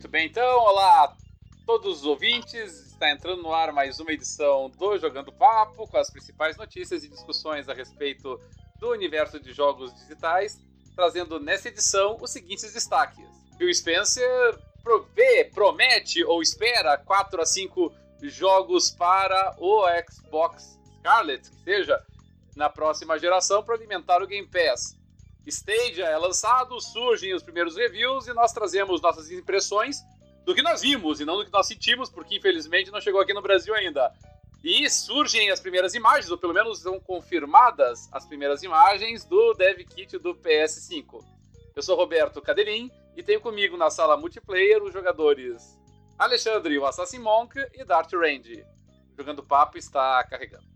Muito 0.00 0.08
bem, 0.08 0.28
então, 0.28 0.60
olá 0.60 1.14
todos 1.66 1.98
os 1.98 2.04
ouvintes. 2.06 2.86
Está 2.86 3.10
entrando 3.10 3.42
no 3.42 3.52
ar 3.52 3.70
mais 3.70 4.00
uma 4.00 4.10
edição 4.10 4.70
do 4.70 4.96
Jogando 4.96 5.30
Papo, 5.30 5.86
com 5.86 5.98
as 5.98 6.08
principais 6.08 6.56
notícias 6.56 7.04
e 7.04 7.08
discussões 7.08 7.68
a 7.68 7.74
respeito 7.74 8.40
do 8.78 8.92
universo 8.92 9.38
de 9.38 9.52
jogos 9.52 9.92
digitais, 9.92 10.58
trazendo 10.96 11.38
nessa 11.38 11.68
edição 11.68 12.16
os 12.18 12.30
seguintes 12.30 12.72
destaques. 12.72 13.22
Phil 13.58 13.74
Spencer 13.74 14.58
provê, 14.82 15.44
promete 15.52 16.24
ou 16.24 16.40
espera 16.40 16.96
4 16.96 17.42
a 17.42 17.44
5 17.44 17.92
jogos 18.22 18.90
para 18.90 19.54
o 19.58 19.84
Xbox 20.10 20.80
Scarlet, 20.96 21.50
que 21.50 21.62
seja 21.62 22.02
na 22.56 22.70
próxima 22.70 23.18
geração, 23.18 23.62
para 23.62 23.74
alimentar 23.74 24.22
o 24.22 24.26
Game 24.26 24.48
Pass. 24.48 24.98
Stadia 25.46 26.06
é 26.06 26.16
lançado, 26.16 26.80
surgem 26.80 27.34
os 27.34 27.42
primeiros 27.42 27.76
reviews 27.76 28.26
e 28.28 28.32
nós 28.32 28.52
trazemos 28.52 29.00
nossas 29.00 29.30
impressões 29.30 29.98
do 30.44 30.54
que 30.54 30.62
nós 30.62 30.82
vimos 30.82 31.20
e 31.20 31.24
não 31.24 31.36
do 31.36 31.44
que 31.44 31.52
nós 31.52 31.66
sentimos, 31.66 32.10
porque 32.10 32.36
infelizmente 32.36 32.90
não 32.90 33.00
chegou 33.00 33.20
aqui 33.20 33.32
no 33.32 33.42
Brasil 33.42 33.74
ainda. 33.74 34.12
E 34.62 34.88
surgem 34.90 35.50
as 35.50 35.60
primeiras 35.60 35.94
imagens, 35.94 36.30
ou 36.30 36.36
pelo 36.36 36.52
menos 36.52 36.80
são 36.80 37.00
confirmadas 37.00 38.08
as 38.12 38.26
primeiras 38.26 38.62
imagens 38.62 39.24
do 39.24 39.54
Dev 39.54 39.78
Kit 39.84 40.18
do 40.18 40.34
PS5. 40.34 41.24
Eu 41.74 41.82
sou 41.82 41.96
Roberto 41.96 42.42
Cadelin 42.42 42.90
e 43.16 43.22
tenho 43.22 43.40
comigo 43.40 43.76
na 43.76 43.90
sala 43.90 44.16
multiplayer 44.16 44.82
os 44.82 44.92
jogadores 44.92 45.78
Alexandre, 46.18 46.78
o 46.78 46.84
Assassin 46.84 47.18
Monk 47.18 47.54
e 47.72 47.82
Dart 47.82 48.12
Range. 48.12 48.62
Jogando 49.16 49.42
papo 49.42 49.78
está 49.78 50.22
carregando. 50.24 50.68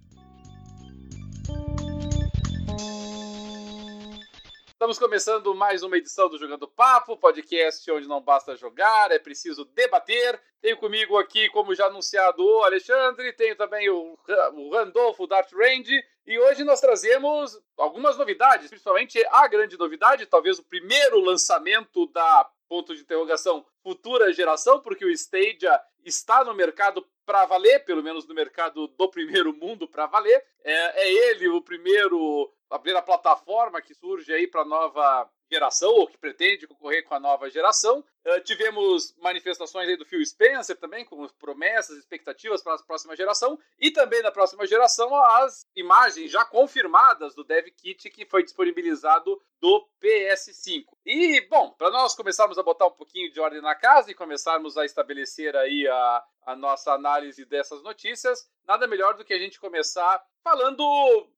Estamos 4.75 4.99
começando 4.99 5.55
mais 5.55 5.85
uma 5.85 5.97
edição 5.97 6.29
do 6.29 6.37
Jogando 6.37 6.67
Papo, 6.67 7.17
podcast 7.17 7.89
onde 7.93 8.09
não 8.09 8.21
basta 8.21 8.57
jogar, 8.57 9.13
é 9.13 9.21
preciso 9.21 9.65
debater. 9.67 10.39
Tenho 10.61 10.77
comigo 10.77 11.17
aqui, 11.17 11.49
como 11.51 11.77
já 11.77 11.87
anunciado, 11.87 12.45
o 12.45 12.65
Alexandre, 12.65 13.33
tenho 13.33 13.55
também 13.55 13.89
o, 13.89 14.19
o 14.55 14.75
Randolfo 14.75 15.29
Dart 15.29 15.51
Range, 15.53 16.03
e 16.27 16.39
hoje 16.41 16.65
nós 16.65 16.81
trazemos 16.81 17.57
algumas 17.79 18.19
novidades, 18.19 18.69
principalmente 18.69 19.25
a 19.31 19.47
grande 19.47 19.79
novidade, 19.79 20.27
talvez 20.27 20.59
o 20.59 20.65
primeiro 20.65 21.21
lançamento 21.21 22.09
da 22.09 22.51
ponto 22.69 22.97
de 22.97 23.03
interrogação 23.03 23.65
futura 23.81 24.33
geração, 24.33 24.81
porque 24.81 25.05
o 25.05 25.11
Stadia 25.11 25.81
está 26.05 26.45
no 26.45 26.53
mercado 26.53 27.07
para 27.25 27.47
valer, 27.47 27.85
pelo 27.85 28.03
menos 28.03 28.27
no 28.27 28.35
mercado 28.35 28.89
do 28.89 29.09
primeiro 29.09 29.55
mundo 29.55 29.87
para 29.87 30.07
valer. 30.07 30.45
É, 30.63 31.05
é 31.05 31.31
ele 31.31 31.49
o 31.49 31.63
primeiro 31.63 32.53
a 32.75 32.79
primeira 32.79 33.01
plataforma 33.01 33.81
que 33.81 33.95
surge 33.95 34.33
aí 34.33 34.49
para 34.49 34.63
a 34.63 34.65
nova 34.65 35.31
geração, 35.49 35.93
ou 35.93 36.09
que 36.09 36.19
pretende 36.19 36.67
concorrer 36.67 37.05
com 37.05 37.15
a 37.15 37.21
nova 37.21 37.49
geração. 37.49 38.05
Uh, 38.27 38.41
tivemos 38.41 39.15
manifestações 39.19 39.89
aí 39.89 39.97
do 39.97 40.05
Phil 40.05 40.25
Spencer 40.27 40.77
também, 40.77 41.05
com 41.05 41.25
promessas, 41.39 41.97
expectativas 41.97 42.65
para 42.65 42.75
a 42.75 42.83
próxima 42.83 43.15
geração, 43.15 43.57
e 43.79 43.93
também 43.93 44.23
na 44.23 44.33
próxima 44.33 44.67
geração 44.67 45.15
as 45.15 45.65
imagens 45.77 46.33
já 46.33 46.45
confirmadas 46.45 47.33
do 47.33 47.45
Dev 47.45 47.67
Kit 47.77 48.11
que 48.11 48.27
foi 48.27 48.43
disponibilizado 48.43 49.41
do 49.61 49.89
PS5. 50.03 50.85
E, 51.07 51.43
bom, 51.43 51.71
para 51.79 51.91
nós 51.91 52.17
começarmos 52.17 52.59
a 52.59 52.63
botar 52.65 52.87
um 52.87 52.91
pouquinho 52.91 53.31
de 53.33 53.39
ordem 53.39 53.63
na 53.63 53.77
casa 53.77 54.11
e 54.11 54.15
começarmos 54.15 54.77
a 54.77 54.85
estabelecer 54.85 55.55
aí 55.55 55.87
a, 55.87 56.25
a 56.47 56.57
nossa 56.57 56.93
análise 56.93 57.45
dessas 57.45 57.85
notícias, 57.85 58.51
nada 58.67 58.89
melhor 58.89 59.15
do 59.15 59.25
que 59.25 59.33
a 59.33 59.39
gente 59.39 59.61
começar 59.61 60.21
falando 60.43 60.85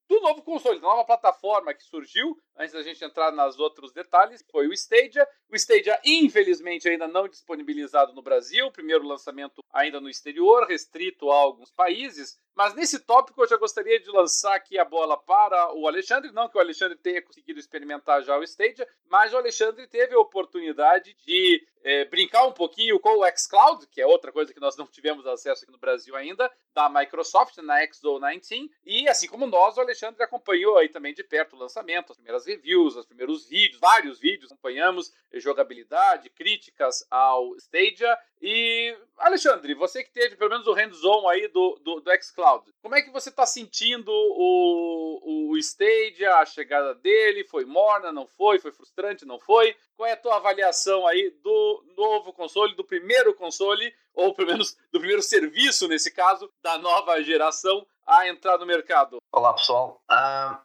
do 0.09 0.21
novo 0.21 0.43
console, 0.43 0.81
da 0.81 0.87
nova 0.87 1.05
plataforma 1.05 1.75
que 1.75 1.83
surgiu, 1.83 2.37
antes 2.59 2.73
da 2.73 2.83
gente 2.83 3.05
entrar 3.05 3.33
nos 3.33 3.59
outros 3.59 3.93
detalhes, 3.93 4.45
foi 4.51 4.67
o 4.67 4.73
Stadia. 4.73 5.27
O 5.51 5.57
Stadia, 5.57 5.99
infelizmente, 6.05 6.89
ainda 6.89 7.07
não 7.07 7.29
disponibilizado 7.29 8.13
no 8.13 8.23
Brasil, 8.23 8.71
primeiro 8.71 9.07
lançamento 9.07 9.63
ainda 9.73 10.01
no 10.01 10.09
exterior, 10.09 10.67
restrito 10.67 11.31
a 11.31 11.37
alguns 11.37 11.71
países. 11.71 12.39
Mas 12.57 12.75
nesse 12.75 12.98
tópico 13.01 13.42
eu 13.42 13.48
já 13.48 13.58
gostaria 13.58 14.01
de 14.01 14.11
lançar 14.11 14.55
aqui 14.55 14.79
a 14.79 14.85
bola 14.85 15.19
para 15.19 15.75
o 15.75 15.86
Alexandre. 15.86 16.33
Não 16.33 16.48
que 16.48 16.57
o 16.57 16.61
Alexandre 16.61 16.97
tenha 16.97 17.20
conseguido 17.20 17.61
experimentar 17.61 18.23
já 18.23 18.39
o 18.39 18.42
Stadia, 18.42 18.89
mas 19.11 19.35
o 19.35 19.36
Alexandre 19.36 19.86
teve 19.86 20.14
a 20.14 20.19
oportunidade 20.19 21.14
de 21.27 21.63
é, 21.85 22.07
brincar 22.07 22.47
um 22.47 22.53
pouquinho 22.53 22.98
com 22.98 23.20
o 23.20 23.30
xCloud, 23.36 23.86
que 23.89 24.01
é 24.01 24.07
outra 24.07 24.33
coisa 24.33 24.55
que 24.55 24.59
nós 24.59 24.75
não 24.75 24.86
tivemos 24.86 25.27
acesso 25.27 25.64
aqui 25.64 25.73
no 25.73 25.79
Brasil 25.79 26.17
ainda, 26.17 26.51
da 26.75 26.89
Microsoft, 26.89 27.59
na 27.59 27.86
XO19. 27.86 28.70
E 28.86 29.07
assim 29.07 29.29
como 29.29 29.47
nós, 29.47 29.77
o 29.77 29.80
Alexandre 29.83 30.23
acompanhou 30.23 30.79
aí 30.79 30.89
também 30.89 31.13
de 31.13 31.23
perto 31.23 31.55
o 31.55 31.59
lançamento, 31.59 32.11
as 32.11 32.17
primeiras 32.17 32.45
reviews, 32.46 32.96
os 32.96 33.07
primeiros 33.07 33.46
vídeos, 33.48 33.80
vários 33.80 34.18
vídeos, 34.18 34.51
acompanhamos 34.51 35.12
jogabilidade, 35.34 36.30
críticas 36.30 37.07
ao 37.11 37.55
Stadia. 37.57 38.17
E, 38.40 38.96
Alexandre, 39.18 39.74
você 39.74 40.05
que 40.05 40.12
teve 40.12 40.36
pelo 40.36 40.51
menos 40.51 40.67
o 40.67 40.73
hands-on 40.73 41.29
aí 41.29 41.48
do, 41.48 41.79
do, 41.83 42.01
do 42.01 42.23
xCloud, 42.23 42.70
como 42.83 42.95
é 42.95 43.02
que 43.02 43.11
você 43.11 43.29
está 43.29 43.45
sentindo 43.46 44.11
o, 44.11 45.51
o 45.51 45.56
Stadia, 45.58 46.36
a 46.36 46.46
chegada 46.46 46.95
dele? 46.95 47.45
Foi 47.45 47.64
morna, 47.64 48.12
não 48.12 48.27
foi? 48.27 48.58
Foi 48.58 48.73
frustrante, 48.73 49.24
não 49.24 49.39
foi? 49.39 49.77
Qual 49.96 50.08
é 50.08 50.12
a 50.12 50.17
tua 50.17 50.36
avaliação 50.36 51.06
aí 51.06 51.30
do 51.42 51.85
novo 51.96 52.33
console, 52.33 52.74
do 52.74 52.85
primeiro 52.85 53.35
console, 53.35 53.92
ou 54.14 54.35
pelo 54.35 54.48
menos 54.48 54.77
do 54.92 54.98
primeiro 54.98 55.23
serviço, 55.23 55.89
nesse 55.89 56.11
caso, 56.11 56.51
da 56.62 56.79
nova 56.79 57.23
geração 57.23 57.86
a 58.06 58.29
entrar 58.29 58.58
no 58.58 58.67
mercado? 58.67 59.18
Olá, 59.33 59.52
pessoal. 59.52 60.01
Uh, 60.11 60.56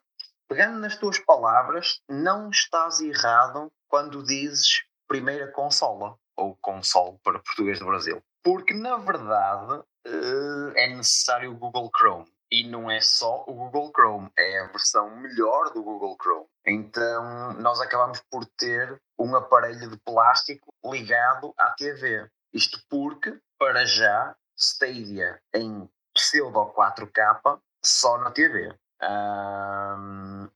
pegando 0.52 0.80
nas 0.80 0.98
tuas 0.98 1.18
palavras, 1.18 2.02
não 2.10 2.50
estás 2.50 3.00
errado 3.00 3.72
quando 3.88 4.22
dizes 4.22 4.84
primeira 5.08 5.50
consola 5.50 6.18
ou 6.36 6.58
console 6.58 7.18
para 7.24 7.40
português 7.40 7.80
do 7.80 7.86
Brasil. 7.86 8.22
Porque, 8.44 8.74
na 8.74 8.98
verdade, 8.98 9.76
uh, 9.76 10.72
é 10.76 10.88
necessário 10.90 11.54
o 11.54 11.56
Google 11.56 11.90
Chrome. 11.96 12.30
E 12.52 12.68
não 12.68 12.92
é 12.92 13.00
só 13.00 13.46
o 13.48 13.54
Google 13.54 13.94
Chrome, 13.96 14.30
é 14.38 14.60
a 14.60 14.68
versão 14.68 15.16
melhor 15.22 15.72
do 15.72 15.82
Google 15.82 16.18
Chrome. 16.22 16.48
Então, 16.68 17.54
nós 17.54 17.80
acabamos 17.80 18.22
por 18.30 18.46
ter 18.58 19.02
um 19.18 19.34
aparelho 19.34 19.90
de 19.90 19.98
plástico 20.00 20.74
ligado 20.84 21.54
à 21.58 21.70
TV. 21.70 22.30
Isto 22.54 22.78
porque, 22.90 23.40
para 23.58 23.86
já, 23.86 24.36
Stadia 24.58 25.40
em 25.56 25.90
pseudo 26.14 26.74
4K 26.74 27.58
só 27.82 28.18
na 28.18 28.32
TV. 28.32 28.78
Um, 29.04 30.50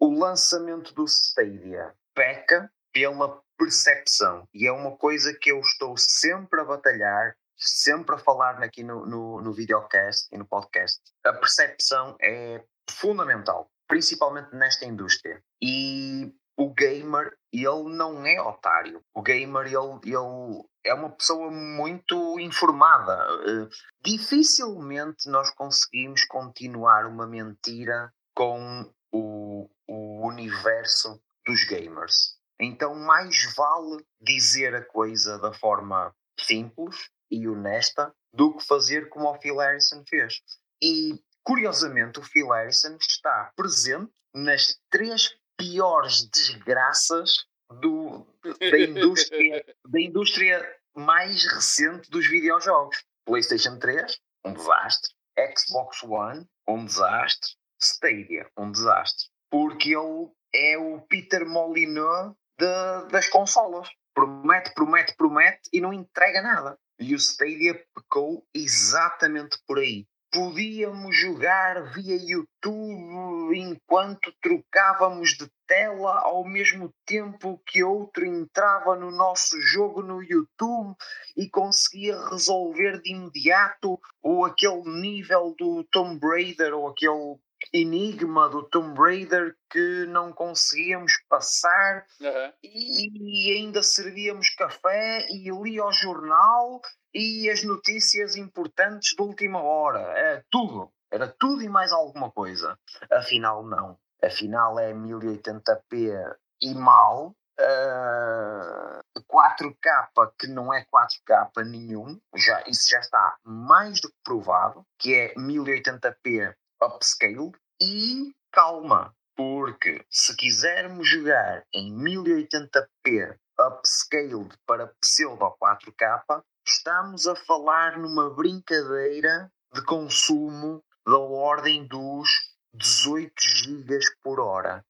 o 0.00 0.18
lançamento 0.18 0.94
do 0.94 1.04
Stadia 1.04 1.92
peca 2.14 2.70
pela 2.92 3.40
percepção. 3.58 4.48
E 4.54 4.66
é 4.66 4.72
uma 4.72 4.96
coisa 4.96 5.34
que 5.34 5.50
eu 5.50 5.60
estou 5.60 5.96
sempre 5.96 6.60
a 6.60 6.64
batalhar, 6.64 7.36
sempre 7.56 8.14
a 8.14 8.18
falar 8.18 8.62
aqui 8.62 8.82
no, 8.82 9.04
no, 9.04 9.42
no 9.42 9.52
videocast 9.52 10.28
e 10.32 10.38
no 10.38 10.46
podcast. 10.46 11.00
A 11.24 11.32
percepção 11.32 12.16
é 12.22 12.62
fundamental, 12.88 13.70
principalmente 13.86 14.54
nesta 14.54 14.86
indústria. 14.86 15.42
E 15.60 16.32
o 16.56 16.72
gamer, 16.72 17.36
ele 17.52 17.88
não 17.90 18.24
é 18.24 18.40
otário. 18.40 19.02
O 19.14 19.22
gamer, 19.22 19.66
ele, 19.66 20.00
ele 20.04 20.64
é 20.88 20.94
uma 20.94 21.10
pessoa 21.10 21.50
muito 21.50 22.40
informada. 22.40 23.26
Uh, 23.42 23.68
dificilmente 24.02 25.28
nós 25.28 25.50
conseguimos 25.50 26.24
continuar 26.24 27.06
uma 27.06 27.26
mentira 27.26 28.12
com 28.34 28.90
o, 29.12 29.70
o 29.86 30.26
universo 30.26 31.20
dos 31.46 31.64
gamers. 31.64 32.38
Então, 32.60 32.94
mais 32.94 33.54
vale 33.54 34.04
dizer 34.20 34.74
a 34.74 34.84
coisa 34.84 35.38
da 35.38 35.52
forma 35.52 36.14
simples 36.40 37.10
e 37.30 37.46
honesta 37.46 38.12
do 38.32 38.56
que 38.56 38.66
fazer 38.66 39.08
como 39.08 39.30
o 39.30 39.40
Phil 39.40 39.58
Harrison 39.58 40.02
fez. 40.08 40.40
E, 40.82 41.22
curiosamente, 41.44 42.18
o 42.18 42.22
Phil 42.22 42.48
Harrison 42.48 42.96
está 43.00 43.52
presente 43.56 44.12
nas 44.34 44.78
três 44.90 45.36
piores 45.56 46.28
desgraças 46.30 47.46
do, 47.80 48.26
da, 48.42 48.78
indústria, 48.78 49.64
da 49.88 50.00
indústria 50.00 50.77
mais 50.98 51.44
recente 51.44 52.10
dos 52.10 52.26
videojogos. 52.26 53.04
PlayStation 53.24 53.78
3, 53.78 54.18
um 54.44 54.52
desastre. 54.52 55.14
Xbox 55.56 56.02
One, 56.02 56.46
um 56.66 56.84
desastre. 56.84 57.52
Stadia, 57.80 58.50
um 58.58 58.72
desastre. 58.72 59.28
Porque 59.50 59.96
ele 59.96 60.30
é 60.52 60.76
o 60.76 61.00
Peter 61.02 61.46
Molyneux 61.46 62.34
de, 62.58 63.10
das 63.10 63.28
consolas. 63.28 63.88
Promete, 64.12 64.74
promete, 64.74 65.14
promete 65.16 65.70
e 65.72 65.80
não 65.80 65.92
entrega 65.92 66.42
nada. 66.42 66.76
E 66.98 67.14
o 67.14 67.18
Stadia 67.18 67.80
pecou 67.94 68.44
exatamente 68.52 69.56
por 69.66 69.78
aí. 69.78 70.06
Podíamos 70.30 71.16
jogar 71.16 71.90
via 71.94 72.16
YouTube 72.16 73.58
enquanto 73.58 74.30
trocávamos 74.42 75.30
de 75.30 75.50
tela 75.66 76.20
ao 76.20 76.44
mesmo 76.44 76.92
tempo 77.06 77.62
que 77.66 77.82
outro 77.82 78.26
entrava 78.26 78.94
no 78.94 79.10
nosso 79.10 79.58
jogo 79.60 80.02
no 80.02 80.22
YouTube 80.22 80.94
e 81.36 81.48
conseguia 81.48 82.18
resolver 82.28 83.00
de 83.00 83.12
imediato 83.12 83.98
ou 84.22 84.44
aquele 84.44 84.82
nível 85.00 85.54
do 85.58 85.82
Tomb 85.84 86.20
Raider 86.22 86.74
ou 86.74 86.88
aquele 86.88 87.38
enigma 87.72 88.48
do 88.48 88.62
Tomb 88.64 88.98
Raider 88.98 89.56
que 89.70 90.06
não 90.06 90.32
conseguíamos 90.32 91.12
passar 91.28 92.06
Aham. 92.20 92.52
e, 92.62 93.50
e 93.50 93.56
ainda 93.56 93.82
servíamos 93.82 94.50
café 94.50 95.26
e 95.30 95.50
lia 95.50 95.84
o 95.84 95.92
jornal 95.92 96.80
e 97.14 97.48
as 97.50 97.62
notícias 97.62 98.36
importantes 98.36 99.14
de 99.14 99.22
última 99.22 99.62
hora. 99.62 100.00
Era 100.00 100.44
tudo. 100.50 100.92
Era 101.10 101.26
tudo 101.26 101.62
e 101.62 101.68
mais 101.68 101.92
alguma 101.92 102.30
coisa. 102.30 102.78
Afinal, 103.10 103.64
não. 103.64 103.98
Afinal, 104.22 104.78
é 104.78 104.92
1080p 104.92 106.36
e 106.62 106.74
mal. 106.74 107.34
ah, 107.60 109.00
4K 109.30 110.32
que 110.38 110.46
não 110.46 110.72
é 110.72 110.84
4K 110.84 111.64
nenhum, 111.64 112.20
já, 112.34 112.62
isso 112.66 112.88
já 112.88 113.00
está 113.00 113.36
mais 113.44 114.00
do 114.00 114.08
que 114.08 114.16
provado, 114.24 114.84
que 114.98 115.14
é 115.14 115.34
1080p 115.34 116.54
upscale. 116.82 117.52
E 117.80 118.34
calma, 118.50 119.14
porque 119.36 120.04
se 120.10 120.34
quisermos 120.36 121.08
jogar 121.08 121.64
em 121.72 121.94
1080p 121.94 123.36
upscaled 123.60 124.56
para 124.66 124.92
pseudo 125.00 125.54
4K, 125.62 126.42
estamos 126.68 127.26
a 127.26 127.34
falar 127.34 127.98
numa 127.98 128.28
brincadeira 128.28 129.50
de 129.72 129.82
consumo 129.84 130.84
da 131.06 131.18
ordem 131.18 131.86
dos 131.86 132.28
18 132.74 133.32
GB 133.40 133.98
por 134.22 134.38
hora. 134.38 134.84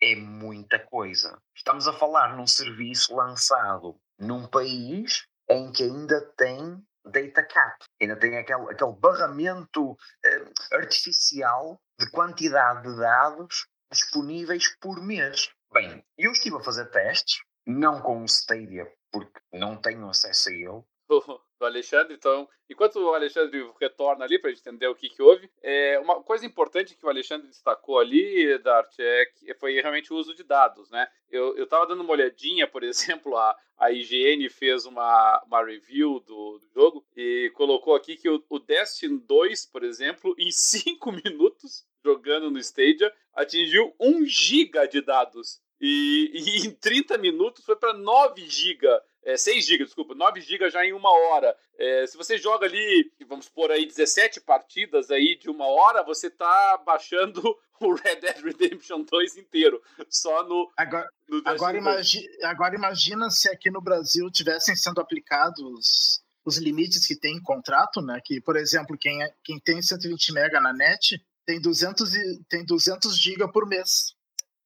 É 0.00 0.14
muita 0.14 0.78
coisa. 0.78 1.36
Estamos 1.56 1.88
a 1.88 1.92
falar 1.92 2.36
num 2.36 2.46
serviço 2.46 3.16
lançado 3.16 3.96
num 4.18 4.46
país 4.46 5.26
em 5.50 5.72
que 5.72 5.82
ainda 5.82 6.20
tem 6.36 6.80
data 7.04 7.42
cap, 7.42 7.84
ainda 8.00 8.16
tem 8.16 8.38
aquele, 8.38 8.70
aquele 8.70 8.92
barramento 8.92 9.96
eh, 10.24 10.44
artificial 10.72 11.78
de 11.98 12.08
quantidade 12.10 12.88
de 12.88 12.96
dados 12.96 13.66
disponíveis 13.90 14.74
por 14.80 15.02
mês. 15.02 15.50
Bem, 15.72 16.02
eu 16.16 16.32
estive 16.32 16.56
a 16.56 16.62
fazer 16.62 16.86
testes, 16.86 17.42
não 17.66 18.00
com 18.00 18.22
o 18.22 18.24
Stadia, 18.24 18.90
porque 19.14 19.40
não 19.52 19.76
tenho 19.76 20.08
acesso 20.08 20.48
a 20.48 20.52
ele, 20.52 20.82
do, 21.08 21.40
Alexandre. 21.60 22.14
Então, 22.14 22.48
enquanto 22.68 22.96
o 22.96 23.14
Alexandre 23.14 23.70
retorna 23.80 24.24
ali 24.24 24.38
para 24.38 24.50
a 24.50 24.52
gente 24.52 24.60
entender 24.60 24.86
o 24.88 24.94
que, 24.94 25.08
que 25.08 25.22
houve, 25.22 25.48
é, 25.62 25.98
uma 25.98 26.22
coisa 26.22 26.44
importante 26.44 26.96
que 26.96 27.06
o 27.06 27.08
Alexandre 27.08 27.46
destacou 27.48 27.98
ali, 27.98 28.58
Dart, 28.58 28.92
é 28.98 29.26
que 29.26 29.54
foi 29.54 29.80
realmente 29.80 30.12
o 30.12 30.16
uso 30.16 30.34
de 30.34 30.42
dados, 30.42 30.90
né? 30.90 31.06
Eu, 31.30 31.56
eu 31.56 31.66
tava 31.66 31.86
dando 31.86 32.02
uma 32.02 32.12
olhadinha, 32.12 32.66
por 32.66 32.82
exemplo, 32.84 33.36
a, 33.36 33.56
a 33.78 33.90
IGN 33.92 34.48
fez 34.48 34.84
uma, 34.84 35.42
uma 35.46 35.64
review 35.64 36.20
do, 36.20 36.58
do 36.58 36.68
jogo 36.74 37.06
e 37.16 37.50
colocou 37.54 37.94
aqui 37.94 38.16
que 38.16 38.28
o, 38.28 38.44
o 38.48 38.58
Destiny 38.58 39.18
2, 39.18 39.66
por 39.66 39.84
exemplo, 39.84 40.34
em 40.38 40.50
5 40.50 41.12
minutos, 41.24 41.86
jogando 42.04 42.50
no 42.50 42.58
Stadia, 42.58 43.12
atingiu 43.32 43.94
1 43.98 44.26
giga 44.26 44.86
de 44.86 45.00
dados. 45.00 45.62
E, 45.80 46.30
e 46.62 46.66
em 46.66 46.70
30 46.70 47.18
minutos 47.18 47.64
foi 47.64 47.76
para 47.76 47.92
9 47.92 48.46
GB. 48.48 48.86
É, 49.26 49.38
6 49.38 49.64
GB, 49.64 49.84
desculpa, 49.84 50.14
9 50.14 50.40
GB 50.42 50.68
já 50.68 50.84
em 50.84 50.92
uma 50.92 51.10
hora. 51.10 51.56
É, 51.78 52.06
se 52.06 52.16
você 52.16 52.36
joga 52.36 52.66
ali, 52.66 53.10
vamos 53.26 53.48
por 53.48 53.70
aí, 53.70 53.86
17 53.86 54.42
partidas 54.42 55.10
aí 55.10 55.34
de 55.36 55.48
uma 55.48 55.66
hora, 55.66 56.02
você 56.02 56.28
tá 56.28 56.82
baixando 56.84 57.40
o 57.80 57.94
Red 57.94 58.16
Dead 58.16 58.36
Redemption 58.42 59.02
2 59.02 59.38
inteiro. 59.38 59.82
Só 60.10 60.46
no. 60.46 60.70
Agora, 60.76 61.08
no 61.26 61.38
agora, 61.38 61.72
Destiny 61.72 61.80
2. 61.80 61.84
imagi 61.84 62.28
agora 62.42 62.74
imagina 62.74 63.30
se 63.30 63.48
aqui 63.48 63.70
no 63.70 63.80
Brasil 63.80 64.30
tivessem 64.30 64.76
sendo 64.76 65.00
aplicados 65.00 66.22
os 66.44 66.58
limites 66.58 67.06
que 67.06 67.16
tem 67.16 67.36
em 67.36 67.42
contrato, 67.42 68.02
né? 68.02 68.20
Que, 68.22 68.40
por 68.40 68.56
exemplo, 68.56 68.96
quem, 68.98 69.22
é- 69.22 69.34
quem 69.42 69.58
tem 69.58 69.80
120 69.80 70.32
mega 70.32 70.60
na 70.60 70.72
net 70.72 71.18
tem 71.46 71.60
200, 71.60 72.14
e, 72.14 72.44
tem 72.48 72.64
200 72.64 73.18
giga 73.18 73.50
por 73.50 73.66
mês. 73.66 74.14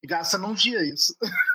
Gasta 0.04 0.38
num 0.38 0.54
dia 0.54 0.80
isso. 0.82 1.14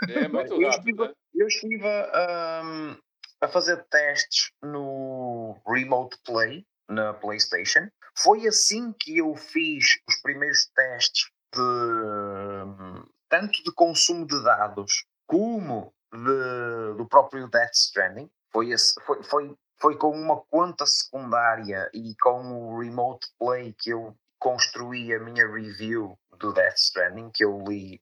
É 0.10 0.28
muito 0.28 0.54
Eu 0.62 0.70
rápido, 0.70 1.04
estive, 1.04 1.08
né? 1.08 1.14
eu 1.36 1.48
estive 1.48 1.86
um, 1.86 2.98
a 3.42 3.48
fazer 3.48 3.84
testes 3.90 4.52
no 4.62 5.58
Remote 5.68 6.18
Play 6.26 6.66
na 6.90 7.14
PlayStation. 7.14 7.88
Foi 8.18 8.46
assim 8.48 8.94
que 9.00 9.18
eu 9.18 9.36
fiz 9.36 9.98
os 10.08 10.22
primeiros 10.22 10.68
testes 10.76 11.26
de 11.54 11.62
hum, 11.62 13.04
tanto 13.30 13.64
de 13.64 13.72
consumo 13.74 14.26
de 14.28 14.44
dados 14.44 15.06
como 15.26 15.94
de- 16.14 16.98
do 16.98 17.08
próprio 17.08 17.48
Death 17.50 17.74
Stranding. 17.74 18.30
Foi, 18.52 18.70
esse- 18.72 18.94
foi, 19.06 19.24
foi, 19.24 19.56
foi 19.80 19.98
com 19.98 20.12
uma 20.12 20.42
conta 20.52 20.86
secundária 20.86 21.90
e 21.94 22.14
com 22.22 22.70
o 22.70 22.80
Remote 22.80 23.28
Play 23.40 23.74
que 23.80 23.90
eu 23.92 24.16
construí 24.40 25.14
a 25.14 25.20
minha 25.20 25.48
review 25.48 26.18
do 26.38 26.54
Death 26.54 26.76
Stranding, 26.78 27.32
que 27.34 27.44
eu 27.44 27.64
li 27.68 28.00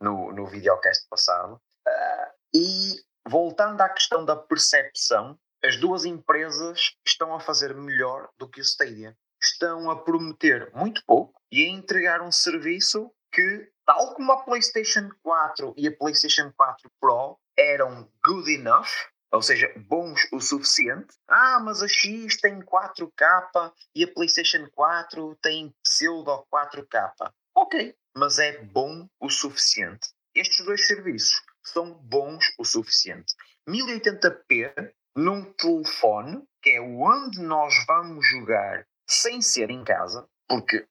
no, 0.00 0.32
no 0.32 0.46
videocast 0.46 1.06
passado. 1.08 1.60
Ah, 1.86 2.32
e 2.54 3.00
voltando 3.28 3.80
à 3.80 3.88
questão 3.88 4.24
da 4.24 4.36
percepção, 4.36 5.38
as 5.64 5.76
duas 5.76 6.04
empresas 6.04 6.96
estão 7.06 7.34
a 7.34 7.40
fazer 7.40 7.74
melhor 7.74 8.28
do 8.38 8.48
que 8.48 8.60
o 8.60 8.64
Stadia. 8.64 9.16
Estão 9.42 9.90
a 9.90 9.96
prometer 10.02 10.70
muito 10.74 11.02
pouco 11.06 11.40
e 11.50 11.64
a 11.64 11.68
entregar 11.68 12.20
um 12.22 12.32
serviço 12.32 13.10
que, 13.32 13.70
tal 13.84 14.14
como 14.14 14.32
a 14.32 14.44
PlayStation 14.44 15.10
4 15.22 15.74
e 15.76 15.88
a 15.88 15.96
PlayStation 15.96 16.52
4 16.56 16.90
Pro 17.00 17.38
eram 17.58 18.08
good 18.24 18.50
enough, 18.52 18.88
ou 19.32 19.42
seja, 19.42 19.72
bons 19.88 20.26
o 20.32 20.40
suficiente. 20.40 21.14
Ah, 21.28 21.60
mas 21.60 21.82
a 21.82 21.88
X 21.88 22.40
tem 22.40 22.60
4K 22.60 23.72
e 23.94 24.04
a 24.04 24.12
PlayStation 24.12 24.68
4 24.70 25.36
tem 25.42 25.74
pseudo 25.82 26.46
4K. 26.52 27.32
Ok, 27.54 27.94
mas 28.16 28.38
é 28.38 28.62
bom 28.64 29.06
o 29.20 29.28
suficiente. 29.28 30.08
Estes 30.34 30.64
dois 30.64 30.86
serviços 30.86 31.42
são 31.62 31.92
bons 31.92 32.44
o 32.58 32.64
suficiente. 32.64 33.34
1080p 33.68 34.92
num 35.16 35.44
telefone, 35.52 36.42
que 36.62 36.70
é 36.70 36.80
onde 36.80 37.40
nós 37.40 37.74
vamos 37.86 38.26
jogar 38.26 38.86
sem 39.08 39.40
ser 39.40 39.70
em 39.70 39.84
casa, 39.84 40.28
porque 40.48 40.84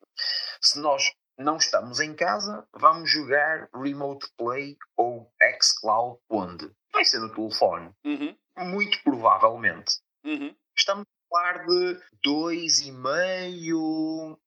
se 0.62 0.80
nós 0.80 1.12
não 1.38 1.57
estamos 1.57 2.00
em 2.00 2.16
casa, 2.16 2.66
vamos 2.74 3.12
jogar 3.12 3.68
Remote 3.74 4.25
Play 4.38 4.78
ou 4.95 5.30
xCloud 5.62 6.18
onde? 6.30 6.71
Vai 6.94 7.04
ser 7.06 7.19
no 7.19 7.33
telefone. 7.33 7.92
Uhum, 8.06 8.36
Muito 8.71 9.01
provavelmente. 9.04 9.98
uhum. 10.24 10.56
Estamos 10.78 11.06
a 11.06 11.30
falar 11.30 11.66
de 11.66 12.00
2,5. 12.25 14.38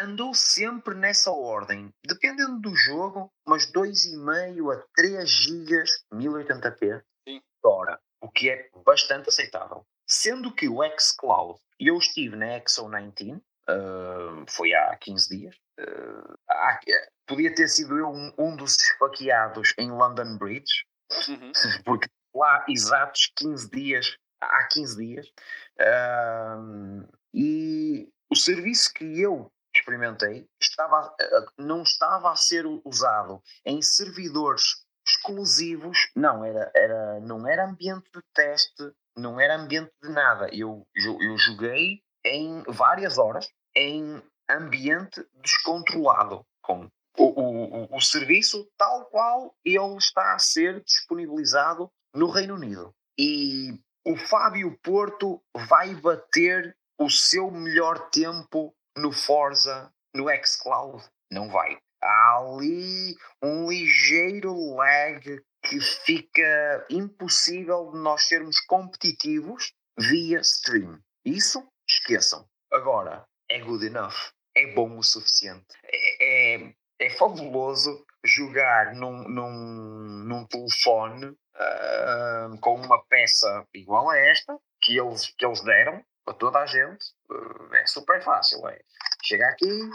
Andou 0.00 0.34
sempre 0.34 0.94
nessa 0.94 1.30
ordem. 1.30 1.92
Dependendo 2.06 2.58
do 2.60 2.74
jogo, 2.74 3.30
mas 3.46 3.70
2,5 3.72 4.72
a 4.72 4.84
3 4.94 5.28
GB 5.30 5.84
1080p 6.14 7.02
Sim. 7.28 7.42
hora. 7.64 8.00
O 8.20 8.30
que 8.30 8.48
é 8.50 8.68
bastante 8.86 9.28
aceitável. 9.28 9.84
Sendo 10.06 10.52
que 10.54 10.68
o 10.68 10.78
xCloud, 10.98 11.60
eu 11.78 11.96
estive 11.98 12.36
na 12.36 12.60
Exo19, 12.60 13.40
ah, 13.68 14.44
foi 14.48 14.72
há 14.74 14.96
15 14.96 15.28
dias. 15.36 15.56
ah, 15.78 16.36
há- 16.50 16.80
podia 17.26 17.54
ter 17.54 17.68
sido 17.68 17.96
eu 17.98 18.08
um, 18.08 18.32
um 18.38 18.56
dos 18.56 18.76
esfaqueados 18.78 19.74
em 19.78 19.90
London 19.90 20.36
Bridge, 20.38 20.84
Uhum. 21.28 21.52
porque 21.84 22.08
lá 22.34 22.64
exatos 22.68 23.30
15 23.36 23.70
dias, 23.70 24.16
há 24.40 24.64
15 24.68 24.96
dias, 24.96 25.32
ahm, 25.80 27.04
e 27.34 28.08
o 28.30 28.36
serviço 28.36 28.92
que 28.94 29.20
eu 29.20 29.50
experimentei 29.82 30.46
estava, 30.60 31.14
não 31.58 31.82
estava 31.82 32.30
a 32.30 32.36
ser 32.36 32.64
usado 32.84 33.42
em 33.66 33.82
servidores 33.82 34.84
exclusivos, 35.06 35.98
não, 36.14 36.44
era, 36.44 36.70
era, 36.74 37.20
não 37.20 37.46
era 37.48 37.66
ambiente 37.66 38.08
de 38.14 38.22
teste, 38.32 38.92
não 39.16 39.40
era 39.40 39.56
ambiente 39.56 39.90
de 40.02 40.08
nada. 40.08 40.48
Eu, 40.52 40.86
eu 40.94 41.36
joguei 41.36 42.00
em 42.24 42.62
várias 42.68 43.18
horas 43.18 43.48
em 43.74 44.22
ambiente 44.48 45.24
descontrolado, 45.42 46.44
com 46.62 46.88
o, 47.18 47.24
o, 47.24 47.82
o- 47.84 47.96
o 47.96 48.00
serviço 48.00 48.68
tal 48.78 49.06
qual 49.06 49.54
ele 49.64 49.96
está 49.96 50.34
a 50.34 50.38
ser 50.38 50.82
disponibilizado 50.84 51.90
no 52.14 52.30
Reino 52.30 52.54
Unido. 52.54 52.94
E 53.18 53.72
o 54.06 54.16
Fábio 54.16 54.78
Porto 54.82 55.42
vai 55.68 55.94
bater 55.96 56.76
o 56.98 57.10
seu 57.10 57.50
melhor 57.50 58.08
tempo 58.10 58.72
no 58.96 59.12
Forza, 59.12 59.92
no 60.14 60.26
xCloud? 60.44 61.04
Não 61.30 61.48
vai. 61.48 61.78
Há 62.02 62.38
ali 62.38 63.16
um 63.42 63.68
ligeiro 63.70 64.74
lag 64.74 65.40
que 65.62 65.80
fica 65.80 66.86
impossível 66.90 67.90
de 67.92 67.98
nós 67.98 68.24
sermos 68.24 68.58
competitivos 68.60 69.72
via 69.98 70.40
stream. 70.40 70.98
Isso, 71.24 71.64
esqueçam. 71.88 72.44
Agora, 72.72 73.24
é 73.48 73.60
good 73.60 73.86
enough. 73.86 74.32
É 74.54 74.66
bom 74.74 74.98
o 74.98 75.02
suficiente. 75.02 75.64
É, 75.84 76.56
é, 76.56 76.74
é 76.98 77.10
fabuloso 77.10 78.04
jogar 78.24 78.94
num, 78.94 79.28
num, 79.28 80.24
num 80.24 80.46
telefone 80.46 81.36
ah, 81.54 82.50
com 82.60 82.74
uma 82.76 83.02
peça 83.04 83.66
igual 83.74 84.10
a 84.10 84.18
esta 84.18 84.58
que 84.80 84.98
eles, 84.98 85.32
que 85.38 85.44
eles 85.44 85.62
deram 85.62 86.04
para 86.24 86.34
toda 86.34 86.58
a 86.58 86.66
gente. 86.66 87.04
Ah, 87.30 87.76
é 87.76 87.86
super 87.86 88.22
fácil. 88.22 88.66
É. 88.68 88.80
Chega 89.24 89.46
aqui, 89.48 89.90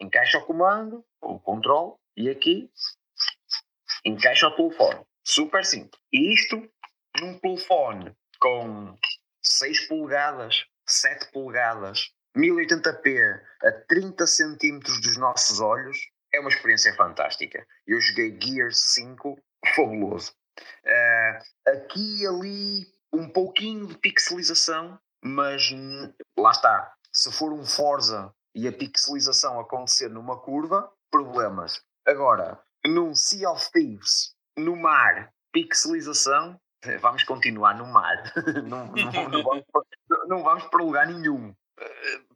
encaixa 0.00 0.38
o 0.38 0.44
comando, 0.44 1.04
o 1.20 1.38
controle, 1.38 1.94
e 2.16 2.28
aqui 2.30 2.70
encaixa 4.04 4.48
o 4.48 4.56
telefone. 4.56 5.04
Super 5.24 5.64
simples. 5.64 6.00
E 6.12 6.32
isto 6.32 6.56
num 7.20 7.38
telefone 7.38 8.14
com 8.38 8.96
6 9.42 9.88
polegadas, 9.88 10.66
7 10.86 11.32
polegadas, 11.32 12.12
1080p 12.36 13.40
a 13.62 13.72
30 13.88 14.26
centímetros 14.26 15.00
dos 15.00 15.16
nossos 15.16 15.60
olhos, 15.60 15.98
é 16.32 16.40
uma 16.40 16.50
experiência 16.50 16.94
fantástica. 16.94 17.66
Eu 17.86 18.00
joguei 18.00 18.38
Gears 18.40 18.78
5, 18.94 19.42
fabuloso. 19.74 20.32
Uh, 20.84 21.70
aqui 21.70 22.22
e 22.22 22.26
ali 22.26 22.86
um 23.12 23.28
pouquinho 23.28 23.86
de 23.86 23.98
pixelização, 23.98 24.98
mas 25.26 25.70
lá 26.38 26.50
está. 26.50 26.94
Se 27.12 27.32
for 27.32 27.52
um 27.52 27.64
Forza 27.64 28.32
e 28.54 28.68
a 28.68 28.72
pixelização 28.72 29.58
acontecer 29.58 30.08
numa 30.08 30.38
curva, 30.38 30.90
problemas. 31.10 31.82
Agora, 32.06 32.60
num 32.86 33.14
Sea 33.14 33.50
of 33.50 33.70
Thieves, 33.72 34.34
no 34.56 34.76
mar, 34.76 35.32
pixelização, 35.52 36.60
vamos 37.00 37.24
continuar 37.24 37.74
no 37.76 37.86
mar. 37.86 38.32
não, 38.64 38.86
não, 38.86 39.28
não, 39.28 39.42
vamos, 39.42 39.64
não 40.28 40.42
vamos 40.42 40.64
para 40.64 40.84
lugar 40.84 41.06
nenhum. 41.06 41.54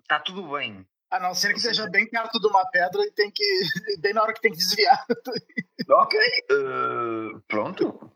Está 0.02 0.18
uh, 0.18 0.25
tudo 0.25 0.50
bem. 0.50 0.87
A 1.11 1.18
não 1.18 1.35
ser 1.35 1.52
que 1.52 1.59
esteja 1.59 1.88
bem 1.90 2.09
perto 2.09 2.38
de 2.38 2.47
uma 2.47 2.64
pedra 2.70 3.02
e 3.02 3.11
tem 3.12 3.30
que. 3.30 3.44
bem 4.00 4.12
na 4.12 4.23
hora 4.23 4.32
que 4.32 4.40
tem 4.40 4.52
que 4.52 4.59
desviar. 4.59 5.04
ok. 5.88 6.20
Uh, 6.52 7.40
pronto. 7.49 8.12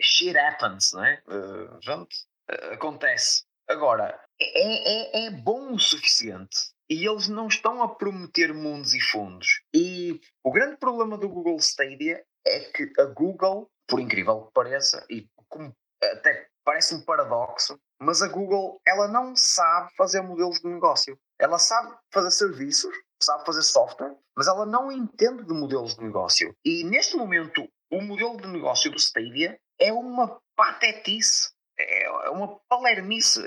Shit 0.00 0.36
happens, 0.36 0.92
né? 0.92 1.22
Uh, 1.26 1.78
pronto. 1.84 2.14
Uh, 2.50 2.74
acontece. 2.74 3.44
Agora, 3.68 4.18
é, 4.40 5.22
é, 5.22 5.26
é 5.26 5.30
bom 5.30 5.72
o 5.72 5.78
suficiente. 5.78 6.56
E 6.90 7.06
eles 7.06 7.28
não 7.28 7.48
estão 7.48 7.82
a 7.82 7.94
prometer 7.94 8.52
mundos 8.52 8.92
e 8.92 9.00
fundos. 9.00 9.62
E 9.74 10.20
o 10.44 10.52
grande 10.52 10.76
problema 10.76 11.16
do 11.16 11.28
Google 11.28 11.56
Stadia 11.56 12.22
é 12.46 12.60
que 12.60 12.92
a 12.98 13.06
Google, 13.06 13.70
por 13.88 13.98
incrível 13.98 14.42
que 14.42 14.52
pareça, 14.52 15.04
e 15.08 15.26
como 15.48 15.74
até 16.02 16.48
parece 16.64 16.94
um 16.94 17.04
paradoxo, 17.04 17.78
mas 18.00 18.20
a 18.20 18.28
Google 18.28 18.80
ela 18.86 19.08
não 19.08 19.34
sabe 19.36 19.90
fazer 19.96 20.20
modelos 20.20 20.60
de 20.60 20.68
negócio. 20.68 21.18
Ela 21.40 21.58
sabe 21.58 21.96
fazer 22.12 22.30
serviços, 22.30 22.94
sabe 23.22 23.44
fazer 23.46 23.62
software, 23.62 24.14
mas 24.36 24.46
ela 24.46 24.66
não 24.66 24.90
entende 24.90 25.44
de 25.44 25.54
modelos 25.54 25.94
de 25.96 26.02
negócio. 26.02 26.54
E 26.64 26.84
neste 26.84 27.16
momento, 27.16 27.66
o 27.90 28.00
modelo 28.00 28.36
de 28.36 28.48
negócio 28.48 28.90
do 28.90 28.98
Stadia 28.98 29.58
é 29.78 29.92
uma 29.92 30.40
patetice, 30.56 31.51
é 31.78 32.30
uma 32.30 32.58
palermice. 32.68 33.40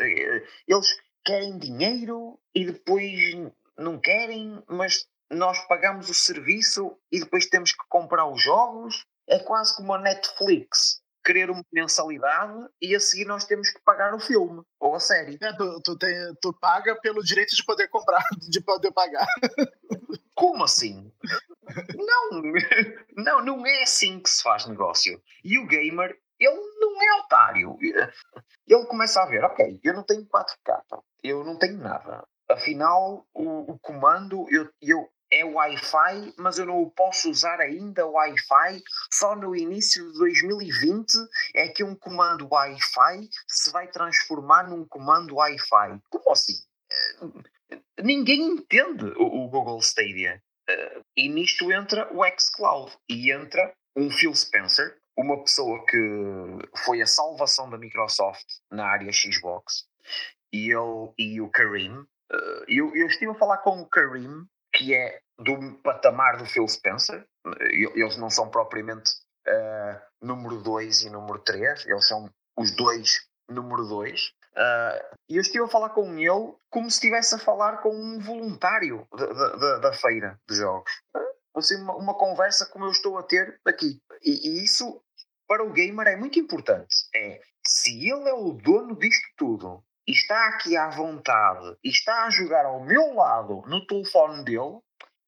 Eles 0.67 0.97
querem 1.23 1.57
dinheiro 1.57 2.39
e 2.53 2.65
depois 2.65 3.13
não 3.77 3.99
querem, 3.99 4.63
mas 4.67 5.07
nós 5.29 5.59
pagamos 5.67 6.09
o 6.09 6.13
serviço 6.13 6.97
e 7.11 7.19
depois 7.19 7.47
temos 7.47 7.71
que 7.71 7.83
comprar 7.89 8.27
os 8.27 8.41
jogos. 8.41 9.05
É 9.27 9.39
quase 9.39 9.75
como 9.75 9.93
a 9.93 9.99
Netflix 9.99 11.01
querer 11.25 11.49
uma 11.49 11.65
mensalidade 11.73 12.67
e 12.79 12.95
a 12.95 12.99
seguir 12.99 13.25
nós 13.25 13.45
temos 13.45 13.71
que 13.71 13.81
pagar 13.83 14.13
o 14.13 14.19
filme 14.19 14.61
ou 14.79 14.93
a 14.93 14.99
série. 14.99 15.37
É, 15.41 15.53
tu, 15.53 15.81
tu, 15.81 15.97
tem, 15.97 16.13
tu 16.39 16.53
paga 16.53 16.95
pelo 17.01 17.23
direito 17.23 17.55
de 17.55 17.65
poder 17.65 17.87
comprar, 17.87 18.23
de 18.47 18.61
poder 18.61 18.91
pagar. 18.91 19.27
Como 20.35 20.63
assim? 20.63 21.11
não, 21.95 22.41
não, 23.17 23.43
não 23.43 23.65
é 23.65 23.81
assim 23.81 24.19
que 24.19 24.29
se 24.29 24.43
faz 24.43 24.67
negócio. 24.67 25.19
E 25.43 25.57
o 25.57 25.65
gamer, 25.65 26.15
não 26.95 27.03
é 27.03 27.21
otário. 27.21 27.77
Ele 27.81 28.85
começa 28.87 29.21
a 29.21 29.25
ver, 29.25 29.43
ok, 29.43 29.79
eu 29.83 29.93
não 29.93 30.03
tenho 30.03 30.25
4K, 30.25 30.81
eu 31.23 31.43
não 31.43 31.57
tenho 31.57 31.77
nada. 31.77 32.23
Afinal, 32.49 33.25
o, 33.33 33.73
o 33.73 33.79
comando, 33.79 34.45
eu, 34.49 34.69
eu 34.81 35.09
é 35.31 35.43
Wi-Fi, 35.43 36.33
mas 36.37 36.57
eu 36.57 36.65
não 36.65 36.81
o 36.81 36.91
posso 36.91 37.29
usar 37.29 37.59
ainda 37.59 38.05
Wi-Fi. 38.05 38.81
Só 39.11 39.35
no 39.35 39.55
início 39.55 40.11
de 40.11 40.19
2020 40.19 41.13
é 41.55 41.67
que 41.67 41.83
um 41.83 41.95
comando 41.95 42.47
Wi-Fi 42.49 43.29
se 43.47 43.71
vai 43.71 43.87
transformar 43.87 44.69
num 44.69 44.85
comando 44.85 45.35
Wi-Fi. 45.35 45.99
Como 46.09 46.31
assim? 46.31 46.53
Eh, 47.71 47.79
ninguém 48.01 48.43
entende 48.43 49.05
o, 49.17 49.47
Google 49.49 49.79
Stadia. 49.79 50.41
Eh, 50.69 51.01
e 51.17 51.29
nisto 51.29 51.71
entra 51.71 52.07
o 52.13 52.23
xCloud 52.39 52.95
e 53.09 53.31
entra 53.31 53.73
um 53.95 54.09
Phil 54.11 54.35
Spencer, 54.35 54.97
uma 55.17 55.39
pessoa 55.41 55.85
que 55.85 55.97
foi 56.83 57.01
a 57.01 57.07
salvação 57.07 57.69
da 57.69 57.77
Microsoft 57.77 58.45
na 58.71 58.85
área 58.85 59.11
Xbox, 59.11 59.85
e 60.53 60.71
ele 60.71 61.13
e 61.17 61.41
o 61.41 61.49
Karim. 61.49 62.05
Eh, 62.31 62.65
eu, 62.67 62.95
eu 62.95 63.07
estive 63.07 63.31
a 63.31 63.35
falar 63.35 63.59
com 63.59 63.81
o 63.81 63.89
Karim 63.89 64.47
que 64.75 64.93
é 64.93 65.19
do 65.37 65.73
patamar 65.81 66.37
do 66.37 66.45
Phil 66.45 66.67
Spencer. 66.67 67.25
Eles 67.71 68.17
não 68.17 68.29
são 68.29 68.49
propriamente 68.49 69.11
uh, 69.47 70.01
número 70.21 70.61
2 70.61 71.03
e 71.03 71.09
número 71.09 71.39
3, 71.39 71.85
eles 71.85 72.07
são 72.07 72.29
os 72.57 72.75
dois 72.75 73.27
número 73.49 73.85
2. 73.87 74.21
Uh, 74.21 74.31
eh, 74.57 75.09
e 75.29 75.35
eu 75.35 75.41
estive 75.41 75.63
a 75.63 75.69
falar 75.69 75.89
com 75.89 76.17
ele 76.17 76.53
como 76.69 76.89
se 76.89 76.97
estivesse 76.97 77.35
a 77.35 77.39
falar 77.39 77.77
com 77.77 77.89
um 77.89 78.19
voluntário 78.19 79.07
da, 79.13 79.25
da, 79.25 79.77
da 79.79 79.93
feira 79.93 80.39
de 80.49 80.55
jogos. 80.55 80.91
Assim, 81.55 81.75
uma, 81.81 81.95
uma, 81.95 82.13
conversa 82.13 82.65
como 82.65 82.85
eu 82.85 82.91
estou 82.91 83.17
a 83.17 83.23
ter 83.23 83.59
aqui. 83.65 84.01
E, 84.21 84.49
e 84.49 84.63
isso, 84.63 85.01
para 85.47 85.63
o 85.63 85.71
gamer, 85.71 86.07
é 86.07 86.15
muito 86.15 86.39
importante. 86.39 86.95
É, 87.15 87.41
se 87.65 88.09
ele 88.09 88.29
é 88.29 88.33
o 88.33 88.51
dono 88.51 88.97
disto 88.97 89.27
tudo 89.37 89.83
e 90.07 90.11
está 90.11 90.47
aqui 90.47 90.77
à 90.77 90.89
vontade 90.89 91.77
e 91.83 91.89
está 91.89 92.25
a 92.25 92.29
jogar 92.29 92.65
ao 92.65 92.83
meu 92.83 93.13
lado 93.13 93.63
no 93.67 93.85
telefone 93.85 94.43
dele, 94.43 94.79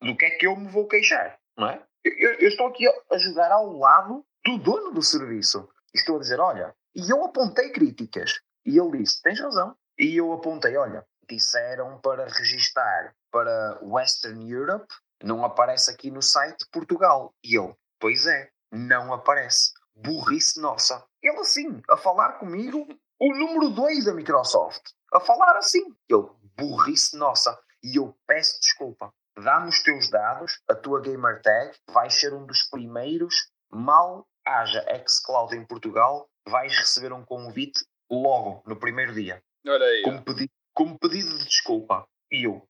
do 0.02 0.16
que 0.16 0.26
é 0.26 0.30
que 0.32 0.46
eu 0.46 0.56
me 0.56 0.68
vou 0.70 0.88
queixar, 0.88 1.40
não 1.58 1.70
é? 1.70 1.82
Eu, 2.04 2.34
eu 2.34 2.48
estou 2.48 2.68
aqui 2.68 2.86
a 3.12 3.18
jogar 3.18 3.52
ao 3.52 3.72
lado 3.74 4.26
do 4.46 4.58
dono 4.58 4.92
do 4.92 5.02
serviço. 5.02 5.68
Estou 5.94 6.18
a 6.18 6.20
dizer, 6.20 6.40
olha, 6.40 6.74
e 6.96 7.10
eu 7.10 7.24
apontei 7.26 7.72
críticas. 7.72 8.40
E 8.66 8.78
ele 8.78 9.00
disse, 9.00 9.22
tens 9.22 9.40
razão. 9.40 9.76
E 9.98 10.16
eu 10.16 10.32
apontei, 10.32 10.78
olha, 10.78 11.06
disseram 11.28 12.00
para 12.00 12.26
registar 12.26 13.16
para 13.32 13.80
Western 13.82 14.50
Europe, 14.50 14.88
não 15.24 15.44
aparece 15.44 15.92
aqui 15.92 16.10
no 16.10 16.22
site 16.22 16.66
Portugal. 16.72 17.34
E 17.44 17.58
ele, 17.58 17.74
pois 18.00 18.26
é, 18.26 18.50
não 18.72 19.14
aparece. 19.14 19.72
Burrice 19.98 20.60
nossa. 20.60 21.06
Ele 21.22 21.40
assim, 21.40 21.82
a 21.90 21.98
falar 21.98 22.34
comigo, 22.34 22.88
o 23.20 23.36
número 23.36 23.70
2 23.70 24.06
da 24.06 24.14
Microsoft 24.14 24.82
a 25.12 25.20
falar 25.20 25.58
assim. 25.58 25.96
Eu, 26.10 26.36
burrice 26.58 27.16
nossa. 27.18 27.58
E 27.84 27.98
eu 27.98 28.16
peço 28.28 28.60
desculpa. 28.60 29.14
Dá-me 29.38 29.70
os 29.70 29.82
teus 29.84 30.10
dados, 30.10 30.60
a 30.68 30.74
tua 30.74 31.00
gamer 31.00 31.42
tag, 31.42 31.76
vais 31.92 32.14
ser 32.14 32.34
um 32.34 32.46
dos 32.46 32.64
primeiros. 32.70 33.52
Mal 33.72 34.28
haja 34.46 34.84
xCloud 35.06 35.56
em 35.56 35.66
Portugal, 35.66 36.28
vais 36.48 36.76
receber 36.76 37.14
um 37.14 37.24
convite 37.24 37.86
logo, 38.10 38.64
no 38.66 38.80
primeiro 38.80 39.14
dia. 39.14 39.44
Olha 39.68 39.86
aí. 39.86 40.02
Como, 40.04 40.24
pedi 40.24 40.50
como 40.74 40.98
pedido 40.98 41.38
de 41.38 41.46
desculpa. 41.46 42.08
E 42.32 42.48
eu, 42.48 42.68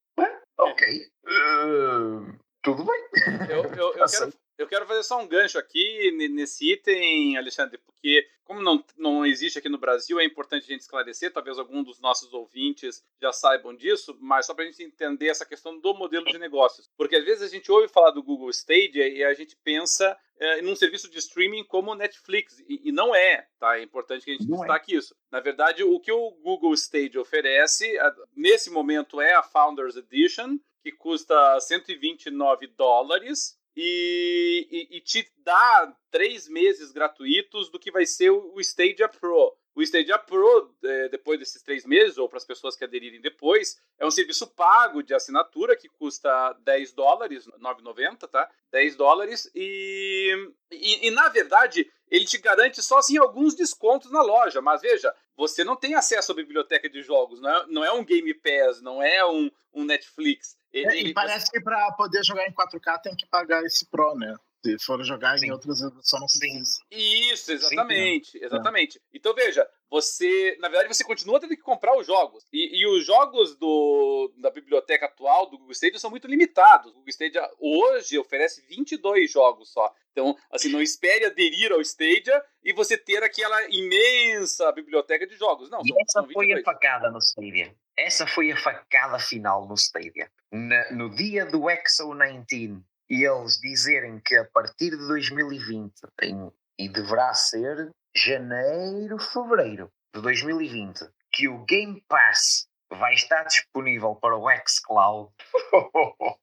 ok. 0.59 1.11
Uh, 1.23 2.37
tudo 2.63 2.83
bem. 2.83 3.09
Eu, 3.49 3.63
eu, 3.75 3.93
eu, 3.95 4.05
quero, 4.09 4.33
eu 4.57 4.67
quero 4.67 4.85
fazer 4.85 5.03
só 5.03 5.19
um 5.19 5.27
gancho 5.27 5.57
aqui 5.57 6.11
nesse 6.29 6.71
item, 6.73 7.37
Alexandre, 7.37 7.77
porque 7.77 8.27
como 8.47 8.61
não, 8.61 8.83
não 8.97 9.25
existe 9.25 9.59
aqui 9.59 9.67
no 9.67 9.77
Brasil, 9.77 10.19
é 10.19 10.23
importante 10.23 10.63
a 10.63 10.67
gente 10.67 10.79
esclarecer, 10.79 11.33
talvez 11.33 11.59
algum 11.59 11.83
dos 11.83 11.99
nossos 11.99 12.33
ouvintes 12.33 13.03
já 13.21 13.33
saibam 13.33 13.75
disso, 13.75 14.17
mas 14.21 14.45
só 14.45 14.53
para 14.53 14.63
a 14.63 14.67
gente 14.67 14.81
entender 14.81 15.27
essa 15.27 15.45
questão 15.45 15.77
do 15.77 15.93
modelo 15.93 16.25
de 16.25 16.39
negócios. 16.39 16.89
Porque 16.95 17.17
às 17.17 17.25
vezes 17.25 17.43
a 17.43 17.53
gente 17.53 17.69
ouve 17.69 17.89
falar 17.89 18.11
do 18.11 18.23
Google 18.23 18.49
Stadia 18.49 19.07
e 19.09 19.21
a 19.21 19.33
gente 19.33 19.55
pensa 19.57 20.17
é, 20.39 20.61
num 20.61 20.75
serviço 20.77 21.09
de 21.09 21.17
streaming 21.17 21.65
como 21.65 21.91
o 21.91 21.95
Netflix, 21.95 22.57
e, 22.69 22.87
e, 22.87 22.91
não 22.91 23.13
é, 23.13 23.47
tá? 23.59 23.77
É 23.77 23.83
importante 23.83 24.23
que 24.23 24.31
a 24.31 24.33
gente 24.33 24.47
não 24.47 24.59
é. 24.63 24.67
destaque 24.67 24.95
é. 24.95 24.97
isso. 24.97 25.15
Na 25.29 25.41
verdade, 25.41 25.83
o 25.83 25.99
que 25.99 26.11
o 26.11 26.31
Google 26.41 26.73
Stadia 26.73 27.19
oferece, 27.19 27.97
nesse 28.33 28.69
momento, 28.69 29.19
é 29.19 29.33
a 29.33 29.43
Founders 29.43 29.97
Edition, 29.97 30.57
que 30.81 30.91
custa 30.91 31.59
129 31.59 32.67
dólares, 32.67 33.59
e, 33.79 34.67
e, 34.71 34.97
e, 34.97 35.01
te 35.01 35.31
dá 35.37 35.95
três 36.09 36.49
meses 36.49 36.91
gratuitos 36.91 37.69
do 37.69 37.77
que 37.77 37.91
vai 37.91 38.07
ser 38.07 38.31
o 38.31 38.59
Stadia 38.59 39.07
Pro. 39.07 39.55
O 39.75 39.83
Stadia 39.83 40.17
Pro, 40.17 40.75
é, 40.83 41.09
depois 41.09 41.37
desses 41.37 41.61
três 41.61 41.85
meses, 41.85 42.17
ou 42.17 42.27
para 42.27 42.39
as 42.39 42.43
pessoas 42.43 42.75
que 42.75 42.83
aderirem 42.83 43.21
depois, 43.21 43.79
é 43.99 44.05
um 44.07 44.09
serviço 44.09 44.47
pago 44.47 45.03
de 45.03 45.13
assinatura 45.13 45.77
que 45.77 45.87
custa 45.87 46.53
10 46.63 46.93
dólares, 46.93 47.45
9,90, 47.45 48.27
tá? 48.27 48.49
10 48.71 48.95
dólares. 48.95 49.47
E, 49.53 50.33
e, 50.71 51.07
e, 51.07 51.11
na 51.11 51.29
verdade, 51.29 51.87
ele 52.09 52.25
te 52.25 52.39
garante 52.39 52.81
só 52.81 52.97
assim 52.97 53.19
alguns 53.19 53.53
descontos 53.53 54.09
na 54.09 54.23
loja. 54.23 54.59
Mas 54.59 54.81
veja, 54.81 55.13
você 55.35 55.63
não 55.63 55.75
tem 55.75 55.93
acesso 55.93 56.31
à 56.31 56.35
biblioteca 56.35 56.89
de 56.89 57.03
jogos, 57.03 57.39
não 57.39 57.49
é, 57.51 57.67
não 57.67 57.85
é 57.85 57.91
um 57.91 58.03
Game 58.03 58.33
Pass, 58.33 58.81
não 58.81 59.03
é 59.03 59.23
um, 59.23 59.51
um 59.71 59.85
Netflix. 59.85 60.57
Ele, 60.77 60.87
é, 60.87 61.01
e 61.01 61.13
parece 61.13 61.49
que 61.51 61.59
para 61.61 61.91
poder 61.93 62.23
jogar 62.23 62.47
em 62.47 62.53
4K 62.53 63.01
tem 63.01 63.15
que 63.15 63.25
pagar 63.25 63.63
esse 63.63 63.85
Pro, 63.85 64.15
né? 64.15 64.35
Se 64.63 64.77
for 64.79 65.01
jogar 65.03 65.37
Sim. 65.37 65.47
em 65.47 65.51
outras, 65.51 65.79
só 66.01 66.19
não 66.19 66.27
precisa. 66.27 66.81
Isso, 66.91 67.51
exatamente, 67.51 68.31
Sim, 68.31 68.39
exatamente. 68.43 68.97
É. 68.97 69.01
Então 69.13 69.33
veja, 69.33 69.67
você, 69.89 70.57
na 70.59 70.67
verdade, 70.67 70.93
você 70.93 71.03
continua 71.03 71.39
tendo 71.39 71.55
que 71.55 71.61
comprar 71.61 71.95
os 71.97 72.05
jogos. 72.05 72.45
E, 72.51 72.81
e, 72.81 72.87
os 72.87 73.05
jogos 73.05 73.55
do, 73.55 74.33
da 74.37 74.49
biblioteca 74.49 75.05
atual 75.05 75.49
do 75.49 75.57
Google 75.57 75.71
Stadia 75.71 75.99
são 75.99 76.09
muito 76.09 76.27
limitados. 76.27 76.91
O 76.91 76.95
Google 76.95 77.09
Stadia 77.09 77.49
hoje 77.59 78.17
oferece 78.17 78.65
22 78.67 79.31
jogos 79.31 79.71
só. 79.71 79.93
Então, 80.11 80.35
assim, 80.51 80.69
não 80.69 80.81
espere 80.81 81.25
aderir 81.25 81.71
ao 81.71 81.79
Stadia 81.81 82.43
e 82.63 82.73
você 82.73 82.97
ter 82.97 83.23
aquela 83.23 83.63
imensa 83.69 84.71
biblioteca 84.71 85.25
de 85.25 85.35
jogos. 85.35 85.69
Não, 85.69 85.81
e 85.81 85.87
são, 85.87 85.97
essa 86.01 86.21
são 86.21 86.29
foi 86.29 86.51
a 86.51 86.63
facada 86.63 87.09
no 87.11 87.19
Stadia. 87.19 87.73
Essa 87.97 88.27
foi 88.27 88.51
a 88.51 88.57
facada 88.57 89.17
final 89.19 89.67
no 89.67 89.73
Stadia. 89.73 90.29
Na, 90.51 90.91
no 90.91 91.09
dia 91.09 91.45
do 91.45 91.69
Exo 91.69 92.13
19 92.13 92.83
e 93.09 93.23
eles 93.23 93.57
dizerem 93.59 94.19
que 94.19 94.35
a 94.35 94.45
partir 94.45 94.91
de 94.91 95.07
2020 95.07 95.93
em, 96.21 96.51
e 96.77 96.87
deverá 96.87 97.33
ser 97.33 97.91
janeiro, 98.15 99.17
fevereiro 99.17 99.91
de 100.13 100.21
2020, 100.21 101.09
que 101.31 101.47
o 101.47 101.63
Game 101.65 102.03
Pass 102.07 102.67
vai 102.91 103.13
estar 103.13 103.43
disponível 103.43 104.15
para 104.15 104.37
o 104.37 104.47
xCloud. 104.67 105.33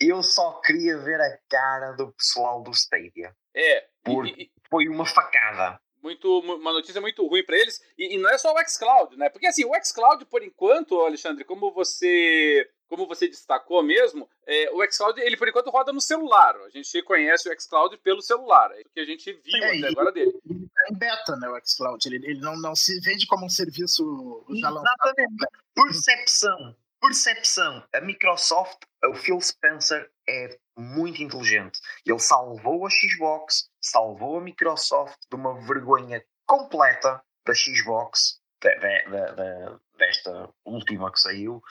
Eu 0.00 0.22
só 0.22 0.60
queria 0.62 0.96
ver 0.98 1.20
a 1.20 1.38
cara 1.48 1.92
do 1.92 2.12
pessoal 2.12 2.62
do 2.62 2.70
Stadia. 2.70 3.34
É. 3.54 3.86
Porque 4.02 4.50
foi 4.70 4.88
uma 4.88 5.04
facada. 5.04 5.78
Muito, 6.02 6.40
uma 6.40 6.72
notícia 6.72 7.00
muito 7.00 7.26
ruim 7.26 7.44
para 7.44 7.58
eles. 7.58 7.82
E, 7.98 8.14
e, 8.14 8.18
não 8.18 8.30
é 8.30 8.38
só 8.38 8.54
o 8.54 8.68
xCloud, 8.68 9.16
né? 9.16 9.28
Porque 9.28 9.46
assim, 9.46 9.64
o 9.64 9.72
xCloud, 9.84 10.24
por 10.24 10.42
enquanto, 10.42 11.00
Alexandre, 11.00 11.44
como 11.44 11.70
você 11.72 12.68
como 12.90 13.06
você 13.06 13.28
destacou 13.28 13.84
mesmo, 13.84 14.28
é, 14.44 14.68
o 14.72 14.84
xCloud, 14.90 15.20
ele 15.20 15.36
por 15.36 15.48
enquanto 15.48 15.70
roda 15.70 15.92
no 15.92 16.00
celular. 16.00 16.56
A 16.56 16.70
gente 16.70 17.00
conhece 17.02 17.48
o 17.48 17.60
xCloud 17.60 17.96
pelo 17.98 18.20
celular. 18.20 18.72
É 18.72 18.80
o 18.80 18.90
que 18.92 19.00
a 19.00 19.04
gente 19.04 19.32
viu 19.32 19.62
é, 19.62 19.78
até 19.78 19.88
agora 19.88 20.10
dele. 20.10 20.36
Ele 20.44 20.64
está 20.64 20.82
em 20.90 20.98
beta, 20.98 21.36
né, 21.36 21.48
o 21.48 21.60
xCloud. 21.64 22.04
Ele, 22.08 22.16
ele 22.16 22.40
não, 22.40 22.56
não 22.56 22.74
se 22.74 22.98
vende 23.00 23.28
como 23.28 23.46
um 23.46 23.48
serviço 23.48 24.44
já 24.50 24.70
Exatamente. 24.70 25.46
Percepção. 25.72 26.76
Percepção. 27.00 27.84
A 27.94 28.00
Microsoft, 28.00 28.82
o 29.04 29.14
Phil 29.14 29.40
Spencer 29.40 30.10
é 30.28 30.58
muito 30.76 31.22
inteligente. 31.22 31.78
Ele 32.04 32.18
salvou 32.18 32.86
a 32.86 32.90
Xbox, 32.90 33.69
salvou 33.80 34.38
a 34.38 34.40
Microsoft 34.40 35.18
de 35.30 35.36
uma 35.36 35.54
vergonha 35.66 36.22
completa 36.46 37.22
da 37.46 37.54
Xbox, 37.54 38.40
de, 38.60 38.74
de, 38.78 39.04
de, 39.06 39.78
desta 39.96 40.50
última 40.64 41.10
que 41.12 41.20
saiu, 41.20 41.62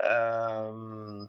um, 0.00 1.28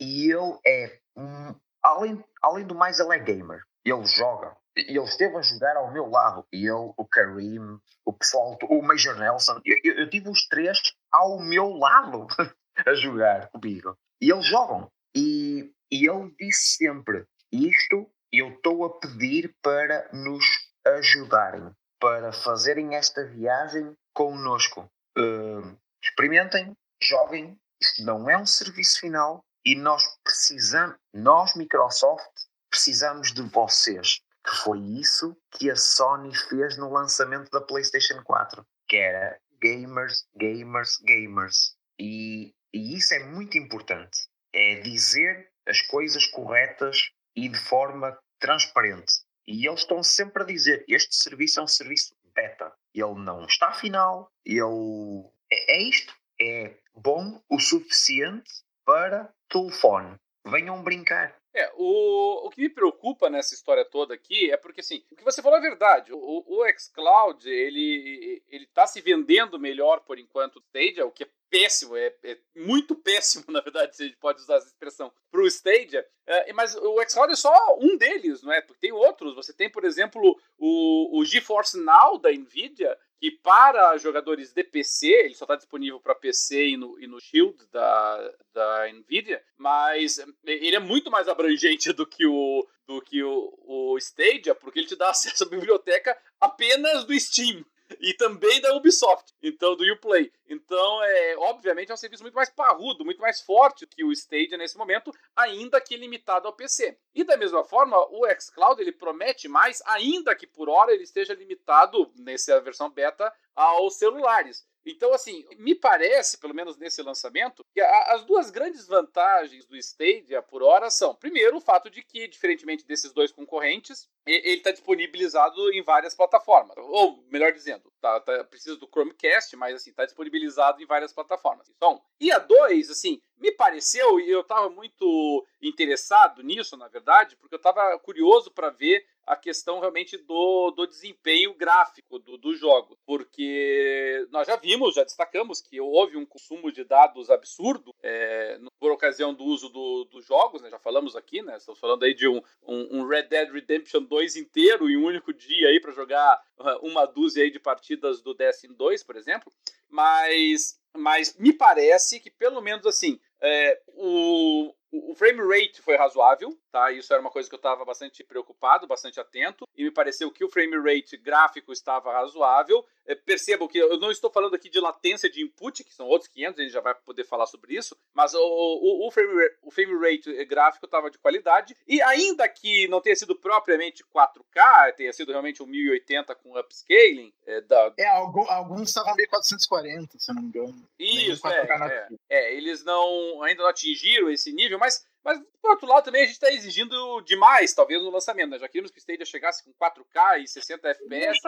e 0.00 0.32
ele 0.32 0.58
é, 0.66 0.98
um, 1.16 1.54
além, 1.82 2.24
além 2.42 2.66
do 2.66 2.74
mais, 2.74 2.98
ele 2.98 3.14
é 3.14 3.18
gamer. 3.18 3.62
Ele 3.84 4.04
joga. 4.04 4.56
Ele 4.76 4.98
esteve 5.00 5.36
a 5.36 5.42
jogar 5.42 5.76
ao 5.76 5.92
meu 5.92 6.08
lado. 6.08 6.46
Ele, 6.52 6.70
o 6.70 7.04
Karim, 7.04 7.78
o 8.04 8.12
pessoal, 8.12 8.58
o 8.62 8.82
Major 8.82 9.16
Nelson. 9.16 9.60
Eu, 9.64 9.76
eu, 9.84 9.94
eu 10.00 10.10
tive 10.10 10.28
os 10.28 10.46
três 10.48 10.80
ao 11.12 11.38
meu 11.40 11.70
lado 11.70 12.26
a 12.86 12.94
jogar 12.94 13.48
comigo. 13.48 13.96
E 14.20 14.30
eles 14.30 14.46
jogam. 14.46 14.90
E, 15.14 15.72
e 15.90 16.08
ele 16.08 16.34
disse 16.38 16.76
sempre: 16.76 17.26
Isto 17.52 18.10
eu 18.32 18.50
estou 18.50 18.84
a 18.84 18.98
pedir 18.98 19.54
para 19.62 20.08
nos 20.12 20.44
ajudarem, 20.86 21.70
para 21.98 22.32
fazerem 22.32 22.94
esta 22.94 23.24
viagem 23.24 23.94
connosco. 24.14 24.90
Uh, 25.18 25.76
experimentem, 26.02 26.76
joguem, 27.02 27.58
isto 27.80 28.04
não 28.04 28.28
é 28.28 28.36
um 28.36 28.46
serviço 28.46 29.00
final 29.00 29.44
e 29.64 29.74
nós 29.74 30.02
precisamos, 30.24 30.96
nós 31.12 31.54
Microsoft, 31.56 32.30
precisamos 32.70 33.32
de 33.32 33.42
vocês. 33.42 34.20
Que 34.42 34.56
foi 34.56 34.78
isso 34.78 35.36
que 35.50 35.70
a 35.70 35.76
Sony 35.76 36.34
fez 36.34 36.78
no 36.78 36.90
lançamento 36.90 37.50
da 37.50 37.60
PlayStation 37.60 38.22
4, 38.22 38.64
que 38.88 38.96
era 38.96 39.38
gamers, 39.60 40.26
gamers, 40.34 40.96
gamers. 41.04 41.76
E, 41.98 42.54
e 42.72 42.96
isso 42.96 43.12
é 43.12 43.18
muito 43.18 43.58
importante. 43.58 44.28
É 44.54 44.76
dizer 44.76 45.50
as 45.68 45.82
coisas 45.82 46.26
corretas 46.26 47.10
e 47.36 47.48
de 47.48 47.58
forma 47.58 48.18
transparente. 48.38 49.12
E 49.46 49.66
eles 49.66 49.80
estão 49.80 50.02
sempre 50.02 50.42
a 50.42 50.46
dizer: 50.46 50.84
este 50.88 51.14
serviço 51.14 51.60
é 51.60 51.62
um 51.62 51.68
serviço 51.68 52.14
beta. 52.34 52.72
Ele 52.94 53.14
não 53.14 53.44
está 53.44 53.72
final, 53.72 54.30
ele. 54.44 55.28
É, 55.50 55.76
é 55.76 55.82
isto. 55.82 56.14
É 56.40 56.74
bom 56.94 57.40
o 57.50 57.58
suficiente 57.58 58.50
para 58.84 59.32
telefone. 59.48 60.16
Venham 60.46 60.82
brincar. 60.82 61.38
É, 61.52 61.70
o, 61.74 62.46
o 62.46 62.50
que 62.50 62.60
me 62.60 62.68
preocupa 62.68 63.28
nessa 63.28 63.54
história 63.54 63.84
toda 63.84 64.14
aqui 64.14 64.50
é 64.52 64.56
porque, 64.56 64.80
assim, 64.80 65.04
o 65.10 65.16
que 65.16 65.24
você 65.24 65.42
falou 65.42 65.58
é 65.58 65.62
verdade. 65.62 66.12
O, 66.12 66.44
o 66.46 66.64
xCloud, 66.78 67.48
ele, 67.48 68.42
ele 68.48 68.66
tá 68.66 68.86
se 68.86 69.00
vendendo 69.00 69.58
melhor 69.58 70.00
por 70.00 70.18
enquanto 70.18 70.56
o 70.56 70.60
Stadia, 70.60 71.04
o 71.04 71.10
que 71.10 71.24
é 71.24 71.28
péssimo, 71.50 71.96
é, 71.96 72.14
é, 72.22 72.38
muito 72.56 72.94
péssimo, 72.94 73.44
na 73.50 73.60
verdade, 73.60 73.96
se 73.96 74.04
a 74.04 74.06
gente 74.06 74.18
pode 74.18 74.40
usar 74.40 74.56
essa 74.56 74.68
expressão, 74.68 75.12
para 75.30 75.40
o 75.40 75.46
Stadia. 75.46 76.06
É, 76.26 76.52
mas 76.52 76.76
o 76.76 77.02
xCloud 77.08 77.32
é 77.32 77.36
só 77.36 77.52
um 77.80 77.96
deles, 77.96 78.42
não 78.42 78.52
é? 78.52 78.60
Porque 78.60 78.80
tem 78.80 78.92
outros. 78.92 79.34
Você 79.34 79.52
tem, 79.52 79.68
por 79.68 79.84
exemplo, 79.84 80.40
o, 80.56 81.18
o 81.18 81.24
GeForce 81.24 81.78
Now 81.78 82.18
da 82.18 82.30
NVIDIA, 82.30 82.96
que 83.20 83.30
para 83.30 83.98
jogadores 83.98 84.52
de 84.52 84.64
PC, 84.64 85.06
ele 85.08 85.34
só 85.34 85.44
está 85.44 85.54
disponível 85.54 86.00
para 86.00 86.14
PC 86.14 86.68
e 86.68 86.76
no, 86.76 86.98
e 86.98 87.06
no 87.06 87.20
Shield 87.20 87.66
da, 87.70 88.34
da 88.52 88.92
Nvidia, 88.92 89.42
mas 89.58 90.24
ele 90.44 90.76
é 90.76 90.80
muito 90.80 91.10
mais 91.10 91.28
abrangente 91.28 91.92
do 91.92 92.06
que 92.06 92.24
o 92.26 92.66
do 92.86 93.00
que 93.02 93.22
o, 93.22 93.54
o 93.66 93.98
Stadia, 93.98 94.52
porque 94.54 94.80
ele 94.80 94.88
te 94.88 94.96
dá 94.96 95.10
acesso 95.10 95.44
à 95.44 95.48
biblioteca 95.48 96.16
apenas 96.40 97.04
do 97.04 97.18
Steam 97.20 97.64
e 98.00 98.14
também 98.14 98.60
da 98.60 98.74
Ubisoft, 98.74 99.32
então 99.42 99.76
do 99.76 99.84
Uplay. 99.92 100.32
Então, 100.50 101.04
é, 101.04 101.36
obviamente, 101.38 101.92
é 101.92 101.94
um 101.94 101.96
serviço 101.96 102.24
muito 102.24 102.34
mais 102.34 102.50
parrudo, 102.50 103.04
muito 103.04 103.20
mais 103.20 103.40
forte 103.40 103.86
que 103.86 104.02
o 104.02 104.10
Stadia 104.10 104.58
nesse 104.58 104.76
momento, 104.76 105.12
ainda 105.36 105.80
que 105.80 105.96
limitado 105.96 106.48
ao 106.48 106.52
PC. 106.52 106.98
E 107.14 107.22
da 107.22 107.36
mesma 107.36 107.62
forma, 107.62 107.96
o 108.10 108.26
xCloud 108.40 108.82
ele 108.82 108.90
promete 108.90 109.46
mais, 109.46 109.80
ainda 109.86 110.34
que 110.34 110.48
por 110.48 110.68
hora 110.68 110.92
ele 110.92 111.04
esteja 111.04 111.34
limitado 111.34 112.12
nessa 112.16 112.60
versão 112.60 112.90
beta 112.90 113.32
aos 113.54 113.94
celulares. 113.94 114.68
Então, 114.84 115.12
assim, 115.12 115.44
me 115.58 115.74
parece, 115.74 116.38
pelo 116.38 116.54
menos 116.54 116.76
nesse 116.76 117.02
lançamento, 117.02 117.64
que 117.72 117.80
as 117.80 118.24
duas 118.24 118.50
grandes 118.50 118.86
vantagens 118.86 119.66
do 119.66 119.76
Stadia 119.76 120.40
por 120.42 120.62
hora 120.62 120.90
são, 120.90 121.14
primeiro, 121.14 121.58
o 121.58 121.60
fato 121.60 121.90
de 121.90 122.02
que, 122.02 122.26
diferentemente 122.26 122.86
desses 122.86 123.12
dois 123.12 123.30
concorrentes, 123.30 124.08
ele 124.26 124.56
está 124.56 124.70
disponibilizado 124.70 125.72
em 125.72 125.82
várias 125.82 126.14
plataformas. 126.14 126.76
Ou, 126.78 127.22
melhor 127.30 127.52
dizendo, 127.52 127.92
tá, 128.00 128.20
tá, 128.20 128.42
precisa 128.44 128.76
do 128.76 128.88
Chromecast, 128.88 129.54
mas 129.56 129.74
assim, 129.74 129.90
está 129.90 130.06
disponibilizado 130.06 130.39
em 130.82 130.86
várias 130.86 131.12
plataformas. 131.12 131.68
Então, 131.68 132.02
e 132.20 132.30
a 132.32 132.38
dois, 132.38 132.90
assim, 132.90 133.20
me 133.40 133.50
pareceu, 133.52 134.20
e 134.20 134.30
eu 134.30 134.40
estava 134.40 134.68
muito 134.68 135.46
interessado 135.62 136.42
nisso, 136.42 136.76
na 136.76 136.88
verdade, 136.88 137.36
porque 137.36 137.54
eu 137.54 137.58
estava 137.58 137.98
curioso 137.98 138.50
para 138.50 138.70
ver 138.70 139.06
a 139.26 139.36
questão 139.36 139.78
realmente 139.78 140.16
do, 140.18 140.72
do 140.72 140.86
desempenho 140.86 141.54
gráfico 141.54 142.18
do, 142.18 142.36
do 142.36 142.54
jogo. 142.54 142.98
Porque 143.06 144.26
nós 144.30 144.46
já 144.46 144.56
vimos, 144.56 144.96
já 144.96 145.04
destacamos 145.04 145.60
que 145.60 145.80
houve 145.80 146.16
um 146.16 146.26
consumo 146.26 146.72
de 146.72 146.82
dados 146.82 147.30
absurdo 147.30 147.94
é, 148.02 148.58
por 148.78 148.90
ocasião 148.90 149.32
do 149.32 149.44
uso 149.44 149.68
do, 149.68 150.04
dos 150.04 150.26
jogos, 150.26 150.62
né? 150.62 150.70
já 150.70 150.78
falamos 150.78 151.14
aqui, 151.14 151.42
né? 151.42 151.56
estamos 151.56 151.78
falando 151.78 152.02
aí 152.02 152.12
de 152.12 152.26
um, 152.26 152.42
um, 152.66 152.98
um 152.98 153.06
Red 153.06 153.24
Dead 153.24 153.52
Redemption 153.52 154.02
2 154.02 154.36
inteiro 154.36 154.90
em 154.90 154.96
um 154.96 155.04
único 155.04 155.32
dia 155.32 155.68
aí 155.68 155.80
para 155.80 155.92
jogar 155.92 156.42
uma 156.82 157.06
dúzia 157.06 157.44
aí 157.44 157.50
de 157.50 157.60
partidas 157.60 158.20
do 158.20 158.34
Destiny 158.34 158.74
2, 158.74 159.02
por 159.04 159.16
exemplo. 159.16 159.52
Mas, 159.88 160.80
mas 160.96 161.36
me 161.38 161.52
parece 161.52 162.20
que 162.20 162.30
pelo 162.30 162.60
menos 162.60 162.86
assim, 162.86 163.20
é, 163.42 163.78
o, 163.96 164.74
o 164.92 165.14
frame 165.14 165.40
rate 165.40 165.80
foi 165.80 165.96
razoável, 165.96 166.50
tá? 166.70 166.90
Isso 166.90 167.12
era 167.12 167.20
uma 167.20 167.30
coisa 167.30 167.48
que 167.48 167.54
eu 167.54 167.58
estava 167.58 167.84
bastante 167.84 168.24
preocupado, 168.24 168.86
bastante 168.86 169.20
atento, 169.20 169.66
e 169.76 169.84
me 169.84 169.90
pareceu 169.90 170.30
que 170.30 170.44
o 170.44 170.48
frame 170.48 170.76
rate 170.76 171.16
gráfico 171.16 171.72
estava 171.72 172.12
razoável. 172.12 172.84
É, 173.06 173.14
percebam 173.14 173.66
que 173.66 173.78
eu 173.78 173.98
não 173.98 174.10
estou 174.10 174.30
falando 174.30 174.54
aqui 174.54 174.68
de 174.68 174.78
latência 174.78 175.30
de 175.30 175.42
input, 175.42 175.82
que 175.82 175.94
são 175.94 176.06
outros 176.06 176.30
500, 176.30 176.58
a 176.58 176.62
gente 176.62 176.72
já 176.72 176.80
vai 176.80 176.94
poder 176.94 177.24
falar 177.24 177.46
sobre 177.46 177.76
isso, 177.76 177.96
mas 178.14 178.34
o, 178.34 178.38
o, 178.38 179.08
o 179.08 179.10
frame, 179.10 179.50
o 179.62 179.70
frame 179.70 179.98
rate 179.98 180.44
gráfico 180.44 180.86
estava 180.86 181.10
de 181.10 181.18
qualidade, 181.18 181.76
e 181.86 182.00
ainda 182.02 182.48
que 182.48 182.86
não 182.88 183.00
tenha 183.00 183.16
sido 183.16 183.34
propriamente 183.34 184.04
4K, 184.04 184.94
tenha 184.94 185.12
sido 185.12 185.30
realmente 185.30 185.62
um 185.62 185.66
1080 185.66 186.34
com 186.36 186.58
upscaling. 186.58 187.32
É, 187.46 187.60
da... 187.62 187.92
é 187.98 188.06
alguns 188.06 188.88
estavam 188.88 189.14
bem 189.14 189.26
440, 189.26 190.18
se 190.18 190.30
eu 190.30 190.34
não 190.34 190.42
me 190.42 190.48
engano. 190.48 190.88
Isso, 190.98 191.46
é, 191.48 191.60
é, 191.60 192.08
é, 192.28 192.54
eles 192.54 192.84
não 192.84 193.42
ainda 193.42 193.62
não 193.62 193.70
atingiram 193.70 194.30
esse 194.30 194.52
nível, 194.52 194.78
mas, 194.80 195.04
mas 195.22 195.38
por 195.60 195.72
outro 195.72 195.86
lado 195.86 196.04
também 196.04 196.22
a 196.22 196.24
gente 196.24 196.34
está 196.34 196.50
exigindo 196.50 197.20
demais, 197.20 197.72
talvez, 197.72 198.02
no 198.02 198.10
lançamento. 198.10 198.50
Né? 198.50 198.58
Já 198.58 198.66
queríamos 198.66 198.90
que 198.90 198.98
o 198.98 199.00
Stadia 199.00 199.24
chegasse 199.24 199.62
com 199.62 199.72
4K 199.74 200.42
e 200.42 200.48
60 200.48 200.88
FPS. 200.88 201.38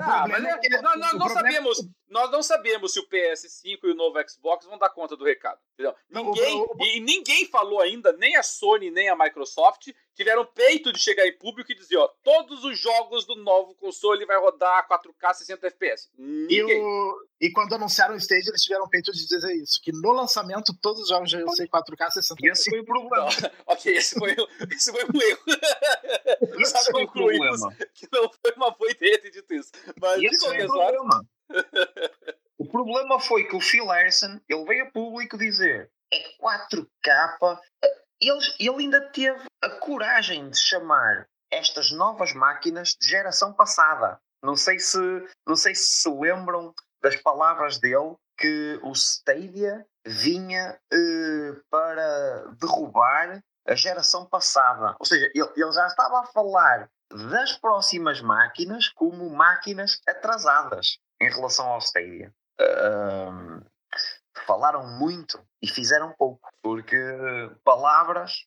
Ah, 0.00 0.26
mas 0.28 0.44
é, 0.44 0.50
é 0.50 0.82
nós, 0.82 0.98
nós 0.98 1.12
não 1.14 1.26
é 1.26 1.30
sabemos, 1.30 1.78
nós 2.12 2.30
não 2.30 2.42
sabemos 2.42 2.92
se 2.92 3.00
o 3.00 3.08
PS5 3.08 3.78
e 3.84 3.90
o 3.90 3.94
novo 3.94 4.18
Xbox 4.28 4.66
vão 4.66 4.78
dar 4.78 4.90
conta 4.90 5.16
do 5.16 5.24
recado. 5.24 5.58
Entendeu? 5.72 5.94
Ninguém, 6.10 6.66
e 6.80 7.00
ninguém 7.00 7.46
falou 7.46 7.80
ainda, 7.80 8.12
nem 8.12 8.36
a 8.36 8.42
Sony 8.42 8.90
nem 8.90 9.08
a 9.08 9.16
Microsoft 9.16 9.88
tiveram 10.14 10.44
peito 10.44 10.92
de 10.92 11.00
chegar 11.00 11.26
em 11.26 11.36
público 11.38 11.72
e 11.72 11.74
dizer, 11.74 11.96
ó, 11.96 12.06
todos 12.22 12.64
os 12.64 12.78
jogos 12.78 13.24
do 13.24 13.34
novo 13.36 13.74
console 13.76 14.26
vai 14.26 14.38
rodar 14.38 14.86
4K 14.86 15.32
60 15.32 15.66
FPS. 15.68 16.10
Ninguém. 16.18 16.78
E, 16.78 16.82
o, 16.82 17.26
e 17.40 17.50
quando 17.50 17.74
anunciaram 17.74 18.14
o 18.14 18.18
stage, 18.18 18.46
eles 18.46 18.60
tiveram 18.60 18.86
peito 18.90 19.10
de 19.10 19.26
dizer 19.26 19.54
isso, 19.56 19.80
que 19.82 19.90
no 19.90 20.12
lançamento 20.12 20.76
todos 20.82 21.02
os 21.02 21.08
jogos 21.08 21.30
já 21.30 21.40
iam 21.40 21.48
ser 21.48 21.66
4K 21.66 22.10
60 22.10 22.34
FPS. 22.34 22.60
Esse 22.60 22.70
foi 22.70 22.80
o 22.80 22.84
problema. 22.84 23.28
ok, 23.66 23.96
esse 23.96 24.18
foi, 24.18 24.36
esse 24.70 24.92
foi 24.92 25.02
um 25.02 25.22
erro. 25.22 25.42
O 26.92 27.10
problema. 27.10 27.74
Que 27.94 28.06
não 28.12 28.30
foi 28.30 28.52
uma 28.56 28.70
boa 28.70 28.90
ideia 28.90 29.18
ter 29.18 29.30
dito 29.30 29.54
isso. 29.54 29.70
Mas, 29.98 30.22
esse 30.22 30.46
foi 30.46 30.62
o 30.62 30.66
problema. 30.66 31.26
o 32.58 32.66
problema 32.66 33.20
foi 33.20 33.44
que 33.44 33.56
o 33.56 33.60
Phil 33.60 33.86
Harrison, 33.86 34.40
ele 34.48 34.64
veio 34.64 34.86
a 34.86 34.90
público 34.90 35.38
dizer 35.38 35.90
é 36.12 36.36
4K 36.38 37.58
ele, 38.22 38.40
ele 38.60 38.82
ainda 38.84 39.00
teve 39.10 39.44
a 39.60 39.70
coragem 39.70 40.48
de 40.48 40.58
chamar 40.58 41.26
estas 41.50 41.90
novas 41.90 42.32
máquinas 42.32 42.96
de 43.00 43.08
geração 43.08 43.52
passada. 43.52 44.18
Não 44.42 44.56
sei 44.56 44.78
se, 44.78 44.98
não 45.46 45.56
sei 45.56 45.74
se 45.74 46.02
se 46.02 46.08
lembram 46.08 46.72
das 47.02 47.16
palavras 47.16 47.78
dele 47.78 48.14
que 48.38 48.78
o 48.82 48.92
Stadia 48.92 49.84
vinha 50.06 50.78
eh, 50.92 51.60
para 51.70 52.46
derrubar 52.60 53.42
a 53.66 53.74
geração 53.74 54.26
passada. 54.26 54.96
Ou 54.98 55.06
seja, 55.06 55.30
ele, 55.34 55.48
ele, 55.56 55.72
já 55.72 55.86
estava 55.86 56.20
a 56.20 56.26
falar 56.26 56.88
das 57.12 57.52
próximas 57.58 58.20
máquinas 58.20 58.88
como 58.88 59.28
máquinas 59.30 60.00
atrasadas 60.08 60.98
em 61.22 61.30
relação 61.30 61.66
ao 61.66 61.78
Stadia. 61.78 62.32
Uh, 62.60 63.64
falaram 64.46 64.86
muito 64.98 65.42
e 65.60 65.68
fizeram 65.68 66.12
pouco, 66.12 66.48
porque 66.62 66.96
palavras, 67.64 68.46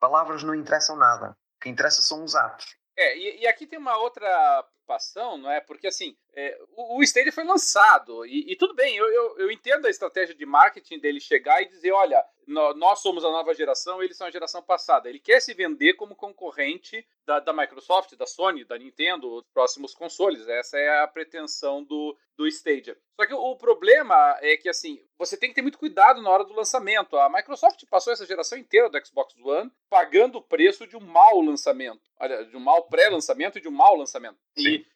palavras 0.00 0.42
não 0.42 0.54
interessam 0.54 0.96
nada. 0.96 1.30
O 1.30 1.62
que 1.62 1.68
interessa 1.68 2.02
são 2.02 2.24
os 2.24 2.34
atos. 2.34 2.76
É, 2.96 3.16
e, 3.16 3.40
e 3.40 3.46
aqui 3.46 3.66
tem 3.66 3.78
uma 3.78 3.96
outra 3.96 4.64
preocupação, 4.92 5.38
não 5.38 5.50
é? 5.50 5.60
Porque 5.60 5.86
assim, 5.86 6.16
é, 6.34 6.58
o, 6.76 6.98
o 6.98 7.02
Stadia 7.02 7.32
foi 7.32 7.44
lançado 7.44 8.26
e, 8.26 8.52
e 8.52 8.56
tudo 8.56 8.74
bem, 8.74 8.96
eu, 8.96 9.06
eu, 9.06 9.38
eu, 9.38 9.50
entendo 9.50 9.86
a 9.86 9.90
estratégia 9.90 10.34
de 10.34 10.44
marketing 10.44 10.98
dele 10.98 11.20
chegar 11.20 11.62
e 11.62 11.68
dizer, 11.68 11.92
olha, 11.92 12.22
nós 12.46 13.00
somos 13.00 13.24
a 13.24 13.30
nova 13.30 13.54
geração, 13.54 14.02
eles 14.02 14.16
são 14.16 14.26
a 14.26 14.30
geração 14.30 14.62
passada. 14.62 15.08
Ele 15.08 15.18
quer 15.18 15.40
se 15.40 15.54
vender 15.54 15.94
como 15.94 16.16
concorrente 16.16 17.06
da, 17.24 17.38
da 17.38 17.52
Microsoft, 17.52 18.14
da 18.16 18.26
Sony, 18.26 18.64
da 18.64 18.76
Nintendo, 18.76 19.32
os 19.32 19.44
próximos 19.52 19.94
consoles. 19.94 20.46
Essa 20.48 20.76
é 20.76 21.02
a 21.02 21.06
pretensão 21.06 21.84
do, 21.84 22.16
do 22.36 22.46
Stadia. 22.46 22.96
Só 23.14 23.26
que 23.26 23.34
o 23.34 23.56
problema 23.56 24.38
é 24.40 24.56
que, 24.56 24.68
assim, 24.68 25.00
você 25.16 25.36
tem 25.36 25.50
que 25.50 25.54
ter 25.54 25.62
muito 25.62 25.78
cuidado 25.78 26.20
na 26.20 26.30
hora 26.30 26.44
do 26.44 26.54
lançamento. 26.54 27.16
A 27.16 27.28
Microsoft 27.28 27.84
passou 27.88 28.12
essa 28.12 28.26
geração 28.26 28.58
inteira 28.58 28.90
do 28.90 29.06
Xbox 29.06 29.34
One 29.38 29.70
pagando 29.88 30.38
o 30.38 30.42
preço 30.42 30.86
de 30.86 30.96
um 30.96 31.00
mau 31.00 31.40
lançamento. 31.40 32.00
Olha, 32.18 32.44
de 32.44 32.56
um 32.56 32.60
mau 32.60 32.84
pré-lançamento 32.84 33.58
e 33.58 33.60
de 33.60 33.68
um 33.68 33.72
mau 33.72 33.94
lançamento. 33.96 34.38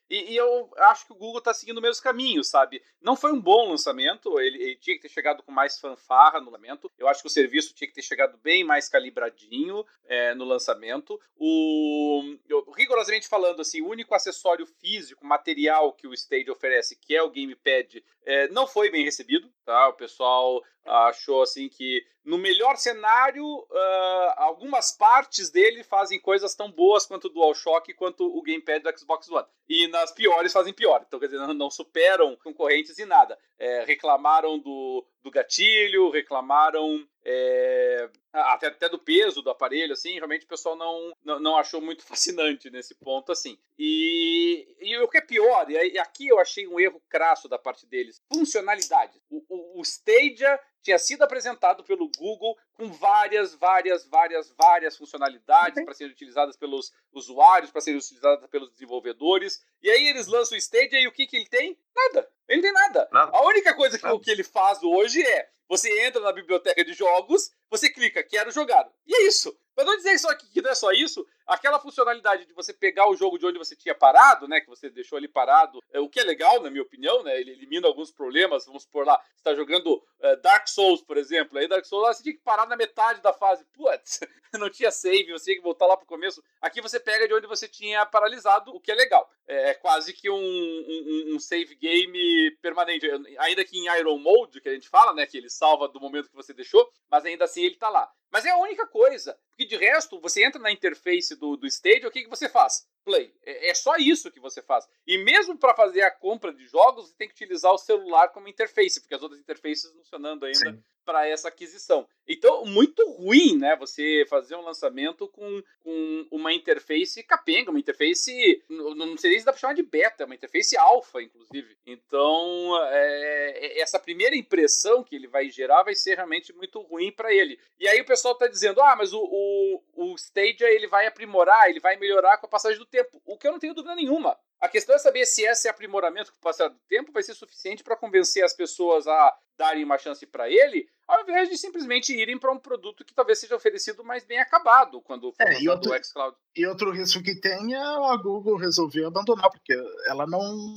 E, 0.08 0.32
e, 0.32 0.36
eu 0.36 0.70
acho 0.78 1.06
que 1.06 1.12
o 1.12 1.16
Google 1.16 1.38
está 1.38 1.52
seguindo 1.52 1.78
o 1.78 1.82
mesmo 1.82 2.02
caminho, 2.02 2.44
sabe? 2.44 2.80
Não 3.00 3.16
foi 3.16 3.32
um 3.32 3.40
bom 3.40 3.70
lançamento, 3.70 4.38
ele, 4.38 4.62
ele, 4.62 4.76
tinha 4.76 4.94
que 4.94 5.02
ter 5.02 5.08
chegado 5.08 5.42
com 5.42 5.50
mais 5.50 5.80
fanfarra 5.80 6.40
no 6.40 6.50
lançamento. 6.50 6.90
Eu 6.96 7.08
acho 7.08 7.22
que 7.22 7.26
o 7.26 7.30
serviço 7.30 7.74
tinha 7.74 7.88
que 7.88 7.94
ter 7.94 8.02
chegado 8.02 8.38
bem 8.38 8.62
mais 8.62 8.88
calibradinho 8.88 9.84
é, 10.06 10.34
no 10.34 10.44
lançamento. 10.44 11.20
O, 11.36 12.36
eu, 12.48 12.70
rigorosamente 12.70 13.28
falando, 13.28 13.60
assim, 13.60 13.82
o 13.82 13.88
único 13.88 14.14
acessório 14.14 14.64
físico, 14.64 15.26
material 15.26 15.92
que 15.92 16.06
o 16.06 16.14
Stage 16.14 16.50
oferece, 16.50 16.96
que 16.96 17.14
é 17.14 17.22
o 17.22 17.30
Gamepad, 17.30 18.02
é, 18.24 18.48
não 18.48 18.66
foi 18.66 18.90
bem 18.90 19.04
recebido, 19.04 19.52
tá? 19.64 19.88
O 19.88 19.94
pessoal 19.94 20.62
achou 20.84 21.42
assim 21.42 21.68
que 21.68 22.06
no 22.26 22.36
melhor 22.36 22.76
cenário 22.76 23.46
uh, 23.46 24.32
algumas 24.36 24.90
partes 24.90 25.48
dele 25.48 25.84
fazem 25.84 26.20
coisas 26.20 26.56
tão 26.56 26.70
boas 26.70 27.06
quanto 27.06 27.26
o 27.26 27.30
DualShock 27.30 27.94
quanto 27.94 28.26
o 28.26 28.42
gamepad 28.42 28.82
do 28.82 28.98
Xbox 28.98 29.30
One. 29.30 29.46
E 29.68 29.86
nas 29.88 30.10
piores 30.10 30.52
fazem 30.52 30.72
pior. 30.72 31.04
Então 31.06 31.20
quer 31.20 31.26
dizer 31.26 31.38
não, 31.38 31.70
superam 31.70 32.36
concorrentes 32.42 32.98
em 32.98 33.04
nada. 33.04 33.38
É, 33.56 33.84
reclamaram 33.84 34.58
do, 34.58 35.06
do 35.22 35.30
gatilho 35.30 36.10
reclamaram 36.10 37.06
é, 37.24 38.10
até, 38.32 38.66
até 38.66 38.88
do 38.88 38.98
peso 38.98 39.40
do 39.40 39.48
aparelho 39.48 39.94
assim 39.94 40.14
realmente 40.14 40.44
o 40.44 40.48
pessoal 40.48 40.76
não, 40.76 41.12
não, 41.24 41.40
não 41.40 41.56
achou 41.56 41.80
muito 41.80 42.04
fascinante 42.04 42.70
nesse 42.70 42.94
ponto 42.96 43.30
assim. 43.30 43.56
E, 43.78 44.76
e 44.80 44.98
o 44.98 45.08
que 45.08 45.18
é 45.18 45.22
pior 45.22 45.70
e 45.70 45.98
aqui 45.98 46.26
eu 46.26 46.40
achei 46.40 46.66
um 46.66 46.80
erro 46.80 47.00
crasso 47.08 47.48
da 47.48 47.58
parte 47.58 47.86
deles 47.86 48.20
funcionalidade 48.32 49.22
o, 49.30 49.42
o, 49.48 49.80
o 49.80 49.82
Stadia 49.82 50.60
tinha 50.86 50.98
sido 51.00 51.24
apresentado 51.24 51.82
pelo 51.82 52.08
Google 52.16 52.56
com 52.76 52.88
várias, 52.92 53.54
várias, 53.54 54.06
várias, 54.06 54.52
várias 54.52 54.96
funcionalidades 54.96 55.82
para 55.84 55.94
serem 55.94 56.12
utilizadas 56.12 56.56
pelos 56.56 56.92
usuários, 57.12 57.70
para 57.70 57.80
serem 57.80 57.98
utilizadas 57.98 58.48
pelos 58.50 58.70
desenvolvedores. 58.70 59.64
E 59.82 59.90
aí 59.90 60.08
eles 60.08 60.26
lançam 60.26 60.56
o 60.56 60.60
Stadia 60.60 61.00
e 61.00 61.08
o 61.08 61.12
que, 61.12 61.26
que 61.26 61.36
ele 61.36 61.48
tem? 61.48 61.78
Nada. 61.94 62.28
Ele 62.48 62.60
não 62.60 62.62
tem 62.62 62.72
nada. 62.72 63.08
nada. 63.10 63.36
A 63.36 63.42
única 63.46 63.74
coisa 63.74 63.98
que, 63.98 64.18
que 64.20 64.30
ele 64.30 64.44
faz 64.44 64.82
hoje 64.82 65.22
é 65.22 65.48
você 65.68 66.06
entra 66.06 66.20
na 66.20 66.32
biblioteca 66.32 66.84
de 66.84 66.92
jogos, 66.92 67.50
você 67.68 67.90
clica, 67.90 68.22
quero 68.22 68.50
jogar. 68.50 68.88
E 69.06 69.14
é 69.14 69.26
isso. 69.26 69.56
Para 69.74 69.84
não 69.84 69.96
dizer 69.96 70.18
só 70.18 70.34
que, 70.34 70.48
que 70.48 70.62
não 70.62 70.70
é 70.70 70.74
só 70.74 70.90
isso, 70.90 71.26
aquela 71.46 71.78
funcionalidade 71.78 72.46
de 72.46 72.54
você 72.54 72.72
pegar 72.72 73.10
o 73.10 73.16
jogo 73.16 73.38
de 73.38 73.44
onde 73.44 73.58
você 73.58 73.76
tinha 73.76 73.94
parado, 73.94 74.48
né, 74.48 74.60
que 74.60 74.68
você 74.68 74.88
deixou 74.88 75.18
ali 75.18 75.28
parado, 75.28 75.82
é, 75.92 76.00
o 76.00 76.08
que 76.08 76.18
é 76.18 76.24
legal, 76.24 76.62
na 76.62 76.70
minha 76.70 76.82
opinião, 76.82 77.22
né, 77.22 77.38
ele 77.38 77.50
elimina 77.50 77.86
alguns 77.86 78.10
problemas, 78.10 78.64
vamos 78.64 78.84
supor 78.84 79.04
lá, 79.04 79.18
você 79.18 79.40
está 79.40 79.54
jogando 79.54 80.02
é, 80.20 80.36
Dark 80.36 80.66
Souls, 80.66 81.02
por 81.02 81.18
exemplo, 81.18 81.58
aí 81.58 81.68
Dark 81.68 81.84
Souls, 81.84 82.06
lá, 82.06 82.14
você 82.14 82.22
tinha 82.22 82.34
que 82.34 82.42
parar 82.42 82.65
na 82.66 82.76
metade 82.76 83.20
da 83.20 83.32
fase, 83.32 83.64
putz, 83.72 84.20
não 84.58 84.70
tinha 84.70 84.90
save, 84.90 85.32
você 85.32 85.46
tinha 85.46 85.56
que 85.56 85.62
voltar 85.62 85.86
lá 85.86 85.96
pro 85.96 86.06
começo, 86.06 86.42
aqui 86.60 86.80
você 86.80 86.98
pega 86.98 87.26
de 87.26 87.34
onde 87.34 87.46
você 87.46 87.68
tinha 87.68 88.04
paralisado, 88.06 88.74
o 88.74 88.80
que 88.80 88.90
é 88.90 88.94
legal, 88.94 89.30
é, 89.46 89.70
é 89.70 89.74
quase 89.74 90.12
que 90.12 90.28
um, 90.30 90.36
um, 90.36 91.34
um 91.34 91.38
save 91.38 91.74
game 91.74 92.50
permanente, 92.62 93.06
ainda 93.38 93.64
que 93.64 93.78
em 93.78 93.86
Iron 93.98 94.18
Mode, 94.18 94.60
que 94.60 94.68
a 94.68 94.74
gente 94.74 94.88
fala, 94.88 95.14
né, 95.14 95.26
que 95.26 95.36
ele 95.36 95.50
salva 95.50 95.88
do 95.88 96.00
momento 96.00 96.28
que 96.28 96.36
você 96.36 96.52
deixou, 96.52 96.90
mas 97.10 97.24
ainda 97.24 97.44
assim 97.44 97.62
ele 97.62 97.74
está 97.74 97.88
lá. 97.88 98.10
Mas 98.30 98.44
é 98.44 98.50
a 98.50 98.58
única 98.58 98.86
coisa. 98.86 99.38
Porque 99.50 99.64
de 99.64 99.76
resto, 99.76 100.20
você 100.20 100.44
entra 100.44 100.60
na 100.60 100.70
interface 100.70 101.34
do, 101.36 101.56
do 101.56 101.66
Stadia, 101.66 102.08
o 102.08 102.10
que, 102.10 102.24
que 102.24 102.28
você 102.28 102.48
faz? 102.48 102.86
Play. 103.06 103.32
É, 103.44 103.70
é 103.70 103.74
só 103.74 103.94
isso 103.96 104.32
que 104.32 104.40
você 104.40 104.60
faz. 104.60 104.84
E 105.06 105.16
mesmo 105.16 105.56
para 105.56 105.76
fazer 105.76 106.02
a 106.02 106.10
compra 106.10 106.52
de 106.52 106.66
jogos, 106.66 107.06
você 107.06 107.14
tem 107.16 107.28
que 107.28 107.34
utilizar 107.34 107.72
o 107.72 107.78
celular 107.78 108.30
como 108.30 108.48
interface, 108.48 109.00
porque 109.00 109.14
as 109.14 109.22
outras 109.22 109.40
interfaces 109.40 109.92
funcionando 109.92 110.44
ainda 110.44 110.76
para 111.06 111.26
essa 111.28 111.46
aquisição. 111.46 112.06
Então, 112.28 112.64
muito 112.64 113.08
ruim, 113.12 113.56
né? 113.56 113.76
Você 113.76 114.26
fazer 114.28 114.56
um 114.56 114.62
lançamento 114.62 115.28
com, 115.28 115.62
com 115.78 116.26
uma 116.32 116.52
interface 116.52 117.22
capenga, 117.22 117.70
uma 117.70 117.78
interface. 117.78 118.64
Não 118.68 119.16
sei 119.16 119.38
se 119.38 119.46
dá 119.46 119.52
para 119.52 119.60
chamar 119.60 119.74
de 119.74 119.84
beta, 119.84 120.24
é 120.24 120.26
uma 120.26 120.34
interface 120.34 120.76
alfa, 120.76 121.22
inclusive. 121.22 121.78
Então, 121.86 122.76
é, 122.88 123.52
é, 123.54 123.80
essa 123.80 124.00
primeira 124.00 124.34
impressão 124.34 125.04
que 125.04 125.14
ele 125.14 125.28
vai 125.28 125.48
gerar 125.48 125.84
vai 125.84 125.94
ser 125.94 126.16
realmente 126.16 126.52
muito 126.52 126.80
ruim 126.82 127.12
para 127.12 127.32
ele. 127.32 127.60
E 127.78 127.86
aí 127.86 128.00
o 128.00 128.06
pessoal 128.06 128.34
está 128.34 128.48
dizendo: 128.48 128.82
ah, 128.82 128.96
mas 128.96 129.12
o, 129.12 129.22
o, 129.22 129.82
o 129.94 130.14
Stadia 130.16 130.68
ele 130.68 130.88
vai 130.88 131.06
aprimorar, 131.06 131.70
ele 131.70 131.78
vai 131.78 131.96
melhorar 131.96 132.38
com 132.38 132.46
a 132.46 132.50
passagem 132.50 132.78
do 132.78 132.84
tempo. 132.84 132.95
O 133.24 133.36
que 133.36 133.46
eu 133.46 133.52
não 133.52 133.58
tenho 133.58 133.74
dúvida 133.74 133.94
nenhuma. 133.94 134.36
A 134.60 134.68
questão 134.68 134.94
é 134.94 134.98
saber 134.98 135.26
se 135.26 135.42
esse 135.42 135.68
aprimoramento 135.68 136.32
com 136.32 136.38
o 136.38 136.40
passar 136.40 136.68
do 136.68 136.78
tempo 136.88 137.12
vai 137.12 137.22
ser 137.22 137.34
suficiente 137.34 137.84
para 137.84 137.96
convencer 137.96 138.42
as 138.42 138.54
pessoas 138.54 139.06
a 139.06 139.36
darem 139.58 139.84
uma 139.84 139.98
chance 139.98 140.26
para 140.26 140.50
ele, 140.50 140.86
ao 141.06 141.22
invés 141.22 141.48
de 141.48 141.56
simplesmente 141.56 142.14
irem 142.14 142.38
para 142.38 142.52
um 142.52 142.58
produto 142.58 143.04
que 143.04 143.14
talvez 143.14 143.38
seja 143.38 143.56
oferecido 143.56 144.04
mais 144.04 144.24
bem 144.24 144.38
acabado 144.38 145.00
quando 145.00 145.32
for 145.32 145.46
é, 145.46 145.60
e 145.60 145.68
outro, 145.68 145.92
o 145.92 146.04
xCloud. 146.04 146.36
E 146.54 146.66
outro 146.66 146.90
risco 146.90 147.22
que 147.22 147.38
tem 147.38 147.74
é 147.74 147.78
a 147.78 148.16
Google 148.16 148.56
resolver 148.56 149.04
abandonar, 149.04 149.50
porque 149.50 149.74
ela 150.08 150.26
não, 150.26 150.74